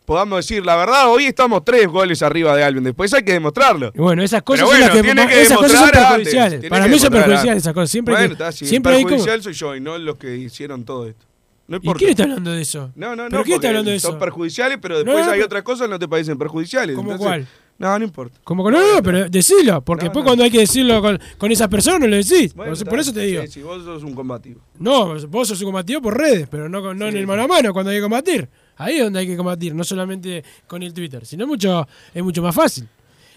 podamos 0.05 0.37
decir 0.45 0.65
la 0.65 0.75
verdad. 0.75 1.09
Hoy 1.09 1.25
estamos 1.27 1.63
tres 1.63 1.87
goles 1.87 2.21
arriba 2.23 2.53
de 2.57 2.63
Albion. 2.63 2.83
Después 2.83 3.13
hay 3.13 3.23
que 3.23 3.31
demostrarlo. 3.33 3.91
Y 3.95 3.99
bueno, 3.99 4.21
esas 4.21 4.41
cosas 4.43 4.67
Pero 4.67 4.71
son 4.71 4.91
bueno, 5.05 5.13
las 5.15 5.27
que, 5.27 5.33
que 5.33 5.41
esas 5.43 5.57
cosas 5.57 5.79
son 5.79 5.89
perjudiciales. 5.91 6.69
Para 6.69 6.87
mí 6.87 6.99
son 6.99 7.09
perjudiciales 7.11 7.63
esas 7.63 7.73
cosas. 7.73 7.89
Siempre, 7.89 8.13
bueno, 8.13 8.27
que- 8.27 8.33
está, 8.33 8.51
si 8.51 8.65
siempre 8.65 8.91
el 8.91 8.97
hay 8.97 9.03
como- 9.03 9.15
perjudicial 9.23 9.41
soy 9.43 9.53
yo 9.53 9.75
y 9.75 9.79
no 9.79 9.97
los 9.97 10.17
que 10.17 10.35
hicieron 10.35 10.83
todo 10.83 11.07
esto. 11.07 11.25
No 11.67 11.77
¿Y 11.77 11.79
importa. 11.79 11.99
quién 11.99 12.09
está 12.11 12.23
hablando 12.23 12.51
de 12.51 12.61
eso? 12.61 12.91
No, 12.95 13.15
no, 13.15 13.23
no. 13.23 13.29
¿Pero 13.29 13.43
quién 13.43 13.55
está 13.55 13.67
hablando 13.69 13.89
de 13.91 13.99
Son 13.99 14.11
eso? 14.11 14.19
perjudiciales, 14.19 14.77
pero 14.81 14.97
después 14.97 15.25
no, 15.25 15.31
hay 15.31 15.41
otras 15.41 15.63
cosas 15.63 15.87
que 15.87 15.91
no 15.91 15.99
te 15.99 16.07
parecen 16.07 16.37
perjudiciales. 16.37 16.95
¿Cómo 16.95 17.11
Entonces, 17.13 17.25
cuál? 17.45 17.47
No, 17.79 17.97
no 17.97 18.05
importa. 18.05 18.37
Como 18.43 18.69
no, 18.69 18.95
no, 18.95 19.01
pero 19.01 19.29
decilo, 19.29 19.81
porque 19.81 20.03
No, 20.03 20.09
después 20.09 20.23
no. 20.23 20.27
cuando 20.29 20.43
hay 20.43 20.51
que 20.51 20.59
decirlo 20.59 21.01
con, 21.01 21.19
con 21.37 21.51
esas 21.51 21.67
personas 21.69 22.01
no 22.01 22.07
lo 22.07 22.17
decís. 22.17 22.53
Bueno, 22.53 22.69
por, 22.69 22.73
eso- 22.73 22.83
está. 22.83 22.89
por 22.89 22.99
eso 22.99 23.13
te 23.13 23.21
digo. 23.21 23.41
Sí, 23.43 23.47
sí, 23.47 23.61
vos 23.63 23.83
sos 23.83 24.03
un 24.03 24.13
combativo. 24.13 24.59
No, 24.77 25.15
vos 25.29 25.47
sos 25.47 25.59
un 25.61 25.65
combativo 25.67 26.01
por 26.01 26.17
redes, 26.17 26.47
pero 26.51 26.67
no, 26.69 26.91
en 26.91 27.17
el 27.17 27.25
mano 27.25 27.43
a 27.43 27.47
mano 27.47 27.73
cuando 27.73 27.89
hay 27.91 27.97
que 27.97 28.01
combatir. 28.03 28.47
Ahí 28.75 28.97
es 28.97 29.03
donde 29.03 29.19
hay 29.19 29.27
que 29.27 29.37
combatir, 29.37 29.73
no 29.73 29.83
solamente 29.83 30.43
con 30.67 30.83
el 30.83 30.93
Twitter, 30.93 31.25
sino 31.25 31.47
mucho, 31.47 31.87
es 32.13 32.23
mucho 32.23 32.41
más 32.41 32.53
fácil. 32.53 32.87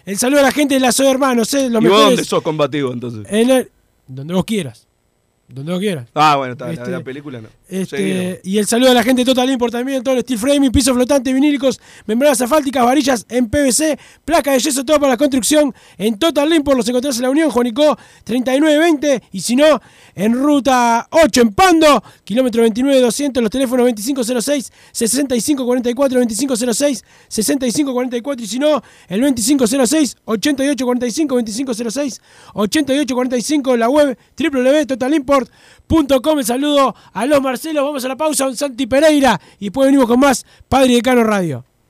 El 0.05 0.17
saludo 0.17 0.39
a 0.39 0.43
la 0.43 0.51
gente 0.51 0.75
de 0.75 0.79
la 0.81 0.91
Soy 0.91 1.07
Hermanos, 1.07 1.53
¿eh? 1.53 1.69
Los 1.69 1.83
¿Y 1.83 1.87
vos 1.87 2.01
dónde 2.01 2.23
sos 2.23 2.41
combativo 2.43 2.91
entonces? 2.93 3.25
en 3.29 3.49
el- 3.49 3.71
donde 4.07 4.33
vos 4.33 4.45
quieras. 4.45 4.85
Donde 5.49 5.71
vos 5.71 5.79
quieras. 5.79 6.07
Ah, 6.13 6.35
bueno, 6.37 6.53
está, 6.53 6.67
la- 6.67 6.73
Este- 6.73 6.91
la, 6.91 7.01
película 7.01 7.39
no. 7.41 7.47
Este, 7.69 8.39
y 8.45 8.57
el 8.57 8.65
saludo 8.65 8.91
a 8.91 8.93
la 8.93 9.03
gente 9.03 9.23
de 9.23 9.25
Total 9.25 9.49
Import 9.49 9.73
también, 9.73 10.01
todo 10.01 10.15
el 10.15 10.21
steel 10.21 10.39
framing, 10.39 10.71
pisos 10.71 10.95
flotantes, 10.95 11.33
vinílicos, 11.33 11.81
membranas 12.05 12.39
asfálticas, 12.39 12.85
varillas 12.85 13.25
en 13.27 13.49
PVC, 13.49 13.99
placa 14.23 14.53
de 14.53 14.59
yeso, 14.59 14.85
todo 14.85 14.97
para 14.99 15.13
la 15.13 15.17
construcción. 15.17 15.75
En 15.97 16.17
Total 16.17 16.53
Import 16.53 16.77
los 16.77 16.87
encontrás 16.87 17.17
en 17.17 17.23
la 17.23 17.29
Unión, 17.29 17.49
Juanico 17.49 17.97
3920, 18.23 19.23
y 19.33 19.41
si 19.41 19.57
no, 19.57 19.81
en 20.15 20.33
ruta 20.33 21.09
8 21.11 21.41
en 21.41 21.53
Pando, 21.53 22.01
kilómetro 22.23 22.61
29 22.61 23.01
200, 23.01 23.43
los 23.43 23.51
teléfonos 23.51 23.85
2506 23.87 24.71
6544, 24.93 26.19
2506 26.19 27.03
6544, 27.27 28.45
y 28.45 28.47
si 28.47 28.59
no, 28.59 28.81
el 29.09 29.21
2506 29.21 30.15
8845, 30.23 31.35
2506 31.35 32.21
8845, 32.53 33.75
la 33.75 33.89
web 33.89 34.17
www.totalimport.com. 34.37 36.39
El 36.39 36.45
saludo 36.45 36.95
a 37.13 37.25
los 37.25 37.41
Marcelos. 37.57 37.83
Vamos 37.83 38.05
a 38.05 38.07
la 38.07 38.15
pausa, 38.15 38.47
un 38.47 38.55
Santi 38.55 38.85
Pereira. 38.85 39.39
Y 39.59 39.65
después 39.65 39.87
venimos 39.87 40.07
con 40.07 40.19
más 40.19 40.45
Padre 40.69 40.93
de 40.93 41.01
Cano 41.01 41.23
Radio. 41.23 41.65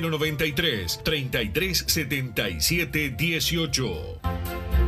093 0.00 1.00
3377 1.02 3.16
18. 3.16 4.87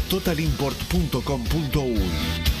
www.totalimport.com.uy. 0.09 2.60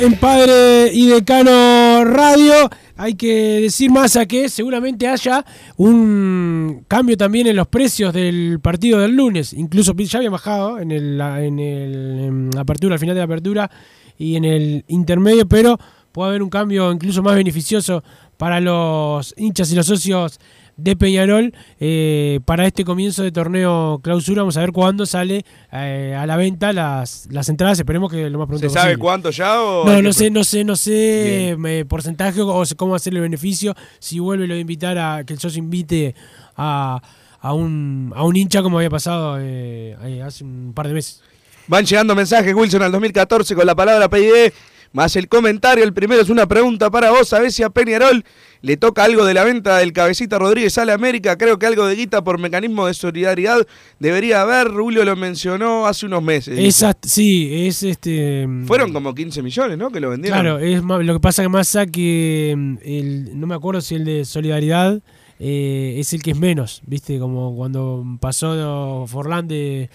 En 0.00 0.14
Padre 0.16 0.90
y 0.92 1.06
Decano 1.06 2.04
Radio. 2.04 2.54
Hay 2.96 3.14
que 3.14 3.60
decir 3.60 3.90
más 3.90 4.16
a 4.16 4.26
que 4.26 4.48
seguramente 4.48 5.06
haya 5.06 5.44
un 5.76 6.84
cambio 6.88 7.16
también 7.16 7.46
en 7.46 7.56
los 7.56 7.68
precios 7.68 8.12
del 8.12 8.60
partido 8.60 8.98
del 8.98 9.14
lunes. 9.14 9.52
Incluso 9.52 9.94
ya 9.94 10.18
había 10.18 10.30
bajado 10.30 10.78
en 10.78 10.90
el, 10.90 11.20
en 11.20 11.58
el 11.58 12.50
la 12.50 12.62
apertura, 12.62 12.94
al 12.94 12.98
final 12.98 13.14
de 13.14 13.20
la 13.20 13.24
apertura 13.24 13.70
y 14.16 14.36
en 14.36 14.44
el 14.44 14.84
intermedio, 14.88 15.46
pero 15.46 15.78
puede 16.12 16.30
haber 16.30 16.42
un 16.42 16.50
cambio 16.50 16.90
incluso 16.92 17.22
más 17.22 17.34
beneficioso 17.34 18.02
para 18.38 18.60
los 18.60 19.34
hinchas 19.36 19.70
y 19.70 19.74
los 19.74 19.86
socios 19.86 20.40
de 20.82 20.96
Peñarol 20.96 21.52
eh, 21.78 22.40
para 22.44 22.66
este 22.66 22.84
comienzo 22.84 23.22
de 23.22 23.32
torneo 23.32 24.00
clausura. 24.02 24.42
Vamos 24.42 24.56
a 24.56 24.60
ver 24.60 24.72
cuándo 24.72 25.06
sale 25.06 25.44
eh, 25.72 26.16
a 26.18 26.26
la 26.26 26.36
venta 26.36 26.72
las, 26.72 27.26
las 27.30 27.48
entradas. 27.48 27.78
Esperemos 27.78 28.10
que 28.10 28.28
lo 28.30 28.38
más 28.38 28.48
pronto 28.48 28.68
¿Se 28.68 28.72
sabe 28.74 28.96
cuánto 28.96 29.30
ya 29.30 29.60
o 29.62 29.84
No, 29.84 30.02
no 30.02 30.08
que- 30.10 30.12
sé, 30.14 30.30
no 30.30 30.44
sé, 30.44 30.64
no 30.64 30.76
sé 30.76 31.50
eh, 31.64 31.84
porcentaje 31.86 32.40
o 32.40 32.62
cómo 32.76 32.94
hacerle 32.94 33.18
el 33.18 33.24
beneficio. 33.24 33.74
Si 33.98 34.18
vuelve 34.18 34.46
lo 34.46 34.54
de 34.54 34.60
invitar 34.60 34.98
a 34.98 35.24
que 35.24 35.32
el 35.34 35.38
socio 35.38 35.58
invite 35.58 36.14
a, 36.56 37.00
a 37.40 37.52
un, 37.54 38.12
a 38.14 38.24
un 38.24 38.36
hincha 38.36 38.62
como 38.62 38.78
había 38.78 38.90
pasado 38.90 39.36
eh, 39.40 40.22
hace 40.24 40.44
un 40.44 40.72
par 40.74 40.88
de 40.88 40.94
meses. 40.94 41.22
Van 41.66 41.84
llegando 41.84 42.16
mensajes, 42.16 42.52
Wilson, 42.52 42.82
al 42.82 42.90
2014 42.90 43.54
con 43.54 43.64
la 43.64 43.76
palabra 43.76 44.08
PID, 44.10 44.52
más 44.92 45.16
el 45.16 45.28
comentario. 45.28 45.84
El 45.84 45.92
primero 45.92 46.20
es 46.22 46.30
una 46.30 46.46
pregunta 46.46 46.90
para 46.90 47.10
vos. 47.10 47.28
¿Sabés 47.28 47.54
si 47.54 47.62
a 47.62 47.70
Peñarol 47.70 48.24
le 48.62 48.76
toca 48.76 49.04
algo 49.04 49.24
de 49.24 49.34
la 49.34 49.44
venta 49.44 49.78
del 49.78 49.92
cabecita 49.92 50.38
Rodríguez 50.38 50.76
a 50.78 50.84
la 50.84 50.94
América? 50.94 51.38
Creo 51.38 51.58
que 51.58 51.66
algo 51.66 51.86
de 51.86 51.94
guita 51.96 52.22
por 52.22 52.38
mecanismo 52.38 52.86
de 52.86 52.94
solidaridad 52.94 53.66
debería 53.98 54.42
haber. 54.42 54.68
Julio 54.72 55.04
lo 55.04 55.16
mencionó 55.16 55.86
hace 55.86 56.06
unos 56.06 56.22
meses. 56.22 56.58
Esa, 56.58 56.96
sí, 57.02 57.66
es 57.66 57.82
este. 57.82 58.48
Fueron 58.66 58.92
como 58.92 59.14
15 59.14 59.42
millones, 59.42 59.78
¿no? 59.78 59.90
Que 59.90 60.00
lo 60.00 60.10
vendieron. 60.10 60.40
Claro, 60.40 60.58
es 60.58 60.82
más- 60.82 61.04
lo 61.04 61.14
que 61.14 61.20
pasa 61.20 61.42
que 61.42 61.48
Massa 61.48 61.86
que 61.86 62.54
mm, 62.56 62.74
el, 62.84 63.40
no 63.40 63.46
me 63.46 63.54
acuerdo 63.54 63.80
si 63.80 63.94
el 63.94 64.04
de 64.04 64.24
Solidaridad 64.24 65.00
eh, 65.38 65.94
es 65.98 66.12
el 66.12 66.22
que 66.22 66.32
es 66.32 66.36
menos, 66.38 66.82
¿viste? 66.84 67.18
Como 67.18 67.56
cuando 67.56 68.04
pasó 68.20 69.06
Forlán 69.06 69.48
de, 69.48 69.88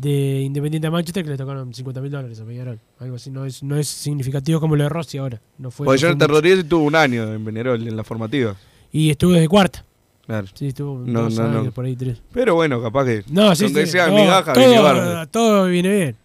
de 0.00 0.42
Independiente 0.42 0.86
a 0.86 0.90
Manchester 0.90 1.24
que 1.24 1.30
le 1.30 1.36
tocaron 1.36 1.72
50 1.74 2.00
mil 2.00 2.10
dólares 2.10 2.40
a 2.40 2.44
Peñarol. 2.44 2.78
Algo 3.00 3.16
así, 3.16 3.30
no 3.30 3.44
es, 3.44 3.62
no 3.62 3.76
es 3.76 3.88
significativo 3.88 4.60
como 4.60 4.76
lo 4.76 4.84
de 4.84 4.88
Rossi 4.88 5.18
ahora. 5.18 5.40
No 5.58 5.70
fue, 5.70 5.86
Porque 5.86 6.00
no 6.02 6.08
Jonathan. 6.08 6.28
Rodríguez 6.28 6.68
tuvo 6.68 6.84
un 6.84 6.94
año 6.94 7.32
en 7.34 7.44
Peñarol, 7.44 7.86
en 7.86 7.96
la 7.96 8.04
formativa. 8.04 8.54
Y 8.92 9.10
estuvo 9.10 9.32
desde 9.32 9.48
cuarta. 9.48 9.84
Claro. 10.26 10.46
Sí, 10.54 10.68
estuvo 10.68 10.98
No, 11.04 11.22
dos 11.22 11.34
no, 11.38 11.48
no. 11.64 11.70
por 11.72 11.84
ahí 11.86 11.96
tres. 11.96 12.18
Pero 12.32 12.54
bueno, 12.54 12.82
capaz 12.82 13.06
que. 13.06 13.24
No, 13.30 13.54
sí, 13.56 13.64
donde 13.64 13.86
sí, 13.86 13.92
sea 13.92 14.06
todo, 14.06 14.16
migaja, 14.16 14.52
todo, 14.52 14.64
viene 14.66 14.82
bárbaro. 14.82 15.26
todo 15.28 15.66
viene 15.66 15.88
bien. 15.96 16.16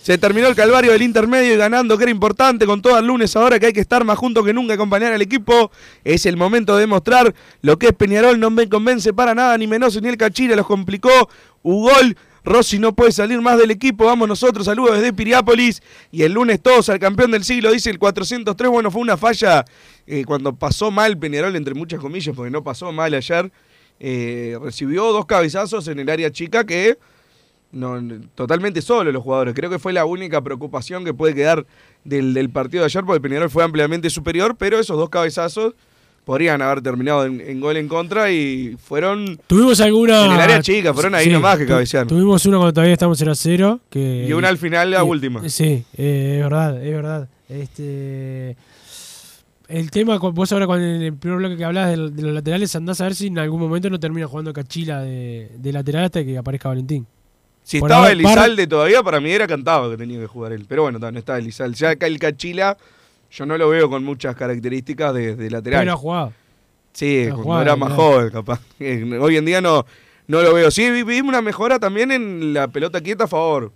Se 0.00 0.16
terminó 0.16 0.46
el 0.46 0.54
calvario 0.54 0.92
del 0.92 1.02
intermedio 1.02 1.52
y 1.54 1.56
ganando, 1.56 1.98
que 1.98 2.04
era 2.04 2.10
importante, 2.12 2.64
con 2.66 2.80
todo 2.80 2.96
el 2.98 3.04
lunes 3.06 3.34
ahora 3.34 3.58
que 3.58 3.66
hay 3.66 3.72
que 3.72 3.80
estar 3.80 4.04
más 4.04 4.16
juntos 4.16 4.44
que 4.46 4.54
nunca, 4.54 4.74
acompañar 4.74 5.12
al 5.12 5.20
equipo. 5.20 5.72
Es 6.04 6.24
el 6.24 6.36
momento 6.36 6.74
de 6.76 6.82
demostrar 6.82 7.34
lo 7.62 7.78
que 7.78 7.88
es 7.88 7.92
Peñarol, 7.92 8.38
no 8.38 8.48
me 8.48 8.68
convence 8.68 9.12
para 9.12 9.34
nada, 9.34 9.58
ni 9.58 9.66
Menoso 9.66 10.00
ni 10.00 10.08
el 10.08 10.16
Cachira, 10.16 10.54
los 10.54 10.66
complicó. 10.66 11.10
Ugol, 11.62 12.16
Rossi 12.48 12.78
no 12.78 12.94
puede 12.94 13.12
salir 13.12 13.40
más 13.40 13.58
del 13.58 13.70
equipo, 13.70 14.06
vamos 14.06 14.28
nosotros, 14.28 14.66
saludos 14.66 14.96
desde 14.96 15.12
Piriápolis. 15.12 15.82
Y 16.10 16.22
el 16.22 16.32
lunes 16.32 16.60
todos 16.60 16.88
al 16.88 16.98
campeón 16.98 17.30
del 17.30 17.44
siglo, 17.44 17.70
dice 17.70 17.90
el 17.90 17.98
403, 17.98 18.70
bueno, 18.70 18.90
fue 18.90 19.02
una 19.02 19.16
falla 19.16 19.64
eh, 20.06 20.24
cuando 20.24 20.54
pasó 20.54 20.90
mal 20.90 21.18
Peñarol, 21.18 21.54
entre 21.56 21.74
muchas 21.74 22.00
comillas, 22.00 22.34
porque 22.34 22.50
no 22.50 22.62
pasó 22.64 22.92
mal 22.92 23.14
ayer. 23.14 23.50
eh, 24.00 24.56
recibió 24.62 25.12
dos 25.12 25.26
cabezazos 25.26 25.88
en 25.88 25.98
el 25.98 26.08
área 26.08 26.30
chica 26.30 26.64
que 26.64 26.98
no, 27.70 28.00
totalmente 28.34 28.80
solo 28.80 29.12
los 29.12 29.22
jugadores. 29.22 29.54
Creo 29.54 29.70
que 29.70 29.78
fue 29.78 29.92
la 29.92 30.04
única 30.04 30.40
preocupación 30.42 31.04
que 31.04 31.12
puede 31.12 31.34
quedar 31.34 31.66
del, 32.04 32.32
del 32.32 32.50
partido 32.50 32.82
de 32.82 32.86
ayer, 32.86 33.04
porque 33.04 33.20
Peñarol 33.20 33.50
fue 33.50 33.64
ampliamente 33.64 34.08
superior, 34.10 34.56
pero 34.56 34.78
esos 34.78 34.96
dos 34.96 35.10
cabezazos 35.10 35.74
podrían 36.28 36.60
haber 36.60 36.82
terminado 36.82 37.24
en, 37.24 37.40
en 37.40 37.58
gol 37.58 37.78
en 37.78 37.88
contra 37.88 38.30
y 38.30 38.76
fueron 38.78 39.40
Tuvimos 39.46 39.80
alguna. 39.80 40.26
en 40.26 40.32
el 40.32 40.40
área 40.40 40.60
chica, 40.60 40.92
fueron 40.92 41.14
ahí 41.14 41.24
Sí, 41.24 41.30
nomás 41.32 41.56
que 41.56 41.64
cabecearon. 41.64 42.06
Tuvimos 42.06 42.44
uno 42.44 42.58
cuando 42.58 42.74
todavía 42.74 42.92
estamos 42.92 43.16
0 43.18 43.32
a 43.32 43.34
0. 43.34 43.80
Que, 43.88 44.26
Y 44.28 44.32
una 44.34 44.48
al 44.48 44.58
final, 44.58 44.90
la 44.90 44.98
y- 44.98 45.08
última. 45.08 45.48
Sí, 45.48 45.84
eh, 45.96 46.34
es 46.36 46.42
verdad, 46.42 46.84
es 46.84 46.92
verdad. 46.94 47.28
Este. 47.48 48.56
El 49.68 49.90
tema, 49.90 50.18
con- 50.18 50.34
vos 50.34 50.52
ahora 50.52 50.66
cuando 50.66 50.84
en 50.86 51.00
el 51.00 51.14
primer 51.14 51.38
bloque 51.38 51.56
que 51.56 51.64
hablabas 51.64 51.96
de, 51.96 52.10
de 52.10 52.22
los 52.22 52.32
laterales, 52.34 52.76
andás 52.76 53.00
a 53.00 53.04
ver 53.04 53.14
si 53.14 53.28
en 53.28 53.38
algún 53.38 53.60
momento 53.60 53.88
no 53.88 53.98
termina 53.98 54.26
jugando 54.26 54.52
Cachila 54.52 55.00
de, 55.00 55.50
de 55.56 55.72
lateral 55.72 56.04
hasta 56.04 56.22
que 56.22 56.36
aparezca 56.36 56.68
Valentín. 56.68 57.06
Si 57.62 57.80
Por 57.80 57.90
estaba 57.90 58.10
Elizalde 58.12 58.66
todavía, 58.66 59.02
para 59.02 59.18
mí 59.20 59.30
era 59.30 59.46
cantado 59.46 59.90
que 59.90 59.96
tenía 59.96 60.18
que 60.20 60.26
jugar 60.26 60.52
él. 60.52 60.66
Pero 60.68 60.82
bueno, 60.82 60.98
no 60.98 61.18
está 61.18 61.38
Elizalde. 61.38 61.74
Ya 61.76 61.88
acá 61.90 62.06
el 62.06 62.18
Cachila, 62.18 62.76
yo 63.30 63.46
no 63.46 63.58
lo 63.58 63.68
veo 63.68 63.88
con 63.90 64.04
muchas 64.04 64.34
características 64.36 65.12
de, 65.14 65.36
de 65.36 65.50
lateral. 65.50 65.80
Pero 65.82 65.92
ha 65.92 65.96
jugado. 65.96 66.32
Sí, 66.92 67.26
No 67.28 67.42
cuando 67.42 67.62
era 67.62 67.76
más 67.76 67.92
joven, 67.92 68.30
capaz. 68.30 68.60
Eh, 68.80 69.18
Hoy 69.20 69.36
en 69.36 69.44
día 69.44 69.60
no, 69.60 69.84
no 70.26 70.42
lo 70.42 70.54
veo. 70.54 70.70
Sí, 70.70 70.90
vi- 70.90 71.02
vimos 71.02 71.28
una 71.28 71.42
mejora 71.42 71.78
también 71.78 72.10
en 72.10 72.52
la 72.54 72.68
pelota 72.68 73.00
quieta 73.00 73.24
a 73.24 73.28
favor. 73.28 73.70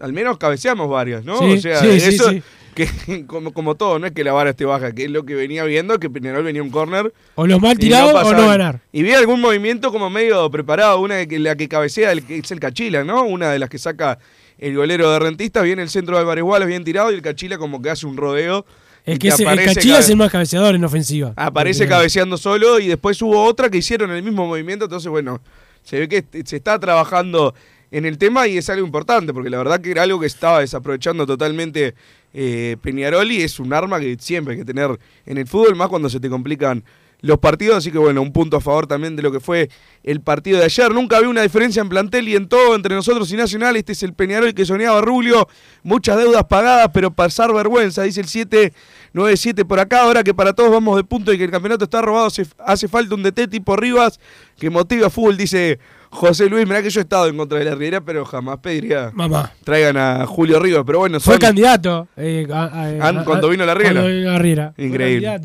Al 0.00 0.12
menos 0.12 0.38
cabeceamos 0.38 0.88
varias, 0.88 1.24
¿no? 1.24 1.38
Sí, 1.38 1.52
o 1.52 1.60
sea, 1.60 1.80
sí, 1.80 1.88
eso, 1.88 2.30
sí. 2.30 2.42
que 2.74 3.26
como, 3.26 3.52
como 3.52 3.74
todo, 3.74 3.98
no 3.98 4.06
es 4.06 4.12
que 4.12 4.24
la 4.24 4.32
vara 4.32 4.50
esté 4.50 4.64
baja, 4.64 4.92
que 4.92 5.04
es 5.04 5.10
lo 5.10 5.24
que 5.24 5.34
venía 5.34 5.64
viendo, 5.64 5.98
que 5.98 6.08
Peñarol 6.08 6.42
venía 6.44 6.62
un 6.62 6.70
córner. 6.70 7.12
O 7.34 7.46
los 7.46 7.60
mal 7.60 7.76
tirados 7.78 8.14
o 8.14 8.32
no 8.32 8.46
ganar. 8.46 8.80
Y 8.92 9.02
vi 9.02 9.12
algún 9.12 9.40
movimiento 9.40 9.90
como 9.92 10.08
medio 10.08 10.50
preparado, 10.50 11.00
una 11.00 11.16
de 11.16 11.28
que 11.28 11.38
la 11.38 11.54
que 11.56 11.68
cabecea 11.68 12.12
el, 12.12 12.24
que 12.24 12.38
es 12.38 12.50
el 12.50 12.60
Cachila, 12.60 13.04
¿no? 13.04 13.24
Una 13.24 13.50
de 13.50 13.58
las 13.58 13.68
que 13.68 13.78
saca 13.78 14.18
el 14.60 14.76
golero 14.76 15.10
de 15.10 15.18
Rentista, 15.18 15.62
viene 15.62 15.82
el 15.82 15.88
centro 15.88 16.14
de 16.16 16.20
Álvarez 16.20 16.44
Wallace 16.44 16.68
bien 16.68 16.84
tirado 16.84 17.10
y 17.10 17.14
el 17.14 17.22
Cachila 17.22 17.58
como 17.58 17.80
que 17.80 17.90
hace 17.90 18.06
un 18.06 18.16
rodeo. 18.16 18.66
El, 19.06 19.18
que 19.18 19.28
es, 19.28 19.40
el 19.40 19.64
Cachila 19.64 19.98
es 19.98 20.10
el 20.10 20.16
más 20.16 20.30
cabeceador 20.30 20.74
en 20.74 20.84
ofensiva. 20.84 21.32
Aparece 21.34 21.88
cabeceando 21.88 22.36
solo 22.36 22.78
y 22.78 22.86
después 22.86 23.20
hubo 23.22 23.42
otra 23.42 23.70
que 23.70 23.78
hicieron 23.78 24.10
el 24.10 24.22
mismo 24.22 24.46
movimiento, 24.46 24.84
entonces 24.84 25.10
bueno, 25.10 25.40
se 25.82 25.98
ve 25.98 26.08
que 26.08 26.24
se 26.44 26.56
está 26.56 26.78
trabajando 26.78 27.54
en 27.90 28.04
el 28.04 28.18
tema 28.18 28.46
y 28.46 28.58
es 28.58 28.68
algo 28.68 28.84
importante, 28.84 29.32
porque 29.32 29.48
la 29.48 29.58
verdad 29.58 29.80
que 29.80 29.90
era 29.90 30.02
algo 30.02 30.20
que 30.20 30.26
estaba 30.26 30.60
desaprovechando 30.60 31.26
totalmente 31.26 31.94
eh, 32.34 32.76
Peñarol 32.82 33.32
y 33.32 33.42
es 33.42 33.58
un 33.58 33.72
arma 33.72 33.98
que 33.98 34.16
siempre 34.20 34.54
hay 34.54 34.60
que 34.60 34.66
tener 34.66 34.98
en 35.24 35.38
el 35.38 35.46
fútbol, 35.46 35.74
más 35.74 35.88
cuando 35.88 36.10
se 36.10 36.20
te 36.20 36.28
complican 36.28 36.84
los 37.22 37.38
partidos, 37.38 37.76
así 37.78 37.90
que 37.92 37.98
bueno, 37.98 38.22
un 38.22 38.32
punto 38.32 38.56
a 38.56 38.60
favor 38.60 38.86
también 38.86 39.14
de 39.16 39.22
lo 39.22 39.30
que 39.30 39.40
fue 39.40 39.68
el 40.04 40.20
partido 40.20 40.58
de 40.58 40.64
ayer. 40.64 40.92
Nunca 40.92 41.16
había 41.18 41.28
una 41.28 41.42
diferencia 41.42 41.82
en 41.82 41.88
plantel 41.88 42.28
y 42.28 42.36
en 42.36 42.48
todo 42.48 42.74
entre 42.74 42.94
nosotros 42.94 43.30
y 43.32 43.36
Nacional. 43.36 43.76
Este 43.76 43.92
es 43.92 44.02
el 44.02 44.14
Peñarol 44.14 44.54
que 44.54 44.64
soñaba 44.64 45.00
Rubio. 45.00 45.46
Muchas 45.82 46.16
deudas 46.18 46.44
pagadas, 46.44 46.88
pero 46.94 47.10
pasar 47.10 47.52
vergüenza, 47.52 48.02
dice 48.04 48.20
el 48.20 48.26
797 48.26 49.64
por 49.64 49.80
acá. 49.80 50.02
Ahora 50.02 50.22
que 50.24 50.32
para 50.34 50.52
todos 50.52 50.70
vamos 50.70 50.96
de 50.96 51.04
punto 51.04 51.32
y 51.32 51.38
que 51.38 51.44
el 51.44 51.50
campeonato 51.50 51.84
está 51.84 52.00
robado, 52.02 52.26
hace, 52.26 52.46
hace 52.58 52.88
falta 52.88 53.14
un 53.14 53.22
DT 53.22 53.48
tipo 53.48 53.76
Rivas 53.76 54.18
que 54.58 54.70
motive 54.70 55.04
a 55.06 55.10
fútbol, 55.10 55.36
dice 55.36 55.78
José 56.10 56.48
Luis. 56.48 56.66
Mirá 56.66 56.82
que 56.82 56.90
yo 56.90 57.00
he 57.00 57.02
estado 57.02 57.26
en 57.28 57.36
contra 57.36 57.58
de 57.58 57.64
la 57.66 57.74
Riera, 57.74 58.00
pero 58.00 58.24
jamás 58.24 58.58
pediría 58.58 59.10
Mamá. 59.14 59.52
traigan 59.64 59.96
a 59.96 60.26
Julio 60.26 60.58
Rivas. 60.58 60.82
Pero 60.86 60.98
bueno, 61.00 61.20
Fue 61.20 61.38
candidato. 61.38 62.08
eh, 62.16 62.46
a- 62.52 62.64
a- 62.64 63.08
An- 63.08 63.18
a- 63.18 63.24
cuando 63.24 63.48
vino 63.48 63.64
la 63.66 63.74
Riera. 63.74 63.92
Cuando 64.00 64.08
vino 64.10 64.30
la 64.30 64.38
Riera. 64.38 64.74
Increíble. 64.78 65.38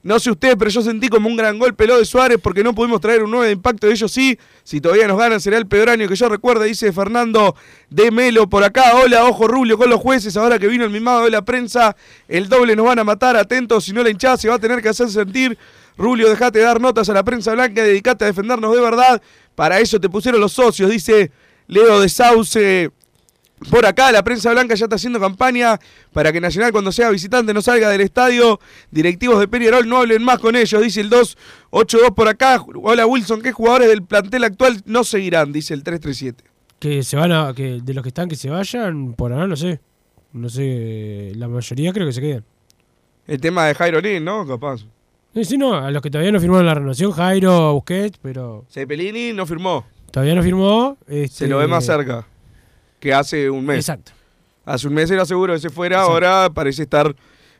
No 0.00 0.20
sé 0.20 0.30
ustedes, 0.30 0.54
pero 0.56 0.70
yo 0.70 0.80
sentí 0.80 1.08
como 1.08 1.28
un 1.28 1.36
gran 1.36 1.58
golpe 1.58 1.86
lo 1.86 1.98
de 1.98 2.04
Suárez 2.04 2.38
porque 2.40 2.62
no 2.62 2.72
pudimos 2.72 3.00
traer 3.00 3.24
un 3.24 3.32
9 3.32 3.46
de 3.46 3.52
impacto. 3.52 3.88
Ellos 3.88 4.12
sí, 4.12 4.38
si 4.62 4.80
todavía 4.80 5.08
nos 5.08 5.18
ganan, 5.18 5.40
será 5.40 5.58
el 5.58 5.66
peor 5.66 5.90
año 5.90 6.08
que 6.08 6.14
yo 6.14 6.28
recuerdo, 6.28 6.62
dice 6.62 6.92
Fernando 6.92 7.56
de 7.90 8.12
Melo 8.12 8.48
por 8.48 8.62
acá. 8.62 8.94
Hola, 8.94 9.24
ojo 9.24 9.48
Rubio 9.48 9.76
con 9.76 9.90
los 9.90 10.00
jueces. 10.00 10.36
Ahora 10.36 10.58
que 10.60 10.68
vino 10.68 10.84
el 10.84 10.90
mimado 10.90 11.24
de 11.24 11.30
la 11.30 11.42
prensa, 11.42 11.96
el 12.28 12.48
doble 12.48 12.76
nos 12.76 12.86
van 12.86 13.00
a 13.00 13.04
matar. 13.04 13.36
Atentos, 13.36 13.84
si 13.84 13.92
no 13.92 14.04
la 14.04 14.10
hinchada 14.10 14.36
se 14.36 14.48
va 14.48 14.54
a 14.54 14.58
tener 14.60 14.80
que 14.80 14.88
hacer 14.88 15.10
sentir. 15.10 15.58
Rubio, 15.96 16.28
dejate 16.28 16.60
de 16.60 16.64
dar 16.64 16.80
notas 16.80 17.08
a 17.08 17.12
la 17.12 17.24
prensa 17.24 17.52
blanca 17.52 17.82
dedicate 17.82 18.24
a 18.24 18.28
defendernos 18.28 18.72
de 18.72 18.80
verdad. 18.80 19.20
Para 19.56 19.80
eso 19.80 19.98
te 19.98 20.08
pusieron 20.08 20.40
los 20.40 20.52
socios, 20.52 20.90
dice 20.90 21.32
Leo 21.66 22.00
de 22.00 22.08
Sauce. 22.08 22.92
Por 23.70 23.84
acá 23.86 24.12
la 24.12 24.22
prensa 24.22 24.52
blanca 24.52 24.74
ya 24.74 24.84
está 24.84 24.96
haciendo 24.96 25.18
campaña 25.18 25.78
para 26.12 26.32
que 26.32 26.40
Nacional 26.40 26.70
cuando 26.70 26.92
sea 26.92 27.10
visitante 27.10 27.52
no 27.52 27.60
salga 27.60 27.90
del 27.90 28.00
estadio. 28.00 28.60
Directivos 28.90 29.40
de 29.40 29.48
Peñarol 29.48 29.88
no 29.88 29.98
hablen 29.98 30.22
más 30.22 30.38
con 30.38 30.54
ellos, 30.54 30.80
dice 30.80 31.00
el 31.00 31.10
282 31.10 32.12
por 32.12 32.28
acá. 32.28 32.64
Hola 32.82 33.06
Wilson, 33.06 33.42
¿qué 33.42 33.52
jugadores 33.52 33.88
del 33.88 34.02
plantel 34.02 34.44
actual 34.44 34.80
no 34.86 35.02
seguirán? 35.04 35.52
Dice 35.52 35.74
el 35.74 35.82
337. 35.82 36.44
Que 36.78 37.02
se 37.02 37.16
van 37.16 37.32
a. 37.32 37.52
Que 37.54 37.80
de 37.82 37.94
los 37.94 38.02
que 38.02 38.10
están 38.10 38.28
que 38.28 38.36
se 38.36 38.48
vayan, 38.48 39.14
por 39.14 39.32
ahora 39.32 39.48
no 39.48 39.56
sé. 39.56 39.80
No 40.32 40.48
sé. 40.48 41.32
La 41.34 41.48
mayoría 41.48 41.92
creo 41.92 42.06
que 42.06 42.12
se 42.12 42.20
quedan. 42.20 42.44
El 43.26 43.40
tema 43.40 43.66
de 43.66 43.74
Jairo 43.74 44.00
Lin, 44.00 44.24
¿no? 44.24 44.46
Capaz. 44.46 44.86
Sí, 45.34 45.44
sí, 45.44 45.58
no. 45.58 45.74
A 45.74 45.90
los 45.90 46.00
que 46.00 46.10
todavía 46.10 46.30
no 46.30 46.40
firmaron 46.40 46.66
la 46.66 46.74
renovación, 46.74 47.10
Jairo, 47.10 47.74
Busquets, 47.74 48.18
pero. 48.22 48.64
Cepelini 48.70 49.32
no 49.32 49.44
firmó. 49.44 49.84
Todavía 50.12 50.36
no 50.36 50.42
firmó. 50.42 50.96
Se 51.08 51.24
este, 51.24 51.48
lo 51.48 51.58
ve 51.58 51.66
más 51.66 51.84
cerca 51.84 52.26
que 53.00 53.12
hace 53.14 53.50
un 53.50 53.64
mes. 53.66 53.78
Exacto. 53.78 54.12
Hace 54.64 54.86
un 54.88 54.94
mes 54.94 55.10
era 55.10 55.24
seguro 55.24 55.54
que 55.54 55.60
se 55.60 55.70
fuera, 55.70 56.00
ahora 56.02 56.50
parece 56.52 56.82
estar 56.82 57.14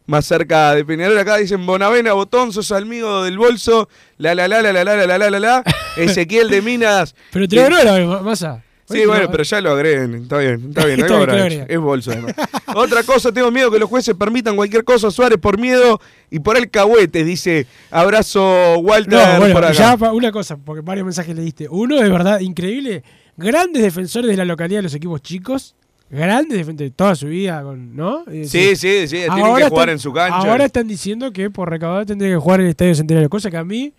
más 0.06 0.26
cerca 0.26 0.74
de 0.74 0.84
Peñarol. 0.84 1.16
Acá 1.18 1.36
dicen 1.36 1.64
Bonavena, 1.64 2.12
Botón, 2.12 2.52
sos 2.52 2.70
amigo 2.72 3.22
del 3.22 3.38
bolso, 3.38 3.88
la 4.18 4.34
la 4.34 4.48
la 4.48 4.60
la 4.62 4.72
la 4.72 4.84
la 4.84 4.96
la 4.96 5.06
la 5.06 5.18
la 5.18 5.30
la 5.30 5.38
la. 5.40 5.64
Ezequiel 5.96 6.50
de 6.50 6.62
Minas. 6.62 7.14
Pero 7.32 7.48
te 7.48 7.70
lo 7.70 7.82
la 7.82 8.22
masa. 8.22 8.62
Sí, 8.90 9.04
bueno, 9.04 9.30
pero 9.30 9.42
ya 9.42 9.60
lo 9.60 9.72
agreguen. 9.72 10.14
Está 10.22 10.38
bien, 10.38 10.64
está 10.70 10.86
bien. 10.86 11.00
Está 11.00 11.14
algo 11.18 11.26
bien. 11.46 11.66
Es 11.68 11.78
bolso, 11.78 12.10
además. 12.10 12.34
Otra 12.74 13.02
cosa, 13.02 13.30
tengo 13.32 13.50
miedo 13.50 13.70
que 13.70 13.78
los 13.78 13.88
jueces 13.88 14.14
permitan 14.14 14.56
cualquier 14.56 14.82
cosa 14.82 15.08
a 15.08 15.10
Suárez 15.10 15.38
por 15.38 15.58
miedo 15.58 16.00
y 16.30 16.38
por 16.38 16.56
el 16.56 16.70
cahuete, 16.70 17.22
dice. 17.22 17.66
Abrazo, 17.90 18.78
Walter, 18.78 19.18
No, 19.18 19.38
bueno, 19.40 19.54
por 19.54 19.64
acá. 19.66 19.96
ya 19.98 20.10
una 20.10 20.32
cosa, 20.32 20.56
porque 20.56 20.80
varios 20.80 21.04
mensajes 21.04 21.36
le 21.36 21.42
diste. 21.42 21.68
Uno, 21.68 21.96
de 21.96 22.08
verdad, 22.08 22.40
increíble. 22.40 23.02
Grandes 23.38 23.82
defensores 23.82 24.28
de 24.30 24.36
la 24.36 24.44
localidad 24.44 24.80
de 24.80 24.82
los 24.82 24.94
equipos 24.94 25.22
chicos. 25.22 25.74
Grandes 26.10 26.58
defensores 26.58 26.92
toda 26.94 27.14
su 27.14 27.26
vida, 27.28 27.62
¿no? 27.62 28.24
Sí, 28.44 28.74
sí, 28.76 28.76
sí, 28.76 29.06
tienen 29.08 29.34
que 29.36 29.40
jugar 29.42 29.62
están- 29.62 29.88
en 29.90 29.98
su 29.98 30.12
cancha. 30.12 30.36
Ahora 30.50 30.64
están 30.64 30.86
diciendo 30.88 31.32
que 31.32 31.48
por 31.50 31.70
recaudar 31.70 32.04
tendría 32.04 32.30
que 32.30 32.36
jugar 32.36 32.60
en 32.60 32.66
el 32.66 32.70
Estadio 32.70 32.94
Centenario, 32.94 33.28
cosa 33.30 33.50
que 33.50 33.56
a 33.56 33.64
mí 33.64 33.92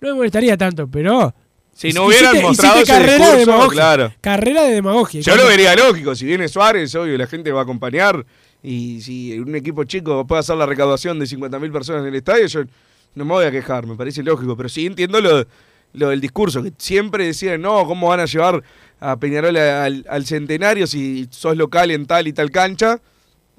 no 0.00 0.08
me 0.08 0.14
molestaría 0.14 0.56
tanto, 0.56 0.86
pero... 0.88 1.34
Si 1.74 1.92
no 1.92 2.06
hubieran 2.06 2.34
hiciste- 2.34 2.42
mostrado 2.46 2.76
hiciste 2.80 2.92
ese 2.92 3.00
carrera 3.06 3.32
de 3.32 3.38
demagogia. 3.40 3.70
claro. 3.80 4.12
Carrera 4.20 4.62
de 4.64 4.72
demagogia. 4.72 5.20
Yo 5.20 5.36
lo 5.36 5.46
vería 5.46 5.76
lógico, 5.76 6.14
si 6.16 6.24
viene 6.26 6.48
Suárez, 6.48 6.92
obvio, 6.96 7.16
la 7.18 7.26
gente 7.28 7.52
va 7.52 7.60
a 7.60 7.62
acompañar. 7.62 8.24
Y 8.62 9.00
si 9.02 9.38
un 9.38 9.54
equipo 9.54 9.84
chico 9.84 10.26
puede 10.26 10.40
hacer 10.40 10.56
la 10.56 10.66
recaudación 10.66 11.18
de 11.20 11.26
50.000 11.26 11.70
personas 11.72 12.02
en 12.02 12.08
el 12.08 12.14
estadio, 12.16 12.46
yo 12.46 12.62
no 13.14 13.24
me 13.24 13.32
voy 13.32 13.44
a 13.44 13.50
quejar, 13.52 13.86
me 13.86 13.94
parece 13.94 14.22
lógico. 14.24 14.56
Pero 14.56 14.68
sí 14.68 14.86
entiendo 14.86 15.20
lo, 15.20 15.46
lo 15.94 16.08
del 16.10 16.20
discurso, 16.20 16.62
que 16.62 16.72
siempre 16.78 17.26
decían, 17.26 17.60
no, 17.62 17.86
¿cómo 17.86 18.08
van 18.08 18.20
a 18.20 18.26
llevar 18.26 18.62
a 19.00 19.16
Peñarol 19.16 19.56
al, 19.56 20.04
al 20.08 20.26
centenario 20.26 20.86
si 20.86 21.26
sos 21.30 21.56
local 21.56 21.90
en 21.90 22.06
tal 22.06 22.28
y 22.28 22.32
tal 22.32 22.50
cancha? 22.50 23.00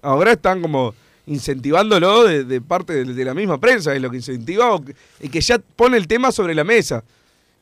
Ahora 0.02 0.34
están 0.34 0.62
como 0.62 0.94
incentivándolo 1.28 2.24
de, 2.26 2.44
de 2.44 2.60
parte 2.62 2.94
de, 2.94 3.14
de 3.14 3.26
la 3.26 3.34
misma 3.34 3.60
prensa, 3.60 3.96
es 3.96 4.02
lo 4.02 4.10
que 4.10 4.18
incentiva 4.18 4.72
o 4.74 4.84
que- 4.84 4.96
y 5.22 5.30
que 5.30 5.42
ya 5.42 5.60
pone 5.76 5.98
el 5.98 6.08
tema 6.08 6.32
sobre 6.32 6.56
la 6.56 6.64
mesa. 6.64 7.04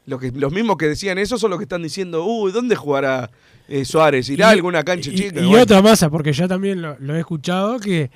Los, 0.05 0.21
que, 0.21 0.31
los 0.31 0.53
mismos 0.53 0.77
que 0.77 0.87
decían 0.87 1.17
eso 1.17 1.37
son 1.37 1.49
los 1.51 1.59
que 1.59 1.63
están 1.63 1.83
diciendo, 1.83 2.23
uy, 2.25 2.51
¿dónde 2.53 2.75
jugará 2.75 3.29
eh, 3.67 3.83
Suárez? 3.83 4.29
¿Irá 4.29 4.47
a 4.47 4.51
alguna 4.51 4.83
cancha 4.83 5.09
y- 5.11 5.15
chica? 5.15 5.41
Y, 5.41 5.45
Bueno. 5.47 5.63
otra 5.63 5.81
masa, 5.81 6.09
porque 6.09 6.31
ya 6.33 6.47
también 6.47 6.81
lo, 6.81 6.95
lo 6.99 7.15
he 7.15 7.19
escuchado, 7.19 7.79
que 7.79 8.09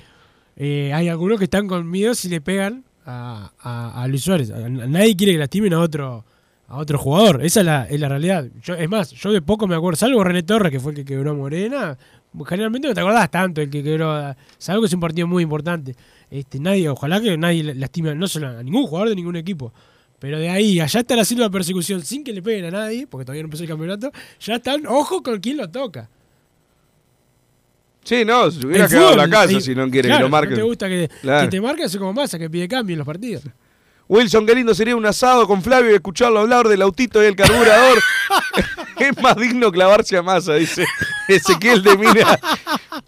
eh, 0.56 0.92
hay 0.94 1.10
algunos 1.10 1.38
que 1.38 1.46
están 1.46 1.68
con 1.68 1.90
miedo 1.90 2.14
si 2.16 2.30
le 2.30 2.40
pegan 2.40 2.84
a, 3.06 3.52
a- 3.60 4.04
a 4.04 4.08
Luis 4.08 4.22
Suárez. 4.24 4.52
A 4.52 4.70
nadie 4.70 5.16
quiere 5.18 5.34
que 5.34 5.40
lastimen 5.40 5.74
a 5.74 5.80
otro 5.80 6.24
a 6.71 6.77
otro 6.77 6.97
jugador. 6.97 7.43
Esa 7.45 7.60
es 7.60 7.65
la, 7.65 7.84
es 7.86 7.99
la 7.99 8.07
realidad. 8.10 8.47
Yo, 8.63 8.73
es 8.75 8.89
más, 8.89 9.12
yo 9.12 9.31
de 9.31 9.41
poco 9.41 9.67
me 9.67 9.75
acuerdo, 9.75 9.97
salvo 9.97 10.23
René 10.23 10.43
Torres, 10.43 10.71
que 10.71 10.79
fue 10.79 10.91
el 10.91 10.97
que 10.97 11.05
quebró 11.05 11.31
a 11.31 11.34
Morena, 11.34 11.97
generalmente 12.47 12.88
no 12.88 12.93
te 12.93 13.01
acordás 13.01 13.29
tanto 13.29 13.62
el 13.62 13.69
que 13.69 13.84
quebró, 13.84 14.12
a- 14.12 14.36
salvo 14.57 14.81
que 14.81 14.88
es 14.88 14.93
un 14.93 14.99
partido 15.01 15.27
muy 15.27 15.43
importante. 15.43 15.95
Este, 16.29 16.60
nadie, 16.60 16.88
ojalá 16.89 17.19
que 17.19 17.38
nadie 17.38 17.63
lastime 17.75 18.15
no 18.15 18.27
solo 18.27 18.47
a 18.47 18.63
ningún 18.63 18.88
jugador 18.88 19.10
de 19.10 19.15
ningún 19.15 19.36
equipo. 19.36 19.73
Pero 20.19 20.38
de 20.39 20.49
ahí, 20.49 20.79
allá 20.79 20.99
estar 20.99 21.19
haciendo 21.19 21.43
la 21.43 21.49
persecución 21.49 22.01
sin 22.03 22.23
que 22.23 22.31
le 22.31 22.41
peguen 22.41 22.65
a 22.65 22.71
nadie, 22.71 23.07
porque 23.07 23.25
todavía 23.25 23.41
no 23.43 23.47
empezó 23.47 23.63
el 23.63 23.69
campeonato, 23.69 24.12
ya 24.39 24.55
están, 24.55 24.86
ojo 24.88 25.21
con 25.23 25.39
quién 25.39 25.57
lo 25.57 25.69
toca. 25.69 26.07
Sí, 28.03 28.23
no, 28.25 28.49
se 28.49 28.65
hubiera 28.65 28.86
El 28.86 28.89
quedado 28.89 29.12
en 29.12 29.17
la 29.17 29.29
casa 29.29 29.62
si 29.62 29.75
no 29.75 29.89
quiere 29.89 30.07
claro, 30.10 30.19
que 30.19 30.23
lo 30.23 30.29
marquen. 30.29 30.51
No 30.51 30.55
te 30.57 30.63
gusta 30.63 30.88
que, 30.89 31.10
Claro. 31.21 31.45
que 31.47 31.51
te 31.51 31.62
marquen, 31.62 31.86
así 31.86 31.97
como 31.97 32.13
masa, 32.13 32.39
que 32.39 32.49
pide 32.49 32.67
cambio 32.67 32.93
en 32.95 32.97
los 32.99 33.05
partidos. 33.05 33.43
Wilson, 34.12 34.45
qué 34.45 34.54
lindo 34.54 34.76
sería 34.76 34.93
un 34.93 35.06
asado 35.06 35.47
con 35.47 35.62
Flavio 35.63 35.89
y 35.89 35.93
escucharlo 35.93 36.41
hablar 36.41 36.67
del 36.67 36.82
autito 36.82 37.24
y 37.24 37.28
el 37.28 37.36
carburador. 37.38 37.97
es 39.00 39.21
más 39.24 39.38
digno 39.38 39.71
clavarse 39.71 40.17
a 40.17 40.21
masa, 40.21 40.56
dice 40.56 40.86
Ezequiel 41.30 41.82
de 41.82 41.95
Mina. 41.97 42.38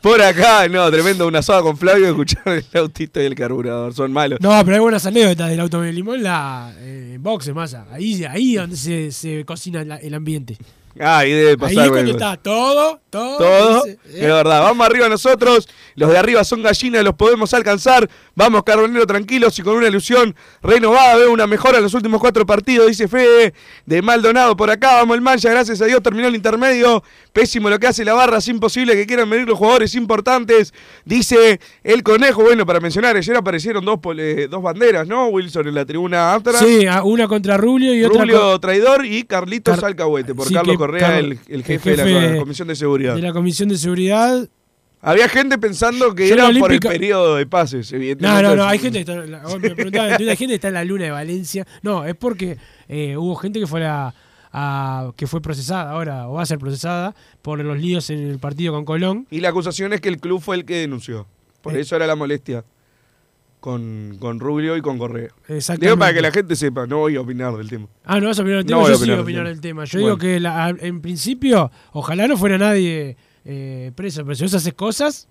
Por 0.02 0.22
acá, 0.22 0.66
no, 0.70 0.90
tremendo, 0.90 1.28
un 1.28 1.36
asado 1.36 1.62
con 1.64 1.76
Flavio 1.78 2.06
y 2.06 2.10
escuchar 2.12 2.44
el 2.48 2.66
autito 2.80 3.22
y 3.22 3.26
el 3.26 3.36
carburador. 3.36 3.94
Son 3.94 4.14
malos. 4.14 4.40
No, 4.40 4.58
pero 4.64 4.76
hay 4.78 4.82
buenas 4.82 5.06
anécdotas 5.06 5.50
del 5.50 5.60
automovilismo 5.60 6.16
en 6.16 6.24
la 6.24 6.74
eh, 6.78 7.18
boxe, 7.20 7.52
masa. 7.54 7.86
Ahí, 7.92 8.24
ahí 8.24 8.56
donde 8.56 8.78
se, 8.78 9.12
se 9.12 9.44
cocina 9.44 9.84
la- 9.84 9.98
el 9.98 10.14
ambiente. 10.14 10.58
Ah, 11.00 11.20
ahí 11.20 11.32
debe 11.32 11.50
Ahí 11.52 11.58
pasar. 11.58 11.86
es 11.86 11.92
cuando 11.92 12.12
está 12.12 12.38
todo, 12.38 13.00
todo. 13.10 13.38
Todo, 13.38 13.84
dice, 13.84 14.00
es 14.14 14.22
verdad. 14.22 14.62
Vamos 14.62 14.86
arriba 14.86 15.10
nosotros. 15.10 15.68
Los 15.96 16.10
de 16.12 16.18
arriba 16.18 16.44
son 16.44 16.62
gallinas, 16.64 17.04
los 17.04 17.16
podemos 17.16 17.54
alcanzar. 17.54 18.10
Vamos, 18.36 18.64
Carbonero, 18.64 19.06
tranquilos 19.08 19.58
y 19.60 19.62
con 19.64 19.76
una 19.76 19.88
ilusión 19.88 20.36
renovada. 20.62 21.16
Veo 21.16 21.32
una 21.32 21.48
mejora 21.48 21.78
en 21.78 21.84
los 21.84 21.94
últimos 21.94 22.20
cuatro 22.22 22.46
partidos, 22.46 22.88
dice 22.88 23.08
Fede 23.08 23.54
de 23.86 24.02
Maldonado. 24.02 24.56
Por 24.56 24.70
acá 24.70 24.96
vamos 24.96 25.16
el 25.16 25.22
Mancha, 25.22 25.50
gracias 25.50 25.82
a 25.82 25.86
Dios 25.86 26.02
terminó 26.04 26.28
el 26.28 26.36
intermedio. 26.36 27.04
Pésimo 27.32 27.70
lo 27.70 27.80
que 27.80 27.88
hace 27.88 28.06
la 28.06 28.14
barra, 28.14 28.38
es 28.38 28.48
imposible 28.48 28.94
que 28.94 29.08
quieran 29.08 29.28
venir 29.30 29.48
los 29.48 29.58
jugadores 29.58 29.96
importantes. 29.96 30.74
Dice 31.06 31.60
el 31.84 32.04
conejo. 32.04 32.44
Bueno, 32.44 32.66
para 32.66 32.80
mencionar, 32.80 33.16
ayer 33.16 33.36
aparecieron 33.36 33.84
dos, 33.86 34.00
eh, 34.18 34.48
dos 34.50 34.62
banderas, 34.62 35.08
¿no? 35.08 35.28
Wilson 35.28 35.68
en 35.68 35.76
la 35.76 35.86
tribuna. 35.86 36.40
Sí, 36.60 36.86
una 37.04 37.28
contra 37.28 37.58
Rubio 37.58 37.94
y 37.96 38.04
otra 38.04 38.22
Rubio 38.24 38.60
Traidor 38.60 39.06
y 39.06 39.24
Carlitos 39.24 39.76
Car- 39.76 39.86
Alcahuete, 39.86 40.34
por 40.36 40.48
Sí, 40.48 40.54
Carlos 40.54 40.78
Correa, 40.88 41.20
el, 41.20 41.40
el 41.48 41.64
jefe, 41.64 41.96
de 41.96 42.32
la 42.32 42.38
Comisión 42.40 42.68
de 42.68 42.76
Seguridad. 42.76 43.16
de 43.16 43.22
la 43.22 43.34
Comisión 43.34 43.70
de 43.70 43.78
Seguridad. 43.78 44.48
Había 45.06 45.28
gente 45.28 45.58
pensando 45.58 46.16
que 46.16 46.30
Yo 46.30 46.36
era 46.36 46.50
por 46.60 46.72
el 46.72 46.80
periodo 46.80 47.36
de 47.36 47.46
pases, 47.46 47.92
evidentemente. 47.92 48.42
No, 48.42 48.50
no, 48.50 48.56
no, 48.56 48.64
hay 48.66 48.80
gente 48.80 49.04
que 49.04 49.12
está, 49.12 49.22
me 49.22 50.30
hay 50.30 50.38
gente 50.38 50.48
que 50.48 50.56
está 50.56 50.70
en 50.70 50.74
la 50.76 50.86
luna 50.86 51.04
de 51.06 51.12
Valencia. 51.12 51.68
No, 51.82 52.06
es 52.06 52.16
porque 52.16 52.58
eh, 52.88 53.18
hubo 53.18 53.36
gente 53.36 53.60
que 53.60 53.68
fue 53.68 53.86
a, 53.86 54.14
a- 54.54 55.12
que 55.18 55.28
fue 55.28 55.42
procesada 55.42 55.92
ahora, 55.92 56.30
o 56.30 56.36
va 56.36 56.44
a 56.44 56.46
ser 56.46 56.58
procesada, 56.58 57.14
por 57.42 57.60
los 57.60 57.78
líos 57.78 58.10
en 58.12 58.20
el 58.20 58.40
partido 58.40 58.72
con 58.74 58.86
Colón. 58.86 59.28
Y 59.30 59.42
la 59.42 59.50
acusación 59.50 59.92
es 59.92 60.00
que 60.00 60.08
el 60.10 60.20
club 60.20 60.40
fue 60.42 60.56
el 60.56 60.64
que 60.64 60.76
denunció. 60.78 61.28
Por 61.62 61.76
Eh. 61.76 61.82
eso 61.82 61.96
era 61.98 62.08
la 62.08 62.16
molestia 62.16 62.64
con, 63.64 64.18
con 64.20 64.42
Rubio 64.42 64.76
y 64.76 64.82
con 64.82 64.98
Correa. 64.98 65.30
Exactamente. 65.48 65.86
Digo 65.86 65.98
para 65.98 66.14
que 66.14 66.22
la 66.22 66.32
gente 66.32 66.54
sepa, 66.58 66.86
no 66.86 66.98
voy 66.98 67.16
a 67.16 67.22
opinar 67.22 67.56
del 67.56 67.70
tema. 67.70 67.88
Ah, 68.04 68.20
no 68.20 68.28
vas 68.28 68.38
a 68.38 68.42
opinar 68.42 68.58
del 68.58 68.66
tema, 68.66 68.78
No 68.78 68.82
voy 68.84 68.90
yo 68.90 68.96
a 68.96 69.00
sí 69.00 69.10
voy 69.10 69.18
a 69.18 69.22
opinar 69.22 69.48
del 69.48 69.62
tema. 69.62 69.86
Yo 69.86 70.00
Bueno. 70.02 70.06
digo 70.08 70.18
que 70.18 70.40
la- 70.42 70.76
en 70.78 71.00
principio, 71.00 71.72
ojalá 71.94 72.28
no 72.28 72.36
fuera 72.36 72.58
nadie 72.58 73.16
eh, 73.46 73.94
preso. 73.96 74.24
Pero 74.26 74.36
si 74.36 74.44
vos 74.44 74.54
haces 74.54 74.74
cosas, 74.74 75.30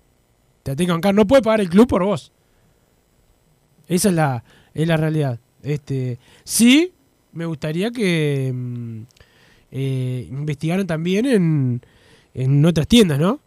te 0.63 0.75
que 0.75 0.87
bancar. 0.87 1.13
No 1.13 1.27
puede 1.27 1.43
pagar 1.43 1.61
el 1.61 1.69
club 1.69 1.87
por 1.87 2.03
vos. 2.03 2.31
Esa 3.87 4.09
es 4.09 4.15
la, 4.15 4.43
es 4.73 4.87
la 4.87 4.97
realidad. 4.97 5.39
Este, 5.61 6.17
sí, 6.43 6.91
me 7.33 7.45
gustaría 7.45 7.91
que 7.91 8.51
mm, 8.51 9.01
eh, 9.73 10.27
investigaran 10.31 10.87
también 10.87 11.27
en, 11.27 11.81
en 12.33 12.65
otras 12.65 12.87
tiendas, 12.87 13.19
¿no? 13.19 13.39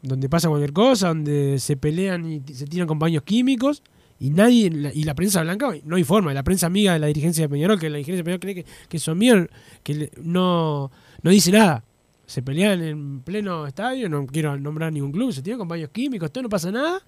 Donde 0.00 0.30
pasa 0.30 0.48
cualquier 0.48 0.72
cosa, 0.72 1.08
donde 1.08 1.58
se 1.58 1.76
pelean 1.76 2.24
y 2.32 2.42
se 2.54 2.64
tiran 2.64 2.88
con 2.88 2.98
baños 2.98 3.24
químicos 3.24 3.82
y 4.22 4.30
nadie, 4.30 4.70
y 4.94 5.02
la 5.02 5.16
prensa 5.16 5.42
blanca 5.42 5.72
no 5.84 5.98
informa, 5.98 6.32
la 6.32 6.44
prensa 6.44 6.68
amiga 6.68 6.92
de 6.92 7.00
la 7.00 7.08
dirigencia 7.08 7.42
de 7.42 7.48
Peñarol, 7.48 7.80
que 7.80 7.90
la 7.90 7.96
dirigencia 7.96 8.18
de 8.18 8.24
Peñarol 8.24 8.40
cree 8.40 8.64
que, 8.88 8.98
son 9.00 9.18
míos, 9.18 9.48
que 9.82 10.12
no, 10.22 10.92
no 11.22 11.30
dice 11.32 11.50
nada. 11.50 11.82
Se 12.24 12.40
pelean 12.40 12.80
en 12.82 13.20
pleno 13.22 13.66
estadio, 13.66 14.08
no 14.08 14.24
quiero 14.28 14.56
nombrar 14.56 14.92
ningún 14.92 15.10
club, 15.10 15.32
se 15.32 15.42
tiran 15.42 15.58
con 15.58 15.66
baños 15.66 15.90
químicos, 15.90 16.30
todo 16.30 16.44
no 16.44 16.48
pasa 16.48 16.70
nada. 16.70 17.02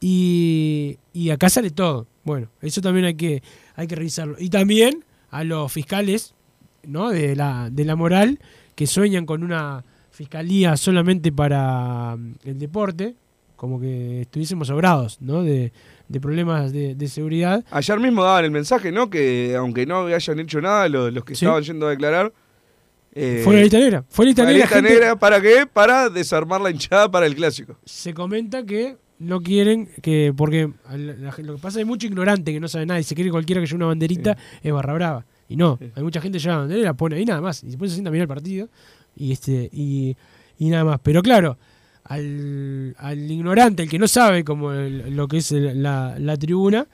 Y, 0.00 0.96
y 1.12 1.30
acá 1.30 1.50
sale 1.50 1.72
todo. 1.72 2.06
Bueno, 2.22 2.48
eso 2.62 2.80
también 2.80 3.06
hay 3.06 3.14
que, 3.14 3.42
hay 3.74 3.88
que 3.88 3.96
revisarlo. 3.96 4.36
Y 4.38 4.48
también 4.48 5.04
a 5.32 5.42
los 5.42 5.72
fiscales 5.72 6.36
¿no? 6.84 7.08
de, 7.08 7.34
la, 7.34 7.68
de 7.68 7.84
la 7.84 7.96
moral 7.96 8.38
que 8.76 8.86
sueñan 8.86 9.26
con 9.26 9.42
una 9.42 9.84
fiscalía 10.12 10.76
solamente 10.76 11.32
para 11.32 12.14
mm, 12.16 12.34
el 12.44 12.60
deporte, 12.60 13.16
como 13.56 13.80
que 13.80 14.20
estuviésemos 14.20 14.68
sobrados 14.68 15.20
¿no? 15.20 15.42
De 16.08 16.20
problemas 16.20 16.72
de, 16.72 16.94
de 16.94 17.08
seguridad. 17.08 17.64
Ayer 17.70 18.00
mismo 18.00 18.24
daban 18.24 18.44
el 18.44 18.50
mensaje, 18.50 18.90
¿no? 18.92 19.10
Que 19.10 19.54
aunque 19.56 19.84
no 19.86 20.06
hayan 20.06 20.40
hecho 20.40 20.60
nada, 20.60 20.88
los, 20.88 21.12
los 21.12 21.24
que 21.24 21.34
Sí. 21.34 21.44
estaban 21.44 21.62
yendo 21.62 21.86
a 21.86 21.90
declarar. 21.90 22.32
eh, 23.14 23.40
Fue 23.44 23.54
la 23.54 23.62
lista 23.62 23.78
negra. 23.78 24.04
Fue 24.08 24.24
la 24.24 24.28
lista 24.30 24.42
la 24.44 24.48
negra. 24.50 24.64
lista 24.64 24.76
gente- 24.76 24.92
negra, 24.92 25.16
¿para 25.16 25.40
qué? 25.40 25.66
Para 25.72 26.08
desarmar 26.08 26.60
la 26.60 26.70
hinchada 26.70 27.10
para 27.10 27.26
el 27.26 27.34
clásico. 27.34 27.76
se 27.84 28.14
comenta 28.14 28.64
que 28.64 28.96
no 29.18 29.40
quieren 29.42 29.88
que 30.00 30.32
porque 30.36 30.70
lo 30.92 31.56
que 31.56 31.60
pasa 31.60 31.68
es 31.68 31.74
que 31.74 31.78
hay 31.80 31.84
mucho 31.84 32.06
ignorante 32.06 32.52
que 32.52 32.60
no 32.60 32.68
sabe 32.68 32.86
nada 32.86 33.00
y 33.00 33.02
se 33.02 33.14
cree 33.16 33.26
que 33.26 33.30
cualquiera 33.32 33.60
que 33.60 33.66
lleve 33.66 33.76
una 33.76 33.86
banderita 33.86 34.36
es 34.62 34.72
barra 34.72 34.94
brava 34.94 35.26
y 35.48 35.56
no 35.56 35.76
hay 35.96 36.02
mucha 36.04 36.20
gente 36.20 36.38
que 36.38 36.42
lleva 36.44 36.54
la 36.54 36.60
bandera 36.60 36.82
la 36.84 36.94
pone 36.94 37.16
ahí 37.16 37.24
nada 37.24 37.40
más 37.40 37.64
y 37.64 37.66
después 37.66 37.90
se 37.90 37.96
sienta 37.96 38.10
a 38.10 38.12
mirar 38.12 38.22
el 38.24 38.28
partido 38.28 38.68
y 39.16 39.32
este 39.32 39.68
y, 39.72 40.16
y 40.56 40.68
nada 40.70 40.84
más 40.84 41.00
pero 41.02 41.20
claro 41.20 41.58
al, 42.08 42.94
al 42.98 43.30
ignorante 43.30 43.82
el 43.84 43.88
que 43.88 43.98
no 43.98 44.08
sabe 44.08 44.42
como 44.44 44.72
el- 44.72 45.14
lo 45.14 45.28
que 45.28 45.38
es 45.38 45.52
el- 45.52 45.82
la, 45.82 46.16
la 46.18 46.36
tribuna 46.36 46.86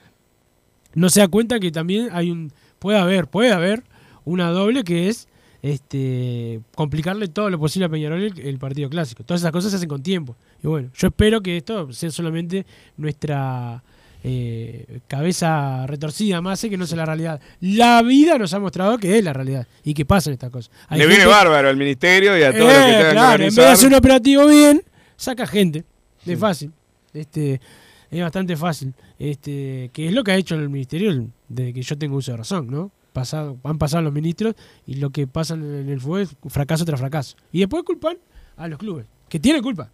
no 0.93 1.09
se 1.09 1.19
da 1.21 1.27
cuenta 1.27 1.59
que 1.59 1.71
también 1.71 2.09
hay 2.11 2.31
un 2.31 2.51
puede 2.79 2.97
haber 2.99 3.27
puede 3.27 3.51
haber 3.51 3.83
una 4.25 4.49
doble 4.51 4.83
que 4.83 5.07
es 5.09 5.27
este 5.61 6.59
complicarle 6.75 7.27
todo 7.27 7.49
lo 7.49 7.57
posible 7.59 7.85
a 7.85 7.89
Peñarol 7.89 8.21
el, 8.21 8.39
el 8.39 8.57
partido 8.59 8.89
clásico. 8.89 9.23
Todas 9.23 9.41
esas 9.41 9.51
cosas 9.51 9.71
se 9.71 9.77
hacen 9.77 9.89
con 9.89 10.03
tiempo. 10.03 10.35
Y 10.63 10.67
bueno, 10.67 10.89
yo 10.95 11.07
espero 11.07 11.41
que 11.41 11.57
esto 11.57 11.91
sea 11.91 12.11
solamente 12.11 12.65
nuestra 12.97 13.81
eh, 14.23 14.99
cabeza 15.07 15.85
retorcida 15.87 16.39
más 16.41 16.63
y 16.63 16.69
que 16.69 16.77
no 16.77 16.85
sea 16.85 16.97
la 16.97 17.05
realidad. 17.05 17.39
La 17.61 18.01
vida 18.03 18.37
nos 18.37 18.53
ha 18.53 18.59
mostrado 18.59 18.97
que 18.99 19.17
es 19.17 19.23
la 19.23 19.33
realidad 19.33 19.67
y 19.83 19.93
que 19.95 20.05
pasan 20.05 20.33
estas 20.33 20.51
cosas. 20.51 20.71
Hay 20.87 20.99
Le 20.99 21.07
viene 21.07 21.25
bárbaro 21.25 21.67
al 21.69 21.77
ministerio 21.77 22.37
y 22.37 22.43
a 22.43 22.51
todos 22.51 22.65
los 22.71 22.73
que 22.73 22.79
eh, 22.79 22.93
tengan 22.93 23.05
que 23.05 23.11
claro, 23.11 23.33
en 23.33 23.39
vez 23.47 23.55
de 23.55 23.61
organizar. 23.61 23.73
hacer 23.73 23.87
un 23.87 23.93
operativo 23.95 24.47
bien, 24.47 24.83
saca 25.17 25.47
gente. 25.47 25.85
Es 26.25 26.39
fácil. 26.39 26.71
Este, 27.13 27.61
es 28.09 28.21
bastante 28.21 28.55
fácil. 28.55 28.93
Este, 29.19 29.89
que 29.93 30.07
es 30.07 30.13
lo 30.13 30.23
que 30.23 30.31
ha 30.31 30.35
hecho 30.35 30.55
el 30.55 30.69
ministerio 30.69 31.27
desde 31.47 31.73
que 31.73 31.81
yo 31.81 31.97
tengo 31.97 32.17
uso 32.17 32.31
de 32.31 32.37
razón, 32.37 32.67
¿no? 32.67 32.91
Pasado, 33.13 33.57
han 33.63 33.77
pasado 33.77 34.03
los 34.03 34.13
ministros 34.13 34.55
y 34.85 34.95
lo 34.95 35.09
que 35.09 35.25
pasa 35.25 35.53
en 35.53 35.87
el 35.89 36.01
fútbol 36.01 36.21
es 36.21 36.35
fracaso 36.47 36.83
tras 36.83 36.99
fracaso. 36.99 37.37
Y 37.51 37.59
después 37.59 37.83
culpan 37.83 38.17
a 38.57 38.67
los 38.67 38.77
clubes, 38.77 39.05
que 39.29 39.39
tienen 39.39 39.61
culpa. 39.61 39.89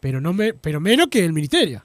Pero 0.00 0.20
no 0.20 0.32
me, 0.32 0.52
pero 0.52 0.80
menos 0.80 1.06
que 1.08 1.24
el 1.24 1.32
ministerio. 1.32 1.84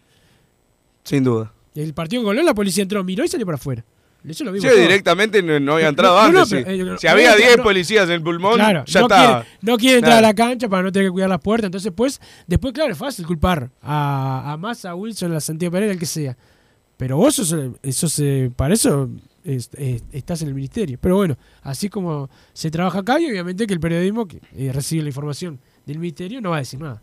Sin 1.03 1.23
duda. 1.23 1.53
El 1.75 1.93
partido 1.93 2.21
con 2.23 2.31
Colón, 2.31 2.45
la 2.45 2.53
policía 2.53 2.81
entró, 2.81 3.03
miró 3.03 3.23
y 3.23 3.27
salió 3.27 3.45
para 3.45 3.55
afuera. 3.55 3.85
Eso 4.27 4.43
lo 4.43 4.51
Sí, 4.51 4.59
vimos 4.59 4.71
todos. 4.73 4.87
directamente 4.87 5.41
no, 5.41 5.59
no 5.59 5.73
había 5.73 5.87
entrado 5.87 6.15
No, 6.15 6.31
no, 6.31 6.39
antes. 6.41 6.63
pero, 6.63 6.75
sí. 6.85 6.91
eh, 6.93 6.95
si 6.99 7.07
había 7.07 7.31
no, 7.31 7.37
10 7.37 7.57
no. 7.57 7.63
policías 7.63 8.05
en 8.05 8.11
el 8.13 8.21
pulmón, 8.21 8.55
Claro, 8.55 8.83
ya. 8.85 9.07
Quiere, 9.07 9.45
no 9.61 9.77
quiere 9.77 9.97
entrar 9.97 10.17
a 10.19 10.21
la 10.21 10.33
cancha 10.35 10.69
para 10.69 10.83
no 10.83 10.91
tener 10.91 11.07
que 11.07 11.11
cuidar 11.11 11.29
las 11.29 11.39
puertas. 11.39 11.65
Entonces, 11.67 11.91
pues, 11.95 12.21
después, 12.45 12.73
claro, 12.73 12.91
es 12.91 12.97
fácil 12.99 13.25
culpar 13.25 13.71
a, 13.81 14.51
a 14.53 14.57
Massa, 14.57 14.91
a 14.91 14.95
Wilson, 14.95 15.33
a 15.33 15.39
Santiago 15.39 15.71
Pereira, 15.71 15.93
el 15.93 15.99
que 15.99 16.05
sea. 16.05 16.37
Pero 16.97 17.17
vos, 17.17 17.33
sos, 17.35 17.55
para 18.55 18.73
eso 18.75 19.09
es- 19.43 19.69
es- 19.75 20.03
estás 20.11 20.41
en 20.43 20.49
el 20.49 20.53
ministerio. 20.53 20.99
Pero 21.01 21.15
bueno, 21.15 21.35
así 21.63 21.89
como 21.89 22.29
se 22.53 22.69
trabaja 22.69 22.99
acá, 22.99 23.19
y 23.19 23.25
obviamente 23.29 23.65
que 23.65 23.73
el 23.73 23.79
periodismo 23.79 24.27
que 24.27 24.39
eh, 24.55 24.71
recibe 24.71 25.01
la 25.01 25.09
información 25.09 25.59
del 25.87 25.97
ministerio 25.97 26.41
no 26.41 26.51
va 26.51 26.57
a 26.57 26.59
decir 26.59 26.79
nada. 26.79 27.01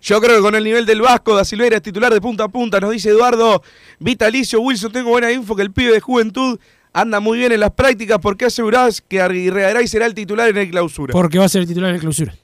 Yo 0.00 0.20
creo 0.20 0.36
que 0.36 0.42
con 0.42 0.54
el 0.54 0.64
nivel 0.64 0.86
del 0.86 1.00
Vasco, 1.00 1.34
Da 1.34 1.44
Silveira 1.44 1.76
es 1.76 1.82
titular 1.82 2.12
de 2.12 2.20
punta 2.20 2.44
a 2.44 2.48
punta, 2.48 2.78
nos 2.80 2.92
dice 2.92 3.10
Eduardo 3.10 3.62
Vitalicio 3.98 4.60
Wilson. 4.60 4.92
Tengo 4.92 5.10
buena 5.10 5.32
info 5.32 5.56
que 5.56 5.62
el 5.62 5.72
pibe 5.72 5.92
de 5.92 6.00
juventud 6.00 6.58
anda 6.92 7.20
muy 7.20 7.38
bien 7.38 7.52
en 7.52 7.60
las 7.60 7.72
prácticas. 7.72 8.18
¿Por 8.18 8.36
qué 8.36 8.46
asegurás 8.46 9.00
que 9.00 9.20
Aguirregaray 9.20 9.88
será 9.88 10.06
el 10.06 10.14
titular 10.14 10.48
en 10.48 10.56
el 10.56 10.70
clausura? 10.70 11.12
Porque 11.12 11.38
va 11.38 11.46
a 11.46 11.48
ser 11.48 11.62
el 11.62 11.68
titular 11.68 11.90
en 11.90 11.96
la 11.96 12.00
clausura. 12.00 12.34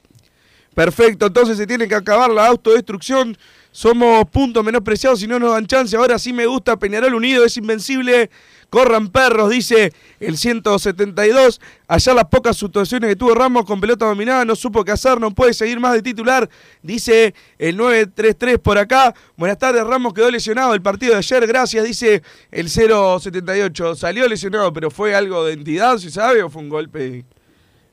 Perfecto, 0.73 1.27
entonces 1.27 1.57
se 1.57 1.67
tiene 1.67 1.87
que 1.87 1.95
acabar 1.95 2.31
la 2.31 2.47
autodestrucción. 2.47 3.37
Somos 3.71 4.27
puntos 4.29 4.63
menospreciados 4.63 5.19
si 5.19 5.27
no 5.27 5.39
nos 5.39 5.53
dan 5.53 5.65
chance. 5.65 5.95
Ahora 5.95 6.19
sí 6.19 6.33
me 6.33 6.45
gusta 6.45 6.77
Peñarol 6.77 7.13
Unido, 7.13 7.45
es 7.45 7.57
invencible. 7.57 8.29
Corran 8.73 9.09
perros, 9.09 9.51
dice 9.51 9.93
el 10.19 10.35
172. 10.35 11.61
Allá 11.87 12.13
las 12.15 12.25
pocas 12.25 12.57
situaciones 12.57 13.07
que 13.07 13.15
tuvo 13.15 13.35
Ramos 13.35 13.65
con 13.65 13.79
pelota 13.79 14.07
dominada, 14.07 14.45
no 14.45 14.55
supo 14.55 14.83
qué 14.83 14.91
hacer, 14.91 15.19
no 15.19 15.29
puede 15.29 15.53
seguir 15.53 15.79
más 15.79 15.93
de 15.93 16.01
titular. 16.01 16.49
Dice 16.81 17.35
el 17.59 17.77
933 17.77 18.57
por 18.57 18.79
acá. 18.79 19.13
Buenas 19.37 19.59
tardes, 19.59 19.85
Ramos 19.85 20.15
quedó 20.15 20.31
lesionado 20.31 20.73
el 20.73 20.81
partido 20.81 21.11
de 21.11 21.19
ayer, 21.19 21.45
gracias, 21.45 21.85
dice 21.85 22.23
el 22.49 22.67
078. 22.67 23.93
Salió 23.93 24.27
lesionado, 24.27 24.73
pero 24.73 24.89
fue 24.89 25.13
algo 25.13 25.45
de 25.45 25.53
entidad, 25.53 25.99
si 25.99 26.09
sabe, 26.09 26.41
o 26.41 26.49
fue 26.49 26.63
un 26.63 26.69
golpe 26.69 27.25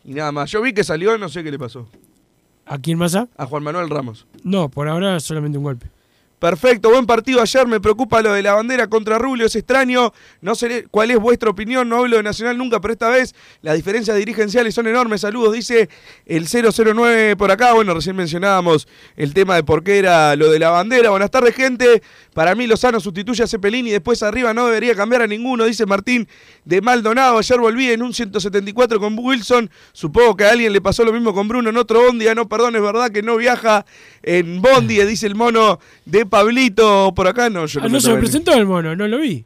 y 0.03 0.15
nada 0.15 0.33
más. 0.33 0.51
Yo 0.51 0.63
vi 0.63 0.73
que 0.73 0.83
salió, 0.83 1.19
no 1.19 1.29
sé 1.29 1.45
qué 1.45 1.51
le 1.51 1.59
pasó. 1.59 1.91
¿A 2.65 2.79
quién 2.79 2.97
más? 2.97 3.15
ha? 3.15 3.29
A 3.37 3.45
Juan 3.45 3.63
Manuel 3.63 3.91
Ramos. 3.91 4.27
No, 4.45 4.71
por 4.71 4.89
ahora 4.89 5.21
solamente 5.21 5.59
un 5.59 5.65
golpe. 5.65 5.89
Perfecto, 6.41 6.89
buen 6.89 7.05
partido 7.05 7.43
ayer. 7.43 7.67
Me 7.67 7.81
preocupa 7.81 8.23
lo 8.23 8.33
de 8.33 8.43
la 8.43 8.55
bandera 8.55 8.87
contra 8.87 9.19
Rubio, 9.19 9.45
es 9.45 9.55
extraño. 9.57 10.15
No 10.41 10.55
sé 10.55 10.87
cuál 10.91 11.11
es 11.11 11.19
vuestra 11.19 11.51
opinión, 11.51 11.87
no 11.91 11.99
hablo 11.99 12.17
de 12.17 12.23
Nacional 12.23 12.57
nunca, 12.57 12.81
pero 12.81 12.95
esta 12.95 13.11
vez 13.11 13.35
las 13.61 13.77
diferencias 13.77 14.17
dirigenciales 14.17 14.75
son 14.75 14.87
enormes. 14.87 15.21
Saludos, 15.21 15.53
dice 15.53 15.91
el 16.25 16.47
009 16.47 17.37
por 17.37 17.51
acá. 17.51 17.75
Bueno, 17.75 17.93
recién 17.93 18.17
mencionábamos 18.17 18.89
el 19.17 19.35
tema 19.35 19.55
de 19.55 19.65
por 19.65 19.85
qué 19.85 19.99
era 19.99 20.35
lo 20.35 20.51
de 20.51 20.59
la 20.59 20.71
bandera. 20.71 21.11
Buenas 21.11 21.31
tardes, 21.31 21.55
gente. 21.55 22.03
Para 22.33 22.55
mí 22.55 22.67
Lozano 22.67 23.01
sustituye 23.01 23.43
a 23.43 23.47
Cepelín 23.47 23.87
y 23.87 23.91
después 23.91 24.23
arriba 24.23 24.55
no 24.55 24.67
debería 24.67 24.95
cambiar 24.95 25.21
a 25.21 25.27
ninguno, 25.27 25.67
dice 25.67 25.85
Martín 25.85 26.27
de 26.65 26.81
Maldonado. 26.81 27.37
Ayer 27.37 27.61
volví 27.61 27.91
en 27.91 28.03
un 28.03 28.15
174 28.15 28.99
con 28.99 29.15
Wilson. 29.19 29.71
Supongo 29.93 30.37
que 30.37 30.45
a 30.45 30.53
alguien 30.53 30.73
le 30.73 30.81
pasó 30.81 31.05
lo 31.05 31.13
mismo 31.13 31.35
con 31.35 31.49
Bruno 31.49 31.69
en 31.69 31.77
otro 31.77 32.03
Bondi. 32.03 32.29
Ah, 32.29 32.35
no, 32.35 32.49
perdón, 32.49 32.77
es 32.77 32.83
verdad 32.83 33.11
que 33.11 33.21
no 33.21 33.37
viaja 33.37 33.85
en 34.23 34.63
Bondi, 34.63 35.05
dice 35.05 35.27
el 35.27 35.35
mono 35.35 35.81
de 36.07 36.30
Pablito 36.31 37.13
por 37.15 37.29
acá. 37.29 37.51
No, 37.51 37.67
yo 37.67 37.81
Ah, 37.81 37.83
no, 37.85 37.89
no 37.89 37.95
me 37.95 38.01
se 38.01 38.13
me 38.13 38.19
presentó 38.19 38.53
el 38.55 38.67
mono, 38.67 38.97
no 38.97 39.07
lo 39.09 39.19
vi. 39.19 39.45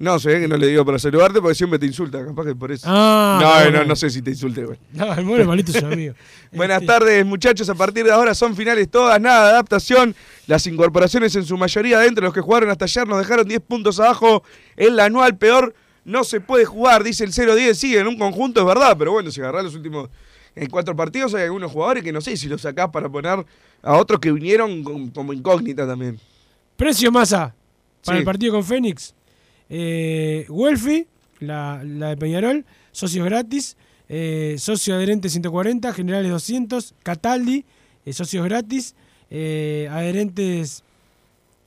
No, 0.00 0.18
sé 0.18 0.40
que 0.40 0.48
no 0.48 0.56
le 0.56 0.66
digo 0.66 0.82
para 0.82 0.98
saludarte 0.98 1.42
porque 1.42 1.54
siempre 1.54 1.78
te 1.78 1.84
insulta, 1.84 2.24
capaz 2.24 2.46
que 2.46 2.54
por 2.54 2.72
eso. 2.72 2.86
Ah, 2.88 3.38
no, 3.38 3.64
no, 3.64 3.70
no, 3.70 3.78
no. 3.80 3.84
no 3.84 3.96
sé 3.96 4.08
si 4.08 4.22
te 4.22 4.30
insulte, 4.30 4.64
güey. 4.64 4.78
No, 4.94 5.12
el 5.12 5.24
mono 5.26 5.54
es 5.54 5.82
un 5.82 5.92
amigo. 5.92 6.14
Buenas 6.52 6.86
tardes, 6.86 7.26
muchachos. 7.26 7.68
A 7.68 7.74
partir 7.74 8.04
de 8.06 8.10
ahora 8.10 8.34
son 8.34 8.56
finales 8.56 8.90
todas, 8.90 9.20
nada 9.20 9.44
de 9.44 9.50
adaptación. 9.50 10.14
Las 10.46 10.66
incorporaciones 10.66 11.36
en 11.36 11.44
su 11.44 11.58
mayoría 11.58 11.98
dentro 11.98 12.22
de 12.22 12.28
los 12.28 12.34
que 12.34 12.40
jugaron 12.40 12.70
hasta 12.70 12.86
ayer 12.86 13.06
nos 13.06 13.18
dejaron 13.18 13.46
10 13.46 13.60
puntos 13.60 14.00
abajo. 14.00 14.42
En 14.74 14.96
la 14.96 15.04
anual 15.04 15.36
peor 15.36 15.74
no 16.06 16.24
se 16.24 16.40
puede 16.40 16.64
jugar, 16.64 17.04
dice 17.04 17.24
el 17.24 17.32
0-10. 17.32 17.74
Sí, 17.74 17.94
en 17.94 18.06
un 18.06 18.16
conjunto 18.16 18.60
es 18.60 18.66
verdad, 18.66 18.96
pero 18.98 19.12
bueno, 19.12 19.30
si 19.30 19.42
agarrás 19.42 19.64
los 19.64 19.74
últimos 19.74 20.08
en 20.54 20.68
cuatro 20.68 20.94
partidos 20.96 21.34
hay 21.34 21.44
algunos 21.44 21.70
jugadores 21.72 22.02
que 22.02 22.12
no 22.12 22.20
sé 22.20 22.36
si 22.36 22.48
los 22.48 22.60
sacás 22.62 22.88
para 22.90 23.08
poner 23.08 23.44
a 23.82 23.96
otros 23.96 24.20
que 24.20 24.32
vinieron 24.32 24.82
como 25.12 25.32
incógnita 25.32 25.86
también. 25.86 26.18
Precio 26.76 27.10
masa 27.12 27.54
para 28.04 28.16
Sí. 28.16 28.20
el 28.20 28.24
partido 28.24 28.52
con 28.52 28.64
Fénix. 28.64 29.14
Eh, 29.68 30.46
Welfi, 30.48 31.06
la, 31.40 31.82
la 31.84 32.08
de 32.10 32.16
Peñarol, 32.16 32.64
socios 32.92 33.24
gratis. 33.26 33.76
Eh, 34.08 34.56
socio 34.58 34.94
adherente 34.96 35.28
140, 35.28 35.92
generales 35.92 36.30
200. 36.30 36.94
Cataldi, 37.02 37.64
eh, 38.04 38.12
socios 38.12 38.44
gratis. 38.44 38.94
Eh, 39.30 39.88
adherentes, 39.90 40.82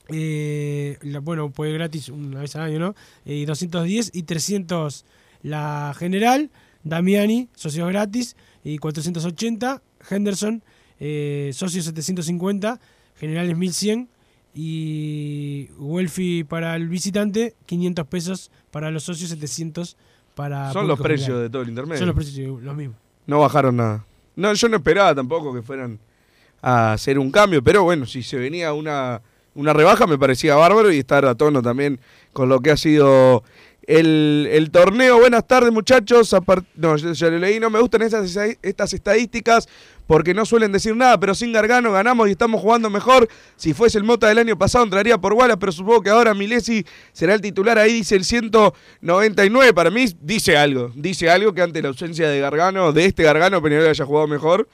eh, 0.08 0.98
la- 1.02 1.20
bueno, 1.20 1.50
puede 1.50 1.72
gratis 1.72 2.08
una 2.10 2.40
vez 2.40 2.54
al 2.56 2.62
año, 2.62 2.78
¿no? 2.78 2.94
Eh, 3.24 3.44
210 3.46 4.10
y 4.12 4.24
300 4.24 5.04
la 5.42 5.94
general. 5.98 6.50
Damiani, 6.82 7.48
socios 7.54 7.88
gratis. 7.88 8.36
Y 8.64 8.78
480. 8.78 9.82
Henderson, 10.10 10.62
eh, 10.98 11.50
socios 11.54 11.84
750. 11.84 12.80
Generales 13.16 13.56
1100 13.56 14.08
y 14.54 15.68
Welfi 15.78 16.44
para 16.44 16.76
el 16.76 16.88
visitante 16.88 17.54
500 17.66 18.06
pesos 18.06 18.50
para 18.70 18.90
los 18.90 19.02
socios 19.02 19.30
700 19.30 19.96
para 20.34 20.72
Son 20.72 20.86
los 20.86 20.98
precios 21.00 21.26
general. 21.26 21.42
de 21.44 21.50
todo 21.50 21.62
el 21.62 21.68
intermedio. 21.68 21.98
son 21.98 22.06
los 22.08 22.16
precios 22.16 22.62
los 22.62 22.76
mismos 22.76 22.96
No 23.26 23.40
bajaron 23.40 23.76
nada. 23.76 24.04
No, 24.36 24.52
yo 24.54 24.68
no 24.68 24.76
esperaba 24.76 25.14
tampoco 25.14 25.52
que 25.54 25.62
fueran 25.62 25.98
a 26.62 26.92
hacer 26.94 27.18
un 27.18 27.30
cambio, 27.30 27.62
pero 27.62 27.82
bueno, 27.84 28.06
si 28.06 28.22
se 28.22 28.36
venía 28.36 28.72
una, 28.72 29.20
una 29.54 29.72
rebaja 29.72 30.06
me 30.06 30.18
parecía 30.18 30.56
bárbaro 30.56 30.90
y 30.92 30.98
estar 30.98 31.24
a 31.26 31.34
tono 31.34 31.60
también 31.62 32.00
con 32.32 32.48
lo 32.48 32.60
que 32.60 32.70
ha 32.70 32.76
sido 32.76 33.44
el, 33.86 34.48
el 34.50 34.70
torneo. 34.70 35.18
Buenas 35.18 35.46
tardes 35.46 35.72
muchachos, 35.72 36.34
no, 36.76 36.96
ya, 36.96 37.30
leí, 37.30 37.60
no 37.60 37.70
me 37.70 37.80
gustan 37.80 38.02
estas 38.02 38.92
estadísticas 38.92 39.68
porque 40.06 40.34
no 40.34 40.44
suelen 40.44 40.72
decir 40.72 40.94
nada, 40.94 41.18
pero 41.18 41.34
sin 41.34 41.52
Gargano 41.52 41.92
ganamos 41.92 42.28
y 42.28 42.32
estamos 42.32 42.60
jugando 42.60 42.90
mejor. 42.90 43.28
Si 43.56 43.72
fuese 43.72 43.98
el 43.98 44.04
Mota 44.04 44.28
del 44.28 44.38
año 44.38 44.58
pasado 44.58 44.84
entraría 44.84 45.18
por 45.18 45.32
Wallace, 45.32 45.58
pero 45.58 45.72
supongo 45.72 46.02
que 46.02 46.10
ahora 46.10 46.34
Milesi 46.34 46.84
será 47.12 47.34
el 47.34 47.40
titular. 47.40 47.78
Ahí 47.78 47.92
dice 47.94 48.16
el 48.16 48.24
199. 48.24 49.72
Para 49.72 49.90
mí 49.90 50.06
dice 50.20 50.56
algo. 50.56 50.92
Dice 50.94 51.30
algo 51.30 51.54
que 51.54 51.62
ante 51.62 51.80
la 51.80 51.88
ausencia 51.88 52.28
de 52.28 52.38
Gargano, 52.40 52.92
de 52.92 53.06
este 53.06 53.22
Gargano, 53.22 53.62
Peñarol 53.62 53.88
haya 53.88 54.04
jugado 54.04 54.26
mejor. 54.26 54.68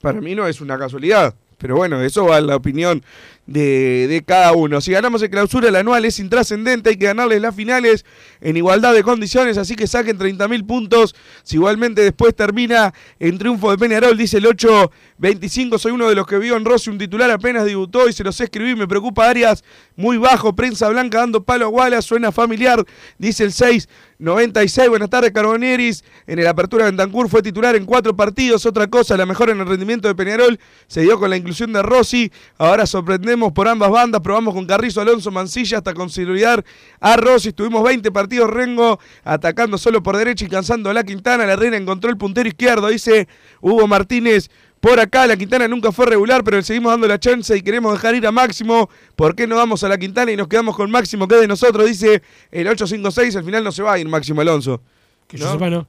Para 0.00 0.20
mí 0.20 0.34
no 0.34 0.46
es 0.46 0.60
una 0.60 0.78
casualidad. 0.78 1.34
Pero 1.58 1.76
bueno, 1.76 2.02
eso 2.02 2.26
va 2.26 2.38
en 2.38 2.48
la 2.48 2.56
opinión 2.56 3.02
de, 3.46 4.06
de 4.08 4.22
cada 4.24 4.52
uno. 4.52 4.80
Si 4.80 4.92
ganamos 4.92 5.22
en 5.22 5.30
clausura, 5.30 5.68
el 5.68 5.76
anual 5.76 6.04
es 6.04 6.18
intrascendente. 6.18 6.90
Hay 6.90 6.96
que 6.96 7.06
ganarles 7.06 7.40
las 7.40 7.54
finales 7.54 8.04
en 8.40 8.56
igualdad 8.56 8.92
de 8.92 9.02
condiciones. 9.02 9.56
Así 9.56 9.76
que 9.76 9.86
saquen 9.86 10.18
30.000 10.18 10.66
puntos. 10.66 11.14
Si 11.42 11.56
igualmente 11.56 12.02
después 12.02 12.34
termina 12.34 12.92
en 13.18 13.38
triunfo 13.38 13.70
de 13.70 13.78
Peñarol, 13.78 14.16
dice 14.16 14.38
el 14.38 14.46
8.25. 14.46 15.78
Soy 15.78 15.92
uno 15.92 16.08
de 16.08 16.14
los 16.14 16.26
que 16.26 16.38
vio 16.38 16.56
en 16.56 16.64
Rossi 16.64 16.90
un 16.90 16.98
titular 16.98 17.30
apenas 17.30 17.64
debutó 17.64 18.08
y 18.08 18.12
se 18.12 18.24
los 18.24 18.40
escribí. 18.40 18.74
Me 18.74 18.88
preocupa 18.88 19.28
Arias 19.28 19.62
muy 19.94 20.18
bajo. 20.18 20.54
Prensa 20.54 20.88
blanca 20.88 21.18
dando 21.18 21.44
palo 21.44 21.66
a 21.66 21.68
Wallace. 21.68 22.08
Suena 22.08 22.32
familiar, 22.32 22.84
dice 23.18 23.44
el 23.44 23.52
6. 23.52 23.88
96, 24.18 24.88
buenas 24.88 25.10
tardes 25.10 25.30
Carboneris. 25.30 26.02
En 26.26 26.38
el 26.38 26.46
Apertura 26.46 26.84
de 26.84 26.90
Bentancur 26.90 27.28
fue 27.28 27.42
titular 27.42 27.76
en 27.76 27.84
cuatro 27.84 28.16
partidos. 28.16 28.64
Otra 28.64 28.86
cosa, 28.86 29.16
la 29.16 29.26
mejora 29.26 29.52
en 29.52 29.60
el 29.60 29.66
rendimiento 29.66 30.08
de 30.08 30.14
Peñarol 30.14 30.58
se 30.86 31.02
dio 31.02 31.18
con 31.18 31.28
la 31.28 31.36
inclusión 31.36 31.72
de 31.72 31.82
Rossi. 31.82 32.32
Ahora 32.56 32.86
sorprendemos 32.86 33.35
por 33.52 33.68
ambas 33.68 33.90
bandas. 33.90 34.20
Probamos 34.20 34.54
con 34.54 34.66
Carrizo, 34.66 35.00
Alonso, 35.00 35.30
Mancilla 35.30 35.78
hasta 35.78 35.94
consolidar 35.94 36.64
a 37.00 37.16
Rossi. 37.16 37.48
Estuvimos 37.48 37.82
20 37.84 38.10
partidos 38.12 38.50
Rengo 38.50 38.98
atacando 39.24 39.78
solo 39.78 40.02
por 40.02 40.16
derecha 40.16 40.44
y 40.44 40.48
cansando 40.48 40.90
a 40.90 40.94
la 40.94 41.04
Quintana. 41.04 41.46
La 41.46 41.56
Reina 41.56 41.76
encontró 41.76 42.10
el 42.10 42.16
puntero 42.16 42.48
izquierdo, 42.48 42.88
dice 42.88 43.28
Hugo 43.60 43.86
Martínez. 43.86 44.50
Por 44.80 45.00
acá, 45.00 45.26
la 45.26 45.36
Quintana 45.36 45.66
nunca 45.68 45.90
fue 45.90 46.06
regular, 46.06 46.44
pero 46.44 46.58
le 46.58 46.62
seguimos 46.62 46.92
dando 46.92 47.08
la 47.08 47.18
chance 47.18 47.56
y 47.56 47.62
queremos 47.62 47.92
dejar 47.92 48.14
ir 48.14 48.26
a 48.26 48.32
Máximo. 48.32 48.88
¿Por 49.16 49.34
qué 49.34 49.46
no 49.46 49.56
vamos 49.56 49.82
a 49.84 49.88
la 49.88 49.98
Quintana 49.98 50.30
y 50.32 50.36
nos 50.36 50.48
quedamos 50.48 50.76
con 50.76 50.90
Máximo? 50.90 51.26
que 51.26 51.34
es 51.34 51.40
de 51.40 51.48
nosotros? 51.48 51.86
Dice 51.86 52.22
el 52.50 52.68
856. 52.68 53.36
Al 53.36 53.44
final 53.44 53.64
no 53.64 53.72
se 53.72 53.82
va 53.82 53.94
a 53.94 53.98
ir 53.98 54.08
Máximo 54.08 54.42
Alonso. 54.42 54.82
Que 55.26 55.38
yo 55.38 55.50
sepa, 55.50 55.70
no. 55.70 55.88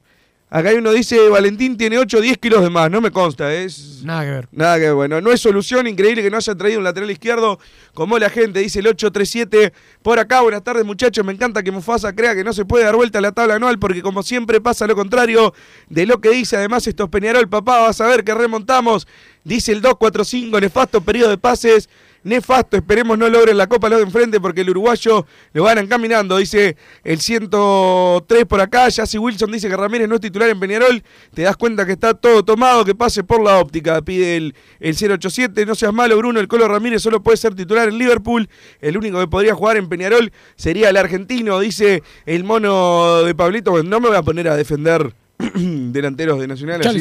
Acá 0.50 0.70
hay 0.70 0.76
uno 0.76 0.92
dice, 0.92 1.28
Valentín 1.28 1.76
tiene 1.76 1.98
8 1.98 2.16
o 2.16 2.20
10 2.22 2.38
kilos 2.38 2.62
de 2.62 2.70
más, 2.70 2.90
no 2.90 3.02
me 3.02 3.10
consta, 3.10 3.52
es... 3.52 4.02
Nada 4.02 4.24
que 4.24 4.30
ver. 4.30 4.48
Nada 4.50 4.76
que 4.76 4.84
ver, 4.84 4.94
bueno, 4.94 5.20
no 5.20 5.30
es 5.30 5.42
solución, 5.42 5.86
increíble 5.86 6.22
que 6.22 6.30
no 6.30 6.38
haya 6.38 6.54
traído 6.54 6.78
un 6.78 6.84
lateral 6.84 7.10
izquierdo 7.10 7.58
como 7.92 8.18
la 8.18 8.30
gente, 8.30 8.60
dice 8.60 8.78
el 8.78 8.86
837. 8.86 9.74
Por 10.02 10.18
acá, 10.18 10.40
buenas 10.40 10.64
tardes 10.64 10.86
muchachos, 10.86 11.22
me 11.22 11.32
encanta 11.32 11.62
que 11.62 11.70
Mufasa 11.70 12.14
crea 12.14 12.34
que 12.34 12.44
no 12.44 12.54
se 12.54 12.64
puede 12.64 12.84
dar 12.84 12.96
vuelta 12.96 13.18
a 13.18 13.20
la 13.20 13.32
tabla 13.32 13.56
anual 13.56 13.78
porque 13.78 14.00
como 14.00 14.22
siempre 14.22 14.58
pasa 14.62 14.86
lo 14.86 14.96
contrario 14.96 15.52
de 15.90 16.06
lo 16.06 16.18
que 16.22 16.30
dice, 16.30 16.56
además 16.56 16.86
esto 16.86 17.04
es 17.04 17.10
Peñarol, 17.10 17.46
papá, 17.46 17.80
vas 17.80 18.00
a 18.00 18.06
ver 18.06 18.24
que 18.24 18.32
remontamos, 18.32 19.06
dice 19.44 19.72
el 19.72 19.82
245, 19.82 20.60
nefasto 20.60 21.02
periodo 21.02 21.28
de 21.28 21.36
pases. 21.36 21.90
Nefasto, 22.28 22.76
esperemos 22.76 23.18
no 23.18 23.28
logren 23.28 23.56
la 23.56 23.66
copa 23.66 23.88
los 23.88 23.98
de 23.98 24.04
enfrente 24.04 24.40
porque 24.40 24.60
el 24.60 24.70
uruguayo 24.70 25.26
lo 25.52 25.62
van 25.62 25.78
encaminando, 25.78 26.36
dice 26.36 26.76
el 27.04 27.20
103 27.20 28.44
por 28.44 28.60
acá. 28.60 28.90
Jesse 28.90 29.16
Wilson 29.16 29.50
dice 29.50 29.68
que 29.68 29.76
Ramírez 29.76 30.08
no 30.08 30.16
es 30.16 30.20
titular 30.20 30.48
en 30.50 30.60
Peñarol. 30.60 31.02
Te 31.34 31.42
das 31.42 31.56
cuenta 31.56 31.86
que 31.86 31.92
está 31.92 32.14
todo 32.14 32.44
tomado, 32.44 32.84
que 32.84 32.94
pase 32.94 33.24
por 33.24 33.42
la 33.42 33.58
óptica. 33.58 34.02
Pide 34.02 34.36
el, 34.36 34.54
el 34.80 34.94
087. 34.94 35.66
No 35.66 35.74
seas 35.74 35.92
malo, 35.92 36.16
Bruno. 36.16 36.40
El 36.40 36.48
Colo 36.48 36.68
Ramírez 36.68 37.02
solo 37.02 37.22
puede 37.22 37.36
ser 37.36 37.54
titular 37.54 37.88
en 37.88 37.98
Liverpool. 37.98 38.48
El 38.80 38.96
único 38.96 39.18
que 39.18 39.26
podría 39.26 39.54
jugar 39.54 39.76
en 39.76 39.88
Peñarol 39.88 40.32
sería 40.56 40.90
el 40.90 40.96
argentino, 40.96 41.58
dice 41.60 42.02
el 42.26 42.44
mono 42.44 43.22
de 43.22 43.34
Pablito. 43.34 43.70
Bueno, 43.70 43.88
no 43.88 44.00
me 44.00 44.08
voy 44.08 44.16
a 44.16 44.22
poner 44.22 44.48
a 44.48 44.56
defender 44.56 45.14
delanteros 45.54 46.38
de 46.40 46.46
Nacional. 46.46 46.86
Así 46.86 47.00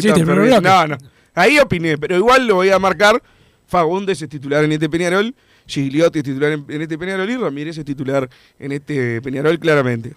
no, 0.62 0.88
no. 0.88 0.98
Ahí 1.34 1.60
opiné, 1.60 1.98
pero 1.98 2.16
igual 2.16 2.48
lo 2.48 2.56
voy 2.56 2.70
a 2.70 2.80
marcar. 2.80 3.22
Fagundes 3.68 4.22
es 4.22 4.30
titular 4.30 4.64
en 4.64 4.72
este 4.72 4.90
Peñarol, 4.90 5.36
Gigliotti 5.66 6.20
es 6.20 6.26
titular 6.26 6.54
en, 6.54 6.66
en 6.70 6.82
este 6.82 6.98
Peñarol 6.98 7.30
y 7.30 7.36
Ramírez 7.36 7.78
es 7.78 7.86
titular 7.86 8.30
en 8.58 8.72
este 8.72 9.22
Peñarol 9.22 9.60
claramente. 9.60 10.16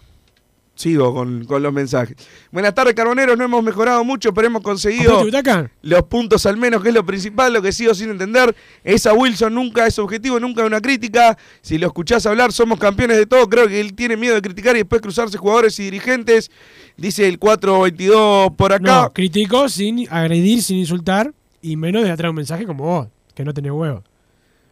Sigo 0.77 1.13
con, 1.13 1.45
con 1.45 1.63
los 1.63 1.75
mensajes. 1.75 2.17
Buenas 2.51 2.75
tardes, 2.75 2.95
Carboneros. 2.95 3.37
No 3.37 3.45
hemos 3.45 3.63
mejorado 3.63 4.03
mucho, 4.03 4.33
pero 4.33 4.47
hemos 4.47 4.63
conseguido 4.63 5.23
los 5.83 6.03
puntos 6.05 6.47
al 6.47 6.57
menos, 6.57 6.83
que 6.83 6.89
es 6.89 6.95
lo 6.95 7.05
principal. 7.05 7.53
Lo 7.53 7.61
que 7.61 7.71
sigo 7.71 7.93
sin 7.93 8.09
entender 8.09 8.57
es 8.83 9.05
a 9.05 9.13
Wilson 9.13 9.55
nunca 9.55 9.87
es 9.87 9.99
objetivo, 9.99 10.41
nunca 10.41 10.63
es 10.63 10.67
una 10.69 10.81
crítica. 10.81 11.37
Si 11.61 11.77
lo 11.77 11.89
escuchás 11.89 12.25
hablar, 12.25 12.53
somos 12.53 12.79
campeones 12.79 13.19
de 13.19 13.27
todo. 13.27 13.47
Creo 13.51 13.69
que 13.69 13.79
él 13.79 13.93
tiene 13.93 14.17
miedo 14.17 14.35
de 14.37 14.41
criticar 14.41 14.75
y 14.75 14.79
después 14.79 15.03
cruzarse 15.03 15.37
jugadores 15.37 15.79
y 15.81 15.83
dirigentes. 15.83 16.51
Dice 16.97 17.29
el 17.29 17.39
422 17.39 18.53
por 18.57 18.73
acá. 18.73 19.03
No, 19.03 19.13
criticó 19.13 19.69
sin 19.69 20.11
agredir, 20.11 20.63
sin 20.63 20.79
insultar 20.79 21.35
y 21.61 21.77
menos 21.77 22.05
de 22.05 22.11
atrás 22.11 22.31
un 22.31 22.37
mensaje 22.37 22.65
como 22.65 22.85
vos, 22.85 23.09
que 23.41 23.45
no 23.45 23.55
tenés 23.55 23.73
huevo. 23.73 24.05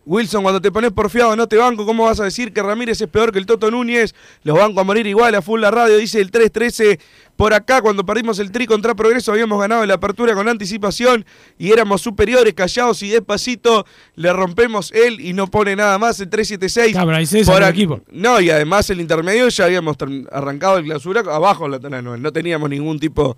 Wilson, 0.05 0.43
cuando 0.43 0.61
te 0.61 0.73
pones 0.73 0.91
porfiado 0.93 1.37
no 1.37 1.47
te 1.47 1.57
banco, 1.57 1.85
¿cómo 1.85 2.05
vas 2.05 2.19
a 2.19 2.25
decir 2.25 2.55
que 2.55 2.63
Ramírez 2.63 2.99
es 2.99 3.09
peor 3.09 3.31
que 3.31 3.39
el 3.39 3.45
Toto 3.45 3.71
Núñez? 3.71 4.15
Los 4.43 4.57
banco 4.57 4.81
a 4.81 4.85
morir 4.85 5.07
igual, 5.07 5.35
a 5.35 5.43
full 5.43 5.61
la 5.61 5.71
radio, 5.71 5.99
dice 5.99 6.19
el 6.21 6.31
313. 6.31 6.99
Por 7.37 7.53
acá, 7.53 7.83
cuando 7.83 8.07
perdimos 8.07 8.39
el 8.39 8.51
tri 8.51 8.67
contra 8.67 8.95
Progreso, 8.95 9.33
habíamos 9.33 9.61
ganado 9.61 9.85
la 9.85 9.95
apertura 9.95 10.35
con 10.35 10.49
anticipación 10.49 11.27
y 11.59 11.73
éramos 11.73 12.01
superiores, 12.01 12.55
callados 12.55 13.03
y 13.03 13.11
despacito. 13.11 13.85
Le 14.17 14.33
rompemos 14.33 14.93
él 14.93 15.21
y 15.21 15.35
no 15.35 15.47
pone 15.47 15.77
nada 15.77 15.99
más 15.99 16.19
el 16.21 16.31
376. 16.31 16.95
Cabra, 16.95 17.21
ese 17.21 17.41
es 17.41 17.47
Por 17.47 17.63
el 17.63 17.69
equipo. 17.69 18.01
No, 18.11 18.41
y 18.41 18.49
además 18.49 18.89
el 18.89 19.03
intermedio 19.03 19.49
ya 19.49 19.67
habíamos 19.67 19.97
arrancado 20.33 20.79
el 20.79 20.85
clausura 20.85 21.21
abajo. 21.21 21.69
No 21.69 22.33
teníamos 22.33 22.71
ningún 22.71 22.99
tipo 22.99 23.37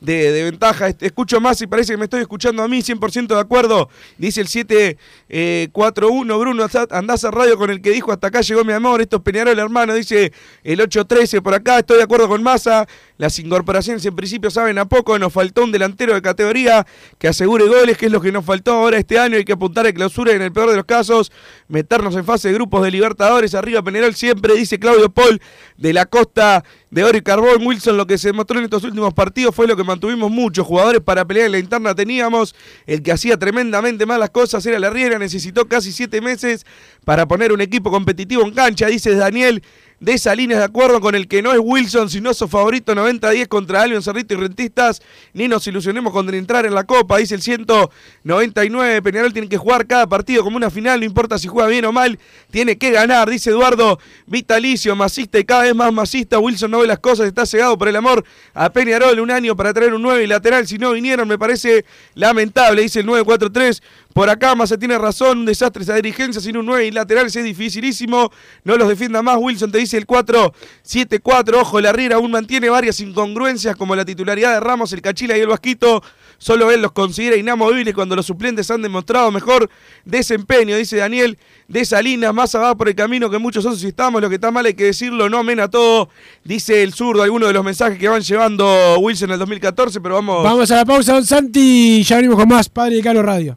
de, 0.00 0.44
ventaja. 0.44 0.88
Escucho 1.00 1.40
más 1.40 1.60
y 1.62 1.66
parece 1.66 1.92
que 1.92 1.96
me 1.98 2.04
estoy 2.04 2.20
escuchando 2.22 2.62
a 2.62 2.68
mí, 2.68 2.80
100% 2.82 3.26
de 3.28 3.38
acuerdo. 3.40 3.88
Dice 4.18 4.40
el 4.40 4.48
741, 4.48 6.38
Bruno, 6.38 6.64
anda- 6.64 6.86
andás 6.90 7.24
a 7.24 7.30
radio 7.30 7.56
con 7.56 7.70
el 7.70 7.80
que 7.80 7.90
dijo 7.90 8.12
hasta 8.12 8.28
acá 8.28 8.40
llegó 8.40 8.64
mi 8.64 8.72
amor. 8.72 9.00
Esto 9.00 9.16
es 9.16 9.22
Peñarol, 9.22 9.58
hermano. 9.58 9.94
Dice 9.94 10.32
el 10.64 10.80
813 10.80 11.42
por 11.42 11.54
acá. 11.54 11.78
Estoy 11.78 11.98
de 11.98 12.04
acuerdo 12.04 12.28
con 12.28 12.42
Massa. 12.42 12.86
Las 13.18 13.38
incorporaciones 13.38 14.04
en 14.06 14.16
principio 14.16 14.50
saben 14.50 14.78
a 14.78 14.86
poco. 14.86 15.18
Nos 15.18 15.32
faltó 15.32 15.64
un 15.64 15.72
delantero 15.72 16.14
de 16.14 16.22
categoría 16.22 16.86
que 17.18 17.28
asegure 17.28 17.66
goles, 17.68 17.98
que 17.98 18.06
es 18.06 18.12
lo 18.12 18.20
que 18.20 18.32
nos 18.32 18.44
faltó 18.44 18.72
ahora 18.72 18.98
este 18.98 19.18
año. 19.18 19.36
Hay 19.36 19.44
que 19.44 19.52
apuntar 19.52 19.86
a 19.86 19.92
clausura 19.92 20.32
en 20.32 20.42
el 20.42 20.52
peor 20.52 20.70
de 20.70 20.76
los 20.76 20.84
casos, 20.84 21.30
meternos 21.68 22.16
en 22.16 22.24
fase 22.24 22.48
de 22.48 22.54
grupos 22.54 22.82
de 22.82 22.90
Libertadores. 22.90 23.54
Arriba 23.54 23.82
Peñarol 23.82 24.14
siempre, 24.14 24.54
dice 24.54 24.78
Claudio 24.78 25.10
Paul, 25.10 25.40
de 25.76 25.92
la 25.92 26.06
costa 26.06 26.64
de 26.90 27.04
Oro 27.04 27.18
y 27.18 27.22
Carbón. 27.22 27.66
Wilson, 27.66 27.96
lo 27.96 28.06
que 28.06 28.16
se 28.18 28.28
demostró 28.28 28.58
en 28.58 28.64
estos 28.64 28.84
últimos 28.84 29.12
partidos 29.14 29.54
fue 29.54 29.66
lo 29.66 29.76
que 29.76 29.84
mantuvimos 29.90 30.30
muchos 30.30 30.66
jugadores 30.66 31.00
para 31.00 31.24
pelear 31.24 31.46
en 31.46 31.52
la 31.52 31.58
interna. 31.58 31.94
Teníamos 31.94 32.54
el 32.86 33.02
que 33.02 33.12
hacía 33.12 33.36
tremendamente 33.36 34.06
mal 34.06 34.20
las 34.20 34.30
cosas, 34.30 34.64
era 34.64 34.78
la 34.78 34.90
Riera. 34.90 35.18
Necesitó 35.18 35.66
casi 35.66 35.92
siete 35.92 36.20
meses 36.20 36.64
para 37.04 37.26
poner 37.26 37.52
un 37.52 37.60
equipo 37.60 37.90
competitivo 37.90 38.42
en 38.42 38.52
cancha, 38.52 38.86
dice 38.86 39.14
Daniel. 39.14 39.62
De 40.00 40.14
esa 40.14 40.34
línea 40.34 40.56
de 40.56 40.64
acuerdo 40.64 40.98
con 41.02 41.14
el 41.14 41.28
que 41.28 41.42
no 41.42 41.52
es 41.52 41.58
Wilson, 41.62 42.08
sino 42.08 42.32
su 42.32 42.48
favorito 42.48 42.94
90-10 42.94 43.48
contra 43.48 43.82
Albion 43.82 44.02
Cerrito 44.02 44.32
y 44.32 44.38
Rentistas. 44.38 45.02
Ni 45.34 45.46
nos 45.46 45.66
ilusionemos 45.66 46.10
con 46.14 46.32
entrar 46.32 46.64
en 46.64 46.72
la 46.72 46.84
Copa, 46.84 47.18
dice 47.18 47.34
el 47.34 47.42
199. 47.42 49.02
Peñarol 49.02 49.34
tiene 49.34 49.50
que 49.50 49.58
jugar 49.58 49.86
cada 49.86 50.06
partido 50.06 50.42
como 50.42 50.56
una 50.56 50.70
final, 50.70 51.00
no 51.00 51.04
importa 51.04 51.38
si 51.38 51.48
juega 51.48 51.68
bien 51.68 51.84
o 51.84 51.92
mal, 51.92 52.18
tiene 52.50 52.78
que 52.78 52.92
ganar, 52.92 53.28
dice 53.28 53.50
Eduardo. 53.50 53.98
Vitalicio, 54.24 54.96
masista 54.96 55.38
y 55.38 55.44
cada 55.44 55.64
vez 55.64 55.74
más 55.74 55.92
masista. 55.92 56.38
Wilson 56.38 56.70
no 56.70 56.78
ve 56.78 56.86
las 56.86 57.00
cosas, 57.00 57.26
está 57.26 57.44
cegado 57.44 57.76
por 57.76 57.88
el 57.88 57.96
amor 57.96 58.24
a 58.54 58.72
Peñarol. 58.72 59.20
Un 59.20 59.30
año 59.30 59.54
para 59.54 59.74
traer 59.74 59.92
un 59.92 60.00
9 60.00 60.24
y 60.24 60.26
lateral, 60.26 60.66
si 60.66 60.78
no 60.78 60.92
vinieron, 60.92 61.28
me 61.28 61.36
parece 61.36 61.84
lamentable, 62.14 62.80
dice 62.80 63.00
el 63.00 63.06
943. 63.06 63.82
Por 64.12 64.28
acá 64.28 64.56
Massa 64.56 64.76
tiene 64.76 64.98
razón, 64.98 65.38
un 65.38 65.46
desastre 65.46 65.84
esa 65.84 65.94
dirigencia 65.94 66.40
sin 66.42 66.56
un 66.56 66.66
9 66.66 66.86
y 66.86 66.90
laterales 66.90 67.34
es 67.36 67.44
dificilísimo. 67.44 68.32
No 68.64 68.76
los 68.76 68.88
defienda 68.88 69.22
más, 69.22 69.36
Wilson 69.38 69.70
te 69.70 69.78
dice 69.78 69.96
el 69.96 70.06
4-7-4. 70.06 71.60
Ojo, 71.60 71.80
la 71.80 71.92
Riera 71.92 72.16
aún 72.16 72.30
mantiene 72.30 72.68
varias 72.68 72.98
incongruencias 73.00 73.76
como 73.76 73.94
la 73.94 74.04
titularidad 74.04 74.54
de 74.54 74.60
Ramos, 74.60 74.92
el 74.92 75.00
Cachila 75.00 75.38
y 75.38 75.40
el 75.40 75.46
Vasquito. 75.46 76.02
Solo 76.38 76.70
él 76.70 76.80
los 76.80 76.92
considera 76.92 77.36
inamovibles 77.36 77.94
cuando 77.94 78.16
los 78.16 78.26
suplentes 78.26 78.70
han 78.70 78.82
demostrado 78.82 79.30
mejor 79.30 79.68
desempeño, 80.04 80.74
dice 80.74 80.96
Daniel 80.96 81.38
de 81.68 81.84
Salinas. 81.84 82.34
Massa 82.34 82.58
va 82.58 82.74
por 82.74 82.88
el 82.88 82.94
camino 82.94 83.30
que 83.30 83.38
muchos 83.38 83.64
otros 83.64 83.84
estamos. 83.84 84.20
Lo 84.20 84.28
que 84.28 84.36
está 84.36 84.50
mal 84.50 84.66
hay 84.66 84.74
que 84.74 84.84
decirlo, 84.84 85.28
no 85.28 85.38
amena 85.38 85.68
todo. 85.68 86.08
Dice 86.42 86.82
el 86.82 86.94
zurdo, 86.94 87.22
algunos 87.22 87.48
de 87.50 87.52
los 87.52 87.64
mensajes 87.64 87.98
que 87.98 88.08
van 88.08 88.22
llevando 88.22 88.98
Wilson 88.98 89.28
en 89.28 89.34
el 89.34 89.38
2014, 89.38 90.00
pero 90.00 90.16
vamos. 90.16 90.42
Vamos 90.42 90.70
a 90.70 90.76
la 90.76 90.84
pausa, 90.84 91.12
don 91.12 91.24
Santi, 91.24 91.98
y 92.00 92.02
ya 92.02 92.16
venimos 92.16 92.38
con 92.38 92.48
más 92.48 92.68
Padre 92.68 92.96
de 92.96 93.02
Cano 93.02 93.22
Radio. 93.22 93.56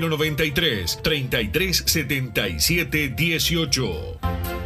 093 0.00 0.98
33 1.02 1.82
77 1.86 3.14
18. 3.16 4.65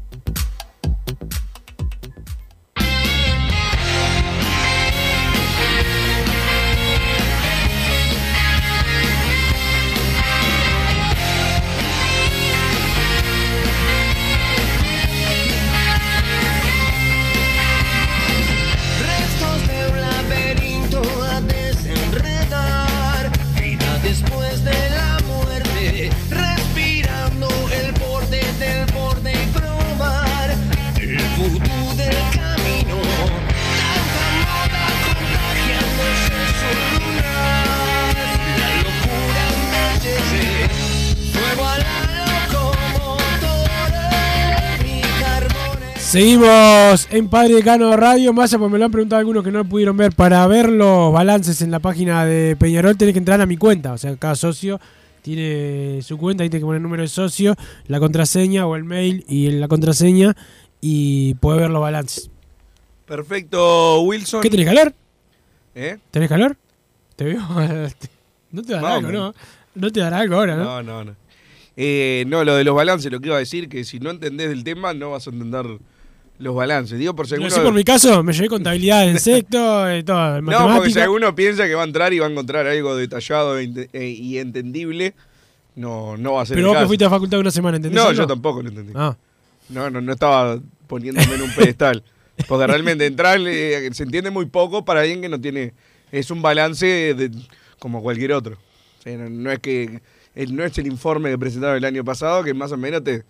Seguimos 46.11 47.07
en 47.09 47.29
Padre 47.29 47.53
Decano 47.53 47.95
Radio, 47.95 48.33
más 48.33 48.51
porque 48.51 48.73
me 48.73 48.77
lo 48.77 48.83
han 48.83 48.91
preguntado 48.91 49.21
algunos 49.21 49.45
que 49.45 49.51
no 49.51 49.63
pudieron 49.63 49.95
ver. 49.95 50.11
Para 50.11 50.45
ver 50.45 50.67
los 50.67 51.13
balances 51.13 51.61
en 51.61 51.71
la 51.71 51.79
página 51.79 52.25
de 52.25 52.57
Peñarol 52.57 52.97
tenés 52.97 53.13
que 53.13 53.19
entrar 53.19 53.39
a 53.39 53.45
mi 53.45 53.55
cuenta. 53.55 53.93
O 53.93 53.97
sea, 53.97 54.17
cada 54.17 54.35
socio 54.35 54.81
tiene 55.21 56.01
su 56.01 56.17
cuenta, 56.17 56.43
ahí 56.43 56.49
tiene 56.49 56.63
que 56.63 56.65
poner 56.65 56.79
el 56.79 56.83
número 56.83 57.03
de 57.03 57.07
socio, 57.07 57.55
la 57.87 58.01
contraseña 58.01 58.67
o 58.67 58.75
el 58.75 58.83
mail 58.83 59.23
y 59.29 59.51
la 59.51 59.69
contraseña 59.69 60.35
y 60.81 61.35
puede 61.35 61.61
ver 61.61 61.69
los 61.69 61.81
balances. 61.81 62.29
Perfecto, 63.05 64.01
Wilson. 64.01 64.41
¿Qué 64.41 64.49
tenés 64.49 64.65
calor? 64.65 64.93
¿Eh? 65.75 65.97
¿Tenés 66.11 66.27
calor? 66.27 66.57
Te 67.15 67.23
veo. 67.23 67.39
no 68.51 68.61
te 68.63 68.73
dará 68.73 68.81
Vamos. 68.81 69.05
algo, 69.05 69.11
¿no? 69.13 69.33
No 69.75 69.91
te 69.93 70.01
dará 70.01 70.17
algo 70.17 70.35
ahora, 70.35 70.57
¿no? 70.57 70.65
No, 70.65 70.83
no, 70.83 71.03
no. 71.05 71.15
Eh, 71.77 72.25
no, 72.27 72.43
lo 72.43 72.55
de 72.55 72.65
los 72.65 72.75
balances, 72.75 73.09
lo 73.09 73.21
que 73.21 73.27
iba 73.27 73.37
a 73.37 73.39
decir, 73.39 73.69
que 73.69 73.85
si 73.85 74.01
no 74.01 74.09
entendés 74.09 74.49
del 74.49 74.65
tema, 74.65 74.93
no 74.93 75.11
vas 75.11 75.25
a 75.27 75.29
entender 75.29 75.79
los 76.41 76.55
balances. 76.55 76.97
Digo, 76.99 77.15
por 77.15 77.25
alguno... 77.31 77.49
sé 77.49 77.61
por 77.61 77.73
mi 77.73 77.83
caso, 77.83 78.23
me 78.23 78.33
llevé 78.33 78.49
contabilidad 78.49 79.01
de 79.05 79.11
insectos, 79.11 79.87
eh, 79.89 80.03
todo, 80.03 80.41
No, 80.41 80.75
porque 80.75 80.89
si 80.91 80.99
alguno 80.99 81.33
piensa 81.35 81.65
que 81.67 81.75
va 81.75 81.81
a 81.83 81.85
entrar 81.85 82.13
y 82.13 82.19
va 82.19 82.27
a 82.27 82.29
encontrar 82.29 82.67
algo 82.67 82.95
detallado 82.95 83.57
e 83.59 83.63
ente- 83.63 83.89
e- 83.93 84.09
y 84.09 84.37
entendible, 84.39 85.13
no, 85.75 86.17
no 86.17 86.33
va 86.33 86.41
a 86.41 86.45
ser 86.45 86.55
Pero 86.55 86.67
el 86.67 86.69
vos 86.69 86.73
que 86.75 86.79
caso. 86.79 86.87
fuiste 86.87 87.05
a 87.05 87.09
facultad 87.09 87.39
una 87.39 87.51
semana, 87.51 87.77
¿entendés? 87.77 87.95
No, 88.01 88.09
algo? 88.09 88.21
yo 88.21 88.27
tampoco 88.27 88.61
lo 88.61 88.69
entendí. 88.69 88.93
Ah. 88.95 89.15
No, 89.69 89.89
no, 89.89 90.01
no 90.01 90.11
estaba 90.13 90.59
poniéndome 90.87 91.33
en 91.35 91.41
un 91.43 91.53
pedestal. 91.55 92.03
Porque 92.47 92.65
realmente 92.67 93.05
entrar 93.05 93.39
eh, 93.45 93.89
se 93.93 94.03
entiende 94.03 94.31
muy 94.31 94.45
poco 94.47 94.83
para 94.83 95.01
alguien 95.01 95.21
que 95.21 95.29
no 95.29 95.39
tiene. 95.39 95.73
Es 96.11 96.31
un 96.31 96.41
balance 96.41 96.85
de- 97.13 97.31
como 97.79 98.01
cualquier 98.01 98.33
otro. 98.33 98.55
O 98.99 99.01
sea, 99.03 99.15
no, 99.17 99.29
no 99.29 99.51
es 99.51 99.59
que. 99.59 100.01
el- 100.35 100.55
no 100.55 100.63
es 100.63 100.77
el 100.77 100.87
informe 100.87 101.29
que 101.29 101.37
presentaron 101.37 101.77
el 101.77 101.85
año 101.85 102.03
pasado, 102.03 102.43
que 102.43 102.53
más 102.53 102.71
o 102.71 102.77
menos 102.77 103.03
te, 103.03 103.23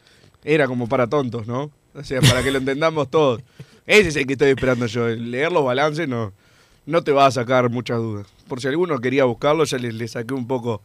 era 0.43 0.65
como 0.67 0.87
para 0.87 1.07
tontos, 1.07 1.45
¿no? 1.45 1.71
O 1.93 2.03
sea, 2.03 2.21
para 2.21 2.41
que 2.43 2.51
lo 2.51 2.57
entendamos 2.59 3.09
todos. 3.09 3.41
Ese 3.85 4.09
es 4.09 4.15
el 4.15 4.25
que 4.25 4.33
estoy 4.33 4.49
esperando 4.49 4.85
yo. 4.85 5.07
Leer 5.07 5.51
los 5.51 5.65
balances 5.65 6.07
no, 6.07 6.33
no 6.85 7.03
te 7.03 7.11
va 7.11 7.25
a 7.25 7.31
sacar 7.31 7.69
muchas 7.69 7.97
dudas. 7.97 8.27
Por 8.47 8.61
si 8.61 8.67
alguno 8.67 8.99
quería 8.99 9.25
buscarlo, 9.25 9.63
ya 9.65 9.77
le, 9.77 9.91
le 9.91 10.07
saqué 10.07 10.33
un 10.33 10.47
poco 10.47 10.81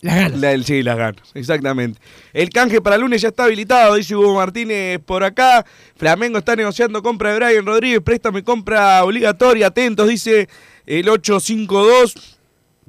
Las 0.00 0.16
ganas. 0.16 0.38
la, 0.40 0.62
sí, 0.62 0.82
las 0.82 0.96
ganas, 0.96 1.30
exactamente. 1.34 2.00
El 2.32 2.48
canje 2.50 2.80
para 2.80 2.96
lunes 2.96 3.20
ya 3.20 3.28
está 3.28 3.44
habilitado, 3.44 3.94
dice 3.96 4.16
Hugo 4.16 4.34
Martínez 4.34 4.98
por 5.04 5.22
acá. 5.24 5.64
Flamengo 5.96 6.38
está 6.38 6.56
negociando 6.56 7.02
compra 7.02 7.32
de 7.32 7.38
Brian 7.38 7.66
Rodríguez, 7.66 8.00
préstamo 8.00 8.38
y 8.38 8.42
compra 8.42 9.04
obligatoria. 9.04 9.66
Atentos, 9.66 10.08
dice 10.08 10.48
el 10.86 11.08
852. 11.08 12.39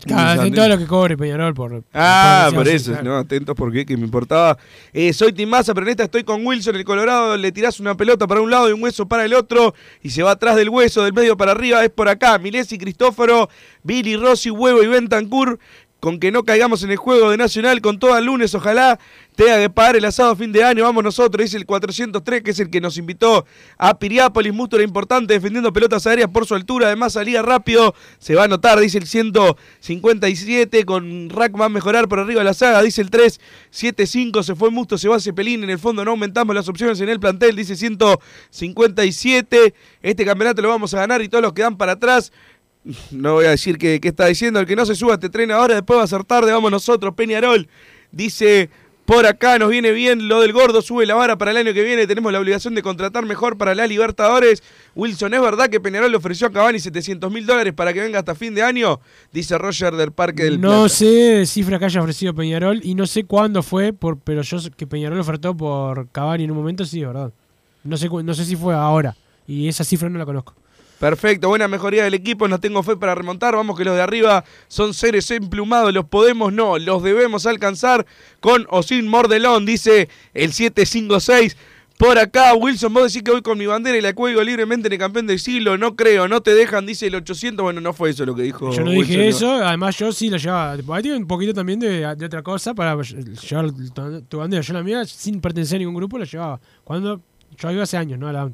Claro, 0.06 0.52
todo 0.52 0.68
lo 0.68 0.78
que 0.78 0.86
cobre 0.88 1.18
Peñarol 1.18 1.54
por. 1.54 1.84
Ah, 1.94 2.50
por 2.54 2.68
eso, 2.68 3.02
no, 3.04 3.18
atentos 3.18 3.56
porque 3.56 3.86
que 3.86 3.96
me 3.98 4.06
importaba. 4.06 4.58
Eh, 4.94 5.14
soy 5.14 5.32
Timasa, 5.32 5.74
pero 5.74 5.86
en 5.86 5.92
esta 5.92 6.04
estoy 6.04 6.24
con 6.24 6.46
Wilson, 6.46 6.76
el 6.76 6.84
Colorado, 6.84 7.38
le 7.38 7.52
tirás 7.52 7.80
una 7.80 7.96
pelota 7.96 8.28
para 8.28 8.42
un 8.42 8.50
lado 8.50 8.70
y 8.70 8.74
un 8.74 8.82
hueso 8.82 9.08
para 9.08 9.26
el 9.26 9.34
otro, 9.34 9.76
y 10.02 10.10
se 10.10 10.24
va 10.24 10.32
atrás 10.32 10.56
del 10.56 10.70
hueso, 10.70 11.04
del 11.04 11.14
medio 11.14 11.38
para 11.38 11.52
arriba, 11.52 11.84
es 11.84 11.90
por 11.92 12.10
acá. 12.10 12.38
Milesi, 12.40 12.78
Cristóforo, 12.78 13.50
Billy, 13.84 14.16
Rossi, 14.16 14.50
Huevo 14.50 14.82
y 14.82 14.88
Bentancur, 14.88 15.60
con 16.02 16.20
que 16.20 16.32
no 16.32 16.44
caigamos 16.44 16.84
en 16.84 16.92
el 16.92 16.98
juego 16.98 17.30
de 17.30 17.38
Nacional 17.38 17.80
con 17.80 18.00
todo 18.00 18.18
el 18.18 18.26
lunes, 18.26 18.56
ojalá 18.56 19.00
tenga 19.36 19.60
que 19.60 19.70
pagar 19.70 19.96
el 19.96 20.04
asado 20.04 20.32
a 20.32 20.36
fin 20.36 20.52
de 20.52 20.64
año, 20.64 20.84
vamos 20.84 21.04
nosotros, 21.04 21.46
dice 21.46 21.58
el 21.58 21.68
403, 21.68 22.42
que 22.42 22.50
es 22.52 22.60
el 22.60 22.72
que 22.72 22.82
nos 22.82 22.98
invitó 22.98 23.46
a 23.78 24.00
Piriápolis, 24.00 24.52
Mustura 24.52 24.84
importante, 24.84 25.36
defendiendo 25.36 25.72
pelotas 25.72 26.08
aéreas 26.08 26.30
por 26.30 26.48
su 26.48 26.56
altura, 26.56 26.88
además 26.88 27.14
salía 27.14 27.44
rápido, 27.44 27.94
se 28.18 28.34
va 28.34 28.46
a 28.46 28.48
notar, 28.48 28.80
dice 28.80 28.98
el 28.98 29.06
157, 29.06 30.86
con 30.86 31.30
Rack 31.30 31.54
va 31.60 31.66
a 31.66 31.70
mejorar 31.70 32.08
por 32.08 32.20
arriba 32.20 32.42
de 32.42 32.46
la 32.46 32.56
saga, 32.56 32.82
dice 32.82 33.04
el 33.04 33.12
375, 33.12 34.42
se 34.42 34.56
fue 34.56 34.72
Musto, 34.72 34.98
se 34.98 35.08
va 35.08 35.20
Cepelín, 35.20 35.64
en 35.64 35.70
el 35.70 35.78
fondo 35.78 36.04
no 36.04 36.10
aumentamos 36.12 36.56
las 36.56 36.68
opciones 36.68 37.00
en 37.00 37.10
el 37.10 37.20
plantel, 37.20 37.56
dice 37.56 37.76
157, 37.76 39.76
este 40.02 40.26
campeonato 40.26 40.64
lo 40.64 40.70
vamos 40.70 40.96
a 40.96 40.98
ganar 40.98 41.22
y 41.22 41.30
todos 41.30 41.44
los 41.44 41.54
que 41.54 41.62
dan 41.62 41.78
para 41.78 41.92
atrás, 41.94 42.32
no 43.12 43.34
voy 43.34 43.46
a 43.46 43.52
decir 43.52 43.78
qué, 43.78 44.00
está 44.02 44.26
diciendo. 44.26 44.60
El 44.60 44.66
que 44.66 44.76
no 44.76 44.86
se 44.86 44.96
suba 44.96 45.14
este 45.14 45.30
tren 45.30 45.52
ahora, 45.52 45.76
después 45.76 46.00
va 46.00 46.04
a 46.04 46.08
ser 46.08 46.24
tarde. 46.24 46.52
Vamos 46.52 46.72
nosotros, 46.72 47.14
Peñarol. 47.14 47.68
Dice, 48.12 48.70
por 49.06 49.26
acá 49.26 49.60
nos 49.60 49.70
viene 49.70 49.92
bien 49.92 50.28
lo 50.28 50.42
del 50.42 50.52
gordo. 50.52 50.82
Sube 50.82 51.06
la 51.06 51.14
vara 51.16 51.38
para 51.38 51.52
el 51.52 51.58
año 51.58 51.74
que 51.74 51.84
viene. 51.84 52.08
Tenemos 52.08 52.32
la 52.32 52.40
obligación 52.40 52.74
de 52.74 52.82
contratar 52.82 53.26
mejor 53.26 53.58
para 53.58 53.76
la 53.76 53.86
Libertadores. 53.86 54.64
Wilson, 54.96 55.34
¿es 55.34 55.42
verdad 55.42 55.70
que 55.70 55.80
Peñarol 55.80 56.10
le 56.12 56.18
ofreció 56.18 56.48
a 56.48 56.52
Cavani 56.52 56.80
700 56.80 57.32
mil 57.32 57.46
dólares 57.46 57.74
para 57.74 57.94
que 57.94 58.02
venga 58.02 58.20
hasta 58.20 58.34
fin 58.36 58.56
de 58.56 58.64
año? 58.64 59.00
Dice 59.32 59.58
Roger 59.58 59.96
del 59.96 60.12
Parque 60.12 60.44
del 60.44 60.60
No 60.60 60.70
Plata. 60.70 60.90
sé 60.90 61.46
cifra 61.46 61.78
que 61.78 61.86
haya 61.86 62.02
ofrecido 62.02 62.34
Peñarol 62.34 62.80
y 62.84 62.96
no 62.96 63.06
sé 63.06 63.24
cuándo 63.26 63.62
fue, 63.64 63.94
por, 63.94 64.18
pero 64.18 64.42
yo 64.42 64.60
sé 64.60 64.72
que 64.72 64.88
Peñarol 64.88 65.20
ofertó 65.20 65.56
por 65.56 66.10
Cavani 66.10 66.46
en 66.46 66.52
un 66.52 66.58
momento, 66.58 66.84
sí, 66.84 67.04
¿verdad? 67.04 67.32
No 67.84 67.98
sé, 67.98 68.10
no 68.10 68.34
sé 68.34 68.46
si 68.46 68.56
fue 68.56 68.74
ahora 68.74 69.16
y 69.48 69.68
esa 69.68 69.84
cifra 69.84 70.10
no 70.10 70.18
la 70.18 70.26
conozco. 70.26 70.56
Perfecto, 71.02 71.48
buena 71.48 71.68
mejoría 71.68 72.04
del 72.04 72.14
equipo, 72.14 72.48
no 72.48 72.60
tengo 72.60 72.84
fe 72.84 72.96
para 72.96 73.16
remontar, 73.16 73.56
vamos 73.56 73.76
que 73.76 73.84
los 73.84 73.96
de 73.96 74.04
arriba 74.04 74.46
son 74.68 74.94
seres 74.94 75.32
emplumados, 75.32 75.92
los 75.92 76.06
podemos 76.06 76.54
no, 76.54 76.78
los 76.78 77.02
debemos 77.02 77.48
alcanzar 77.48 78.06
con 78.40 78.68
o 78.70 78.84
sin 78.84 79.08
Mordelón, 79.08 79.66
dice 79.66 80.10
el 80.36 80.54
756. 80.54 81.58
Por 81.98 82.20
acá, 82.20 82.54
Wilson, 82.54 82.94
vos 82.94 83.12
decís 83.12 83.24
que 83.24 83.32
voy 83.32 83.42
con 83.42 83.58
mi 83.58 83.66
bandera 83.66 83.98
y 83.98 84.02
la 84.02 84.14
cuelgo 84.14 84.44
libremente 84.44 84.90
en 84.90 84.94
el 84.94 85.00
campeón 85.00 85.26
del 85.26 85.40
siglo, 85.40 85.76
no 85.76 85.96
creo, 85.96 86.28
no 86.28 86.42
te 86.42 86.54
dejan, 86.54 86.86
dice 86.86 87.08
el 87.08 87.16
800, 87.16 87.64
bueno, 87.64 87.82
no 87.82 87.94
fue 87.94 88.12
eso 88.12 88.24
lo 88.24 88.36
que 88.36 88.44
dijo 88.44 88.72
Yo 88.72 88.84
no 88.84 88.92
Wilson, 88.92 89.08
dije 89.08 89.28
eso, 89.28 89.56
además 89.56 89.98
yo 89.98 90.12
sí 90.12 90.30
lo 90.30 90.38
llevaba. 90.38 90.74
Ahí 90.74 91.02
tiene 91.02 91.18
un 91.18 91.26
poquito 91.26 91.52
también 91.52 91.80
de, 91.80 92.16
de 92.16 92.26
otra 92.28 92.44
cosa 92.44 92.76
para 92.76 92.96
llevar 93.02 93.72
tu, 94.30 94.38
bandera. 94.38 94.62
Yo 94.62 94.74
la 94.74 94.84
mía, 94.84 95.04
sin 95.06 95.42
pertenecer 95.42 95.78
a 95.78 95.80
ningún 95.80 95.96
grupo, 95.96 96.20
la 96.20 96.26
llevaba. 96.26 96.62
Cuando 96.84 97.24
yo 97.58 97.72
iba 97.72 97.82
hace 97.82 97.98
años, 97.98 98.20
¿no? 98.20 98.28
A 98.28 98.34
la. 98.34 98.52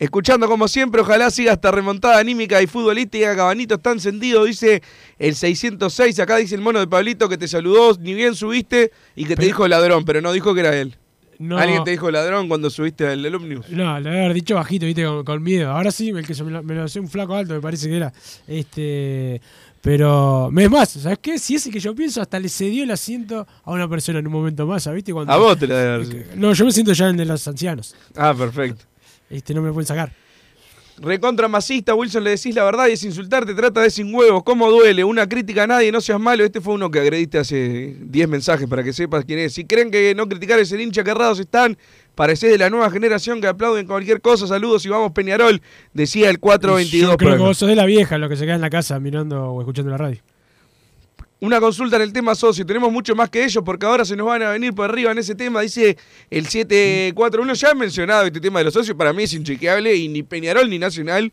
Escuchando 0.00 0.48
como 0.48 0.66
siempre, 0.66 1.02
ojalá 1.02 1.30
siga 1.30 1.52
esta 1.52 1.70
remontada 1.70 2.18
anímica 2.18 2.62
y 2.62 2.66
futbolística. 2.66 3.36
Cabanito 3.36 3.74
está 3.74 3.92
encendido, 3.92 4.44
dice 4.44 4.82
el 5.18 5.34
606. 5.34 6.18
Acá 6.20 6.38
dice 6.38 6.54
el 6.54 6.62
mono 6.62 6.80
de 6.80 6.86
Pablito 6.86 7.28
que 7.28 7.36
te 7.36 7.46
saludó, 7.46 7.94
ni 8.00 8.14
bien 8.14 8.34
subiste 8.34 8.92
y 9.14 9.26
que 9.26 9.36
te 9.36 9.44
dijo 9.44 9.68
ladrón, 9.68 10.06
pero 10.06 10.22
no 10.22 10.32
dijo 10.32 10.54
que 10.54 10.60
era 10.60 10.74
él. 10.74 10.96
No. 11.38 11.58
¿Alguien 11.58 11.84
te 11.84 11.90
dijo 11.90 12.10
ladrón 12.10 12.48
cuando 12.48 12.70
subiste 12.70 13.06
al 13.06 13.34
Omnibus? 13.34 13.68
No, 13.68 14.00
le 14.00 14.08
había 14.08 14.32
dicho 14.32 14.54
bajito, 14.54 14.86
viste, 14.86 15.04
con, 15.04 15.22
con 15.22 15.42
miedo. 15.42 15.70
Ahora 15.70 15.90
sí, 15.90 16.08
el 16.08 16.26
que 16.26 16.34
se 16.34 16.44
me 16.44 16.50
lo, 16.50 16.62
me 16.62 16.74
lo 16.74 16.84
hacía 16.84 17.02
un 17.02 17.08
flaco 17.08 17.34
alto, 17.34 17.52
me 17.52 17.60
parece 17.60 17.88
que 17.88 17.96
era. 17.96 18.12
Este. 18.48 19.40
Pero, 19.82 20.50
es 20.54 20.70
más, 20.70 20.90
¿sabes 20.90 21.18
qué? 21.20 21.38
Si 21.38 21.54
ese 21.54 21.70
que 21.70 21.80
yo 21.80 21.94
pienso, 21.94 22.20
hasta 22.20 22.38
le 22.38 22.48
cedió 22.48 22.84
el 22.84 22.90
asiento 22.90 23.46
a 23.64 23.70
una 23.70 23.88
persona 23.88 24.18
en 24.18 24.26
un 24.26 24.32
momento 24.32 24.66
más, 24.66 24.90
¿viste? 24.92 25.12
Cuando, 25.12 25.32
A 25.32 25.36
vos 25.38 25.58
te 25.58 25.66
la 25.66 25.76
debe 25.76 25.94
haber 25.94 26.06
sido. 26.06 26.24
No, 26.36 26.52
yo 26.52 26.64
me 26.66 26.72
siento 26.72 26.92
ya 26.92 27.06
en 27.06 27.12
el 27.12 27.16
de 27.16 27.24
los 27.24 27.48
ancianos. 27.48 27.94
Ah, 28.14 28.34
perfecto. 28.36 28.84
Este, 29.30 29.54
no 29.54 29.62
me 29.62 29.72
pueden 29.72 29.86
sacar. 29.86 30.12
Recontra 31.02 31.48
masista, 31.48 31.94
Wilson, 31.94 32.22
le 32.24 32.30
decís 32.30 32.54
la 32.54 32.62
verdad 32.62 32.88
y 32.88 32.92
es 32.92 33.02
insultarte, 33.04 33.54
trata 33.54 33.80
de 33.80 33.88
sin 33.88 34.14
huevos. 34.14 34.42
¿Cómo 34.42 34.70
duele? 34.70 35.02
Una 35.02 35.26
crítica 35.26 35.62
a 35.62 35.66
nadie, 35.66 35.90
no 35.90 36.02
seas 36.02 36.20
malo. 36.20 36.44
Este 36.44 36.60
fue 36.60 36.74
uno 36.74 36.90
que 36.90 37.00
agrediste 37.00 37.38
hace 37.38 37.96
10 37.98 38.28
mensajes 38.28 38.68
para 38.68 38.84
que 38.84 38.92
sepas 38.92 39.24
quién 39.24 39.38
es. 39.38 39.54
Si 39.54 39.64
creen 39.64 39.90
que 39.90 40.14
no 40.14 40.28
criticar 40.28 40.58
es 40.58 40.70
el 40.72 40.82
hincha 40.82 41.02
que 41.02 41.12
errados 41.12 41.40
están, 41.40 41.78
parecés 42.14 42.50
de 42.50 42.58
la 42.58 42.68
nueva 42.68 42.90
generación 42.90 43.40
que 43.40 43.46
aplauden 43.46 43.86
cualquier 43.86 44.20
cosa. 44.20 44.46
Saludos 44.46 44.84
y 44.84 44.90
vamos 44.90 45.12
Peñarol, 45.12 45.62
decía 45.94 46.28
el 46.28 46.38
422. 46.38 47.12
Yo 47.12 47.16
creo 47.16 47.36
que 47.36 47.42
vos 47.42 47.56
sos 47.56 47.70
de 47.70 47.76
la 47.76 47.86
vieja, 47.86 48.18
lo 48.18 48.28
que 48.28 48.36
se 48.36 48.44
queda 48.44 48.56
en 48.56 48.60
la 48.60 48.70
casa 48.70 49.00
mirando 49.00 49.52
o 49.52 49.60
escuchando 49.62 49.90
la 49.90 49.96
radio. 49.96 50.20
Una 51.40 51.58
consulta 51.58 51.96
en 51.96 52.02
el 52.02 52.12
tema 52.12 52.34
socio. 52.34 52.66
Tenemos 52.66 52.92
mucho 52.92 53.14
más 53.14 53.30
que 53.30 53.42
ellos 53.44 53.62
porque 53.64 53.86
ahora 53.86 54.04
se 54.04 54.14
nos 54.14 54.26
van 54.26 54.42
a 54.42 54.50
venir 54.50 54.74
por 54.74 54.90
arriba 54.90 55.10
en 55.12 55.18
ese 55.18 55.34
tema. 55.34 55.62
Dice 55.62 55.96
el 56.30 56.46
741. 56.46 57.54
Ya 57.54 57.70
he 57.70 57.74
mencionado 57.74 58.26
este 58.26 58.40
tema 58.40 58.58
de 58.60 58.66
los 58.66 58.74
socios. 58.74 58.96
Para 58.96 59.12
mí 59.14 59.22
es 59.22 59.32
inchequeable 59.32 59.94
y 59.96 60.08
ni 60.08 60.22
Peñarol 60.22 60.68
ni 60.68 60.78
Nacional 60.78 61.32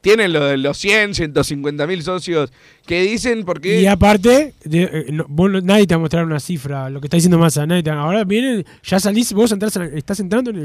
tienen 0.00 0.32
lo 0.34 0.44
de 0.44 0.58
los 0.58 0.76
100, 0.76 1.14
150 1.14 1.86
mil 1.86 2.02
socios 2.02 2.52
que 2.84 3.00
dicen 3.02 3.44
porque... 3.44 3.80
Y 3.80 3.86
aparte, 3.86 4.52
de- 4.64 4.82
eh, 4.82 5.06
no- 5.12 5.24
vos 5.28 5.50
nadie 5.62 5.86
te 5.86 5.94
va 5.94 5.96
a 5.96 6.00
mostrar 6.00 6.26
una 6.26 6.40
cifra, 6.40 6.90
lo 6.90 7.00
que 7.00 7.06
está 7.06 7.16
diciendo 7.16 7.38
Massa. 7.38 7.64
Nadie 7.64 7.82
te- 7.84 7.90
ahora 7.90 8.22
vienen, 8.24 8.66
ya 8.82 9.00
salís, 9.00 9.32
vos 9.32 9.50
entrás, 9.52 9.76
en- 9.76 9.96
estás 9.96 10.20
entrando 10.20 10.50
en 10.50 10.58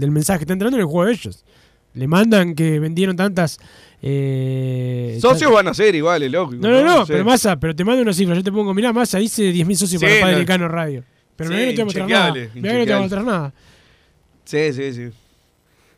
el, 0.00 0.10
mensaje, 0.10 0.44
está 0.44 0.54
entrando 0.54 0.76
en 0.78 0.80
el 0.82 0.86
juego 0.86 1.04
de 1.04 1.12
ellos. 1.12 1.44
Le 1.96 2.06
mandan 2.06 2.54
que 2.54 2.78
vendieron 2.78 3.16
tantas. 3.16 3.58
eh, 4.02 5.18
Socios 5.20 5.50
van 5.50 5.68
a 5.68 5.74
ser 5.74 5.94
iguales, 5.94 6.30
lógico. 6.30 6.60
No, 6.66 6.70
no, 6.70 6.84
no, 6.84 7.06
sé. 7.06 7.12
pero 7.14 7.24
Massa, 7.24 7.56
pero 7.58 7.74
te 7.74 7.84
mando 7.84 8.02
una 8.02 8.12
cifra. 8.12 8.34
Yo 8.34 8.42
te 8.42 8.52
pongo, 8.52 8.72
mirá, 8.74 8.92
Massa, 8.92 9.20
hice 9.20 9.50
10.000 9.52 9.74
socios 9.76 10.00
Sí, 10.00 10.06
para 10.06 10.20
Padre 10.20 10.32
no. 10.34 10.38
Decano 10.40 10.68
Radio. 10.68 11.04
Pero 11.36 11.50
Sí, 11.50 11.56
mirá 11.56 11.66
que 11.66 11.70
no 11.70 11.74
te 11.74 11.76
voy 11.76 11.82
a 11.82 11.84
mostrar 11.86 12.08
nada. 12.08 12.28
inchequeable, 12.28 12.60
Mirá 12.60 12.72
que 12.74 12.78
no 12.78 12.84
te 12.84 12.90
voy 12.92 12.98
a 12.98 13.00
mostrar 13.02 13.22
inchequeable. 13.22 13.32
nada. 13.32 13.54
Sí, 14.44 14.72
sí, 14.72 14.92
sí. 15.10 15.16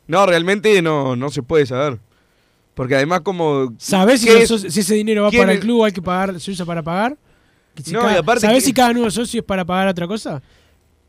No, 0.07 0.25
realmente 0.25 0.81
no, 0.81 1.15
no 1.15 1.29
se 1.29 1.43
puede 1.43 1.65
saber. 1.65 1.99
Porque 2.73 2.95
además 2.95 3.21
como... 3.21 3.73
¿Sabés 3.77 4.21
si, 4.21 4.29
ese 4.29 4.95
dinero 4.95 5.23
va 5.23 5.29
¿Quién 5.29 5.41
para 5.43 5.51
el 5.53 5.59
club 5.59 5.83
hay 5.83 5.91
que 5.91 6.01
pagar, 6.01 6.39
se 6.39 6.51
usa 6.51 6.65
para 6.65 6.81
pagar? 6.81 7.17
Si 7.83 7.91
No, 7.91 7.99
cada- 8.01 8.13
y 8.13 8.17
aparte 8.17 8.41
¿Sabés 8.41 8.63
que- 8.63 8.67
si 8.67 8.73
cada 8.73 8.93
nuevo 8.93 9.11
socio 9.11 9.41
es 9.41 9.45
para 9.45 9.65
pagar 9.65 9.89
otra 9.89 10.07
cosa? 10.07 10.41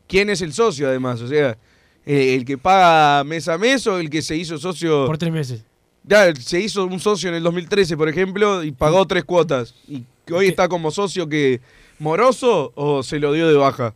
¿Quién 0.07 0.29
es 0.29 0.41
el 0.41 0.51
socio 0.53 0.87
además? 0.89 1.21
O 1.21 1.27
sea, 1.29 1.57
eh, 2.05 2.35
el 2.35 2.45
que 2.45 2.57
paga 2.57 3.23
mes 3.23 3.47
a 3.47 3.57
mes 3.57 3.85
o 3.87 3.99
el 3.99 4.09
que 4.09 4.21
se 4.21 4.35
hizo 4.35 4.57
socio... 4.57 5.05
Por 5.05 5.17
tres 5.17 5.31
meses. 5.31 5.63
Ya, 6.03 6.33
se 6.33 6.59
hizo 6.59 6.85
un 6.85 6.99
socio 6.99 7.29
en 7.29 7.35
el 7.35 7.43
2013, 7.43 7.95
por 7.95 8.09
ejemplo, 8.09 8.63
y 8.63 8.71
pagó 8.71 9.05
tres 9.05 9.23
cuotas. 9.23 9.75
Y 9.87 10.03
que 10.25 10.33
hoy 10.33 10.47
está 10.47 10.67
como 10.67 10.89
socio 10.89 11.29
que 11.29 11.61
moroso 11.99 12.71
o 12.75 13.03
se 13.03 13.19
lo 13.19 13.33
dio 13.33 13.47
de 13.47 13.55
baja. 13.55 13.93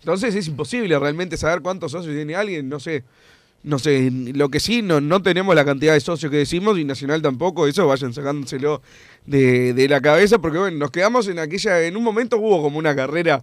Entonces 0.00 0.34
es 0.34 0.48
imposible 0.48 0.98
realmente 0.98 1.36
saber 1.36 1.62
cuántos 1.62 1.92
socios 1.92 2.14
tiene 2.14 2.34
alguien, 2.34 2.68
no 2.68 2.80
sé. 2.80 3.04
No 3.62 3.78
sé, 3.78 4.10
lo 4.10 4.50
que 4.50 4.60
sí, 4.60 4.82
no, 4.82 5.00
no 5.00 5.22
tenemos 5.22 5.54
la 5.54 5.64
cantidad 5.64 5.94
de 5.94 6.00
socios 6.00 6.30
que 6.30 6.36
decimos 6.36 6.78
y 6.78 6.84
Nacional 6.84 7.22
tampoco, 7.22 7.66
eso 7.66 7.86
vayan 7.86 8.12
sacándoselo 8.12 8.82
de, 9.24 9.72
de 9.72 9.88
la 9.88 10.02
cabeza, 10.02 10.38
porque 10.38 10.58
bueno, 10.58 10.76
nos 10.76 10.90
quedamos 10.90 11.28
en 11.28 11.38
aquella, 11.38 11.80
en 11.80 11.96
un 11.96 12.02
momento 12.02 12.36
hubo 12.36 12.60
como 12.60 12.78
una 12.78 12.94
carrera 12.94 13.42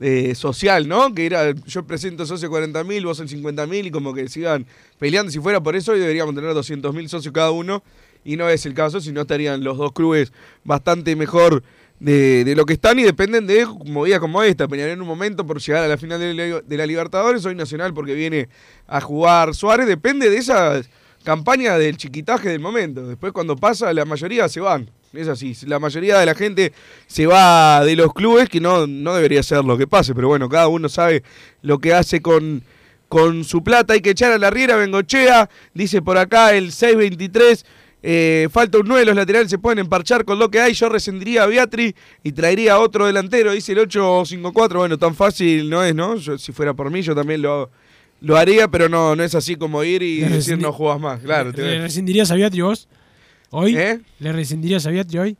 eh, 0.00 0.34
social, 0.34 0.88
¿no? 0.88 1.14
Que 1.14 1.26
era, 1.26 1.52
yo 1.66 1.86
presento 1.86 2.24
socio 2.24 2.48
40 2.48 2.82
mil, 2.84 3.04
vos 3.04 3.20
el 3.20 3.28
50 3.28 3.66
mil 3.66 3.86
y 3.86 3.90
como 3.90 4.14
que 4.14 4.28
se 4.28 4.40
iban 4.40 4.66
peleando. 4.98 5.30
Si 5.30 5.38
fuera 5.40 5.62
por 5.62 5.76
eso, 5.76 5.92
hoy 5.92 6.00
deberíamos 6.00 6.34
tener 6.34 6.54
200 6.54 6.94
mil 6.94 7.08
socios 7.08 7.34
cada 7.34 7.50
uno 7.50 7.82
y 8.24 8.36
no 8.36 8.48
es 8.48 8.64
el 8.66 8.74
caso, 8.74 9.00
si 9.00 9.12
no 9.12 9.22
estarían 9.22 9.62
los 9.62 9.76
dos 9.76 9.92
clubes 9.92 10.32
bastante 10.64 11.14
mejor 11.16 11.62
de, 11.98 12.44
de 12.44 12.54
lo 12.56 12.64
que 12.64 12.72
están 12.72 12.98
y 12.98 13.02
dependen 13.02 13.46
de 13.46 13.66
movidas 13.84 14.20
como 14.20 14.42
esta. 14.42 14.66
Peñarol 14.68 14.92
en 14.92 15.02
un 15.02 15.06
momento 15.06 15.46
por 15.46 15.60
llegar 15.60 15.84
a 15.84 15.88
la 15.88 15.98
final 15.98 16.18
de 16.18 16.34
la, 16.34 16.60
de 16.60 16.76
la 16.76 16.86
Libertadores, 16.86 17.44
hoy 17.44 17.54
Nacional 17.54 17.92
porque 17.92 18.14
viene 18.14 18.48
a 18.86 19.00
jugar 19.00 19.54
Suárez, 19.54 19.86
depende 19.86 20.30
de 20.30 20.38
esa 20.38 20.80
campaña 21.24 21.76
del 21.76 21.96
chiquitaje 21.98 22.48
del 22.48 22.60
momento. 22.60 23.06
Después 23.06 23.32
cuando 23.32 23.56
pasa, 23.56 23.92
la 23.92 24.04
mayoría 24.04 24.48
se 24.48 24.60
van. 24.60 24.90
Es 25.12 25.26
así, 25.28 25.56
la 25.66 25.78
mayoría 25.80 26.18
de 26.20 26.26
la 26.26 26.34
gente 26.36 26.72
se 27.08 27.26
va 27.26 27.84
de 27.84 27.96
los 27.96 28.12
clubes, 28.14 28.48
que 28.48 28.60
no, 28.60 28.86
no 28.86 29.14
debería 29.14 29.42
ser 29.42 29.64
lo 29.64 29.76
que 29.76 29.86
pase, 29.88 30.14
pero 30.14 30.28
bueno, 30.28 30.48
cada 30.48 30.68
uno 30.68 30.88
sabe 30.88 31.24
lo 31.62 31.78
que 31.78 31.92
hace 31.94 32.22
con, 32.22 32.62
con 33.08 33.42
su 33.42 33.64
plata. 33.64 33.94
Hay 33.94 34.02
que 34.02 34.10
echar 34.10 34.30
a 34.30 34.38
la 34.38 34.50
Riera 34.50 34.76
Bengochea, 34.76 35.50
dice 35.74 36.00
por 36.00 36.16
acá 36.16 36.54
el 36.54 36.70
623. 36.70 37.66
eh, 38.02 38.48
falta 38.52 38.78
un 38.78 38.86
9, 38.86 39.04
los 39.06 39.16
laterales 39.16 39.50
se 39.50 39.58
pueden 39.58 39.80
emparchar 39.80 40.24
con 40.24 40.38
lo 40.38 40.48
que 40.48 40.60
hay. 40.60 40.74
Yo 40.74 40.88
rescindiría 40.88 41.42
a 41.42 41.46
Beatri 41.48 41.92
y 42.22 42.30
traería 42.30 42.78
otro 42.78 43.06
delantero, 43.06 43.50
dice 43.50 43.72
el 43.72 43.80
854. 43.80 44.78
Bueno, 44.78 44.96
tan 44.96 45.16
fácil 45.16 45.68
no 45.68 45.82
es, 45.82 45.92
¿no? 45.92 46.14
Yo, 46.16 46.38
si 46.38 46.52
fuera 46.52 46.72
por 46.72 46.88
mí, 46.90 47.02
yo 47.02 47.16
también 47.16 47.42
lo, 47.42 47.68
lo 48.20 48.36
haría, 48.36 48.68
pero 48.68 48.88
no, 48.88 49.16
no 49.16 49.24
es 49.24 49.34
así 49.34 49.56
como 49.56 49.82
ir 49.82 50.02
y 50.04 50.20
decir 50.20 50.56
no 50.56 50.72
juegas 50.72 51.00
más. 51.00 51.20
Claro, 51.20 51.52
te 51.52 51.62
¿Le 51.62 51.68
ves. 51.72 51.80
rescindirías 51.82 52.30
a 52.30 52.36
Beatri 52.36 52.60
vos? 52.60 52.88
¿Hoy? 53.50 53.76
¿Eh? 53.76 54.00
¿Le 54.20 54.32
rescindirías 54.32 54.86
a 54.86 54.90
Beatri 54.90 55.18
hoy? 55.18 55.36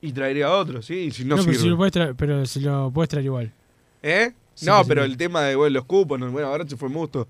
Y 0.00 0.12
traería 0.12 0.50
otro, 0.50 0.82
sí, 0.82 1.10
si 1.10 1.24
no, 1.24 1.36
No, 1.36 1.44
pero 1.44 1.58
si 1.58 1.68
lo 1.68 1.76
puedes 1.76 1.92
traer, 1.92 2.14
pero 2.16 2.44
si 2.44 2.60
lo 2.60 2.90
puedes 2.90 3.08
traer 3.08 3.24
igual. 3.24 3.52
¿Eh? 4.02 4.32
Sí, 4.54 4.66
no, 4.66 4.84
pero 4.84 5.04
el 5.04 5.16
tema 5.16 5.42
de 5.42 5.54
bueno, 5.54 5.74
los 5.74 5.84
cupos, 5.84 6.18
no, 6.18 6.30
bueno, 6.30 6.48
ahora 6.48 6.66
se 6.68 6.76
fue 6.76 6.88
Musto. 6.88 7.26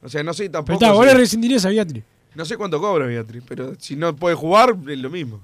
O 0.00 0.08
sea, 0.08 0.22
no 0.22 0.32
sé 0.32 0.44
Pero 0.44 0.52
tampoco. 0.52 0.74
está, 0.74 0.92
vos 0.92 1.04
le 1.04 1.14
rescindirías 1.14 1.64
a 1.64 1.70
Beatri. 1.70 2.02
no 2.34 2.44
sé 2.44 2.56
cuánto 2.56 2.80
cobra 2.80 3.06
Beatriz, 3.06 3.42
pero 3.46 3.74
si 3.78 3.96
no 3.96 4.14
puede 4.14 4.36
jugar, 4.36 4.76
es 4.88 4.98
lo 4.98 5.10
mismo. 5.10 5.40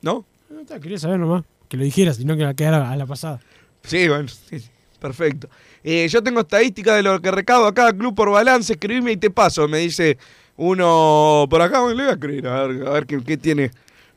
¿No? 0.00 0.24
No, 0.48 0.60
está, 0.60 0.78
quería 0.78 0.98
saber 0.98 1.18
nomás. 1.18 1.44
Que 1.68 1.76
lo 1.76 1.84
dijeras 1.84 2.20
y 2.20 2.24
no 2.24 2.36
que 2.36 2.44
la 2.44 2.54
quedara 2.54 2.90
a 2.90 2.96
la 2.96 3.06
pasada. 3.06 3.40
Sí, 3.82 4.06
bueno, 4.06 4.28
sí, 4.28 4.62
perfecto. 5.00 5.48
Eh, 5.82 6.06
yo 6.08 6.22
tengo 6.22 6.40
estadística 6.40 6.94
de 6.94 7.02
lo 7.02 7.20
que 7.20 7.30
recaudo 7.32 7.66
a 7.66 7.74
cada 7.74 7.92
club 7.92 8.14
por 8.14 8.30
balance, 8.30 8.72
escribime 8.74 9.12
y 9.12 9.16
te 9.16 9.30
paso, 9.30 9.66
me 9.66 9.78
dice 9.78 10.16
uno 10.56 11.46
por 11.48 11.62
acá, 11.62 11.86
le 11.88 11.94
voy 11.94 12.04
a 12.04 12.12
escribir, 12.12 12.46
a 12.46 12.66
ver, 12.66 12.88
a 12.88 13.02
qué, 13.02 13.36
tiene 13.36 13.70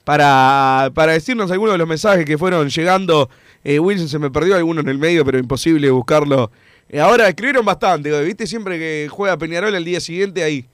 para, 0.03 0.91
para 0.93 1.13
decirnos 1.13 1.49
algunos 1.51 1.73
de 1.73 1.77
los 1.79 1.87
mensajes 1.87 2.25
que 2.25 2.37
fueron 2.37 2.69
llegando. 2.69 3.29
Eh, 3.63 3.79
Wilson 3.79 4.07
se 4.07 4.19
me 4.19 4.29
perdió 4.29 4.55
alguno 4.55 4.81
en 4.81 4.89
el 4.89 4.97
medio, 4.97 5.25
pero 5.25 5.39
imposible 5.39 5.89
buscarlo. 5.89 6.51
Eh, 6.87 6.99
ahora 6.99 7.27
escribieron 7.27 7.65
bastante, 7.65 8.23
viste, 8.23 8.45
siempre 8.45 8.77
que 8.77 9.07
juega 9.09 9.37
Peñarol 9.37 9.73
el 9.73 9.83
día 9.83 9.99
siguiente 9.99 10.43
hay, 10.43 10.67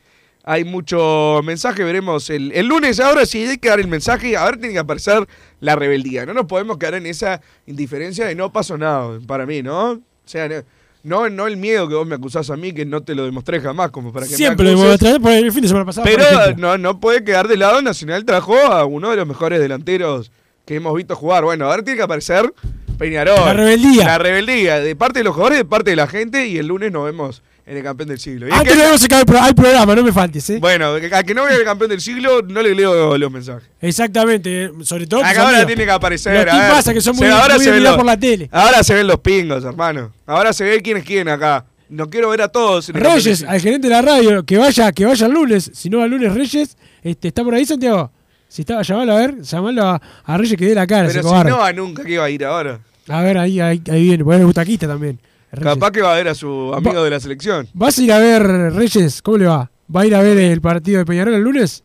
hay 0.44 0.66
mucho 0.66 1.40
mensaje, 1.44 1.84
veremos 1.86 2.30
el, 2.30 2.52
el 2.52 2.68
lunes. 2.68 3.00
Ahora 3.00 3.26
sí 3.26 3.46
hay 3.46 3.58
que 3.58 3.70
dar 3.70 3.80
el 3.80 3.88
mensaje, 3.88 4.36
ahora 4.36 4.58
tiene 4.58 4.74
que 4.74 4.80
aparecer 4.80 5.26
la 5.62 5.76
rebeldía. 5.78 6.26
No 6.26 6.34
nos 6.34 6.48
podemos 6.48 6.78
quedar 6.78 6.96
en 6.96 7.06
esa 7.06 7.42
indiferencia 7.66 8.26
de 8.26 8.36
no 8.36 8.52
pasó 8.52 8.78
nada, 8.78 9.20
para 9.26 9.46
mí, 9.46 9.62
¿no? 9.62 9.92
O 9.92 10.02
sea, 10.26 10.50
no, 10.50 10.56
no, 11.04 11.30
no 11.30 11.48
el 11.48 11.58
miedo 11.58 11.88
que 11.90 11.96
vos 11.96 12.06
me 12.06 12.16
acusás 12.16 12.50
a 12.50 12.58
mí, 12.58 12.74
que 12.74 12.86
no 12.86 13.02
te 13.02 13.16
lo 13.16 13.26
demostré 13.26 13.60
jamás, 13.60 13.92
como 13.92 14.14
para 14.14 14.28
que 14.28 14.36
Siempre 14.36 14.68
me 14.68 14.74
lo 14.74 14.82
demostré 14.82 15.20
por 15.20 15.32
el 15.32 15.52
fin 15.52 15.62
de 15.62 15.68
semana 15.68 15.86
pasado. 15.86 16.06
Pero 16.06 16.56
no, 16.58 16.78
no 16.78 17.00
puede 17.00 17.24
quedar 17.24 17.48
de 17.48 17.58
lado. 17.58 17.82
Nacional 17.82 18.26
trajo 18.26 18.56
a 18.58 18.86
uno 18.86 19.10
de 19.10 19.16
los 19.16 19.28
mejores 19.28 19.60
delanteros 19.60 20.32
que 20.66 20.76
hemos 20.76 20.96
visto 20.96 21.16
jugar. 21.16 21.44
Bueno, 21.44 21.66
ahora 21.66 21.84
tiene 21.84 21.98
que 21.98 22.04
aparecer 22.04 22.54
Peñarol. 22.98 23.36
La 23.36 23.54
rebeldía. 23.54 24.06
La 24.06 24.18
rebeldía, 24.20 24.80
de 24.80 24.96
parte 24.96 25.20
de 25.20 25.24
los 25.24 25.34
jugadores, 25.34 25.58
de 25.58 25.66
parte 25.66 25.90
de 25.90 25.96
la 25.96 26.08
gente. 26.08 26.48
Y 26.48 26.58
el 26.60 26.68
lunes 26.68 26.92
nos 26.92 27.06
vemos 27.06 27.42
en 27.66 27.78
el 27.78 27.84
campeón 27.84 28.10
del 28.10 28.20
siglo. 28.20 28.48
Y 28.48 28.52
es 28.52 28.56
Antes 28.58 28.74
que- 28.74 28.80
de 28.80 29.08
que 29.08 29.20
el 29.20 29.26
pro- 29.26 29.42
hay 29.42 29.54
programa, 29.54 29.96
no 29.96 30.04
me 30.04 30.12
faltes, 30.12 30.50
¿eh? 30.50 30.58
bueno, 30.60 30.94
a 30.96 31.24
que 31.24 31.34
no 31.34 31.46
vea 31.46 31.56
el 31.56 31.64
campeón 31.64 31.90
del 31.90 32.02
siglo, 32.02 32.42
no 32.42 32.62
le 32.62 32.74
leo 32.76 33.18
los 33.18 33.32
mensajes. 33.32 33.70
Exactamente, 33.80 34.66
eh, 34.66 34.72
sobre 34.84 35.06
todo. 35.08 35.24
Acá 35.24 35.44
ahora 35.46 35.66
tiene 35.66 35.86
que 35.86 35.92
aparecer. 35.92 36.34
Los 36.46 36.54
a 36.54 36.58
ver. 36.58 36.72
Massa, 36.74 36.94
que 36.94 37.02
son 37.02 37.16
muy, 37.16 37.26
Se- 37.28 37.32
ahora 37.32 37.56
muy 37.56 37.64
se 37.64 37.72
ven 37.72 37.84
los- 37.84 37.96
por 37.96 38.06
la 38.06 38.18
tele. 38.18 38.50
Ahora 38.52 38.84
se 38.84 38.94
ven 38.94 39.08
los 39.08 39.20
pingos, 39.20 39.64
hermano. 39.64 40.12
Ahora 40.26 40.54
se 40.54 40.64
ve 40.64 40.82
quién 40.82 40.98
es 40.98 41.04
quién 41.04 41.30
acá. 41.30 41.66
No 41.90 42.10
quiero 42.10 42.30
ver 42.30 42.42
a 42.42 42.48
todos. 42.48 42.88
el 42.90 42.96
Reyes, 42.96 43.44
al 43.44 43.60
gerente 43.60 43.88
de 43.90 43.94
la 43.94 44.02
radio, 44.02 44.46
que 44.46 44.58
vaya, 44.58 44.92
que 44.94 45.06
vaya 45.06 45.26
el 45.28 45.34
lunes. 45.34 45.70
Si 45.74 45.90
no 45.90 45.98
va 46.00 46.06
el 46.06 46.12
lunes 46.12 46.34
Reyes, 46.34 46.78
este, 47.04 47.28
¿está 47.28 47.44
por 47.44 47.54
ahí, 47.54 47.66
Santiago? 47.66 48.12
Si 48.48 48.62
está, 48.62 48.82
llamalo 48.82 49.14
a 49.14 49.20
ver, 49.20 49.42
llamalo 49.42 49.86
a, 49.88 50.02
a 50.24 50.38
Reyes 50.38 50.58
que 50.58 50.66
dé 50.66 50.74
la 50.76 50.88
cara, 50.88 51.08
Pero 51.08 51.22
si 51.22 51.28
cobarde. 51.28 51.52
no 51.52 51.58
va 51.60 51.72
nunca, 51.74 52.04
¿qué 52.04 52.18
va 52.18 52.26
a 52.26 52.30
ir 52.30 52.44
ahora? 52.46 52.80
A 53.10 53.22
ver, 53.22 53.38
ahí, 53.38 53.60
ahí, 53.60 53.82
ahí 53.92 54.04
viene, 54.04 54.24
porque 54.24 54.40
es 54.40 54.46
butaquista 54.46 54.88
también. 54.88 55.20
Reyes. 55.52 55.74
Capaz 55.74 55.92
que 55.92 56.02
va 56.02 56.14
a 56.14 56.18
ver 56.18 56.28
a 56.30 56.36
su 56.36 56.74
amigo 56.74 57.04
de 57.04 57.10
la 57.10 57.20
selección. 57.20 57.68
¿Vas 57.74 57.98
a 58.00 58.04
ir 58.04 58.12
a 58.14 58.20
ver, 58.20 58.44
Reyes? 58.74 59.22
¿Cómo 59.22 59.38
le 59.38 59.46
va? 59.46 59.70
¿Va 59.94 60.02
a 60.02 60.06
ir 60.06 60.16
a 60.16 60.22
ver 60.22 60.38
el 60.38 60.62
partido 60.62 61.00
de 61.00 61.06
Peñarol 61.06 61.34
el 61.34 61.42
lunes? 61.42 61.84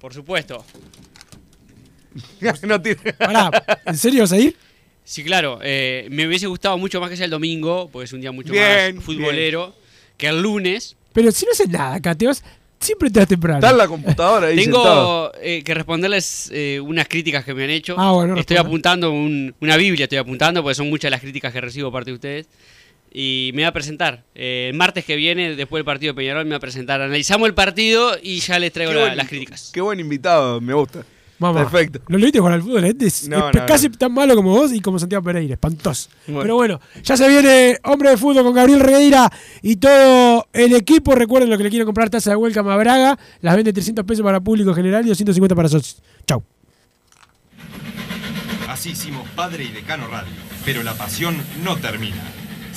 Por 0.00 0.12
supuesto. 0.12 0.64
no 2.62 2.80
tiene... 2.80 3.12
Pará, 3.14 3.50
¿en 3.86 3.96
serio 3.96 4.22
vas 4.22 4.32
a 4.32 4.38
ir? 4.38 4.56
Sí, 5.04 5.22
claro. 5.22 5.58
eh, 5.62 6.06
me 6.10 6.26
hubiese 6.26 6.46
gustado 6.46 6.78
mucho 6.78 7.00
más 7.00 7.10
que 7.10 7.16
sea 7.16 7.24
el 7.26 7.30
domingo, 7.30 7.88
porque 7.92 8.04
es 8.06 8.12
un 8.12 8.20
día 8.20 8.32
mucho 8.32 8.52
Bien, 8.52 8.96
más 8.96 9.04
futbolero, 9.04 9.74
que 10.16 10.26
el 10.28 10.40
lunes. 10.42 10.96
Pero 11.12 11.30
si 11.30 11.44
no 11.44 11.52
haces 11.52 11.68
nada 11.68 11.94
acá, 11.96 12.14
te 12.14 12.26
vas, 12.26 12.42
siempre 12.80 13.10
te 13.10 13.18
vas 13.20 13.28
temprano. 13.28 13.58
Está 13.58 13.70
en 13.70 13.78
la 13.78 13.86
computadora 13.86 14.46
ahí. 14.48 14.56
Tengo 14.56 15.30
eh, 15.40 15.62
que 15.62 15.74
responderles 15.74 16.50
eh, 16.52 16.80
unas 16.80 17.06
críticas 17.08 17.44
que 17.44 17.52
me 17.54 17.64
han 17.64 17.70
hecho. 17.70 17.96
Ah, 17.98 18.12
bueno, 18.12 18.36
Estoy 18.36 18.56
apuntando 18.56 19.10
un- 19.12 19.54
una 19.60 19.76
Biblia, 19.76 20.04
estoy 20.04 20.18
apuntando, 20.18 20.62
porque 20.62 20.74
son 20.74 20.88
muchas 20.88 21.10
las 21.10 21.20
críticas 21.20 21.52
que 21.52 21.60
recibo 21.60 21.92
parte 21.92 22.10
de 22.10 22.14
ustedes. 22.14 22.48
Y 23.16 23.52
me 23.54 23.62
voy 23.62 23.68
a 23.68 23.72
presentar. 23.72 24.24
Eh, 24.34 24.70
el 24.72 24.76
martes 24.76 25.04
que 25.04 25.14
viene, 25.14 25.54
después 25.54 25.78
del 25.78 25.84
partido 25.84 26.12
de 26.12 26.16
Peñarol, 26.16 26.44
me 26.44 26.50
voy 26.50 26.56
a 26.56 26.60
presentar. 26.60 27.00
Analizamos 27.00 27.46
el 27.46 27.54
partido 27.54 28.16
y 28.20 28.40
ya 28.40 28.58
les 28.58 28.72
traigo 28.72 28.90
Qué 28.92 28.98
la- 28.98 29.04
buen- 29.06 29.16
las 29.16 29.28
críticas. 29.28 29.70
Qué 29.72 29.80
buen 29.80 30.00
invitado, 30.00 30.60
me 30.60 30.74
gusta. 30.74 31.04
Mamá. 31.38 31.60
Perfecto. 31.68 32.00
¿Lo 32.08 32.18
leíste 32.18 32.38
jugar 32.38 32.54
al 32.54 32.62
fútbol? 32.62 32.80
La 32.80 32.86
gente 32.88 33.06
es, 33.06 33.28
No, 33.28 33.50
es 33.50 33.54
no, 33.56 33.66
casi 33.66 33.88
no. 33.88 33.98
tan 33.98 34.12
malo 34.12 34.34
como 34.36 34.50
vos 34.50 34.72
y 34.72 34.80
como 34.80 34.98
Santiago 34.98 35.22
Pereira. 35.24 35.54
Espantoso. 35.54 36.08
Bueno. 36.26 36.40
Pero 36.42 36.54
bueno, 36.56 36.80
ya 37.02 37.16
se 37.16 37.28
viene 37.28 37.76
Hombre 37.84 38.10
de 38.10 38.16
Fútbol 38.16 38.42
con 38.44 38.54
Gabriel 38.54 38.80
Regueira 38.80 39.30
y 39.62 39.76
todo 39.76 40.46
el 40.52 40.74
equipo. 40.74 41.14
Recuerden 41.14 41.50
lo 41.50 41.56
que 41.58 41.64
le 41.64 41.70
quieren 41.70 41.86
comprar 41.86 42.08
taza 42.10 42.30
de 42.30 42.36
Welcome 42.36 42.72
a 42.72 42.76
Braga. 42.76 43.18
Las 43.42 43.56
vende 43.56 43.72
300 43.72 44.04
pesos 44.04 44.24
para 44.24 44.40
público 44.40 44.72
general 44.74 45.04
y 45.04 45.08
250 45.08 45.54
para 45.54 45.68
socios. 45.68 46.02
Chau. 46.26 46.42
Así 48.68 48.90
hicimos 48.90 49.28
Padre 49.36 49.64
y 49.64 49.68
Decano 49.68 50.06
Radio, 50.08 50.32
pero 50.64 50.82
la 50.82 50.94
pasión 50.94 51.36
no 51.64 51.76
termina. 51.76 52.16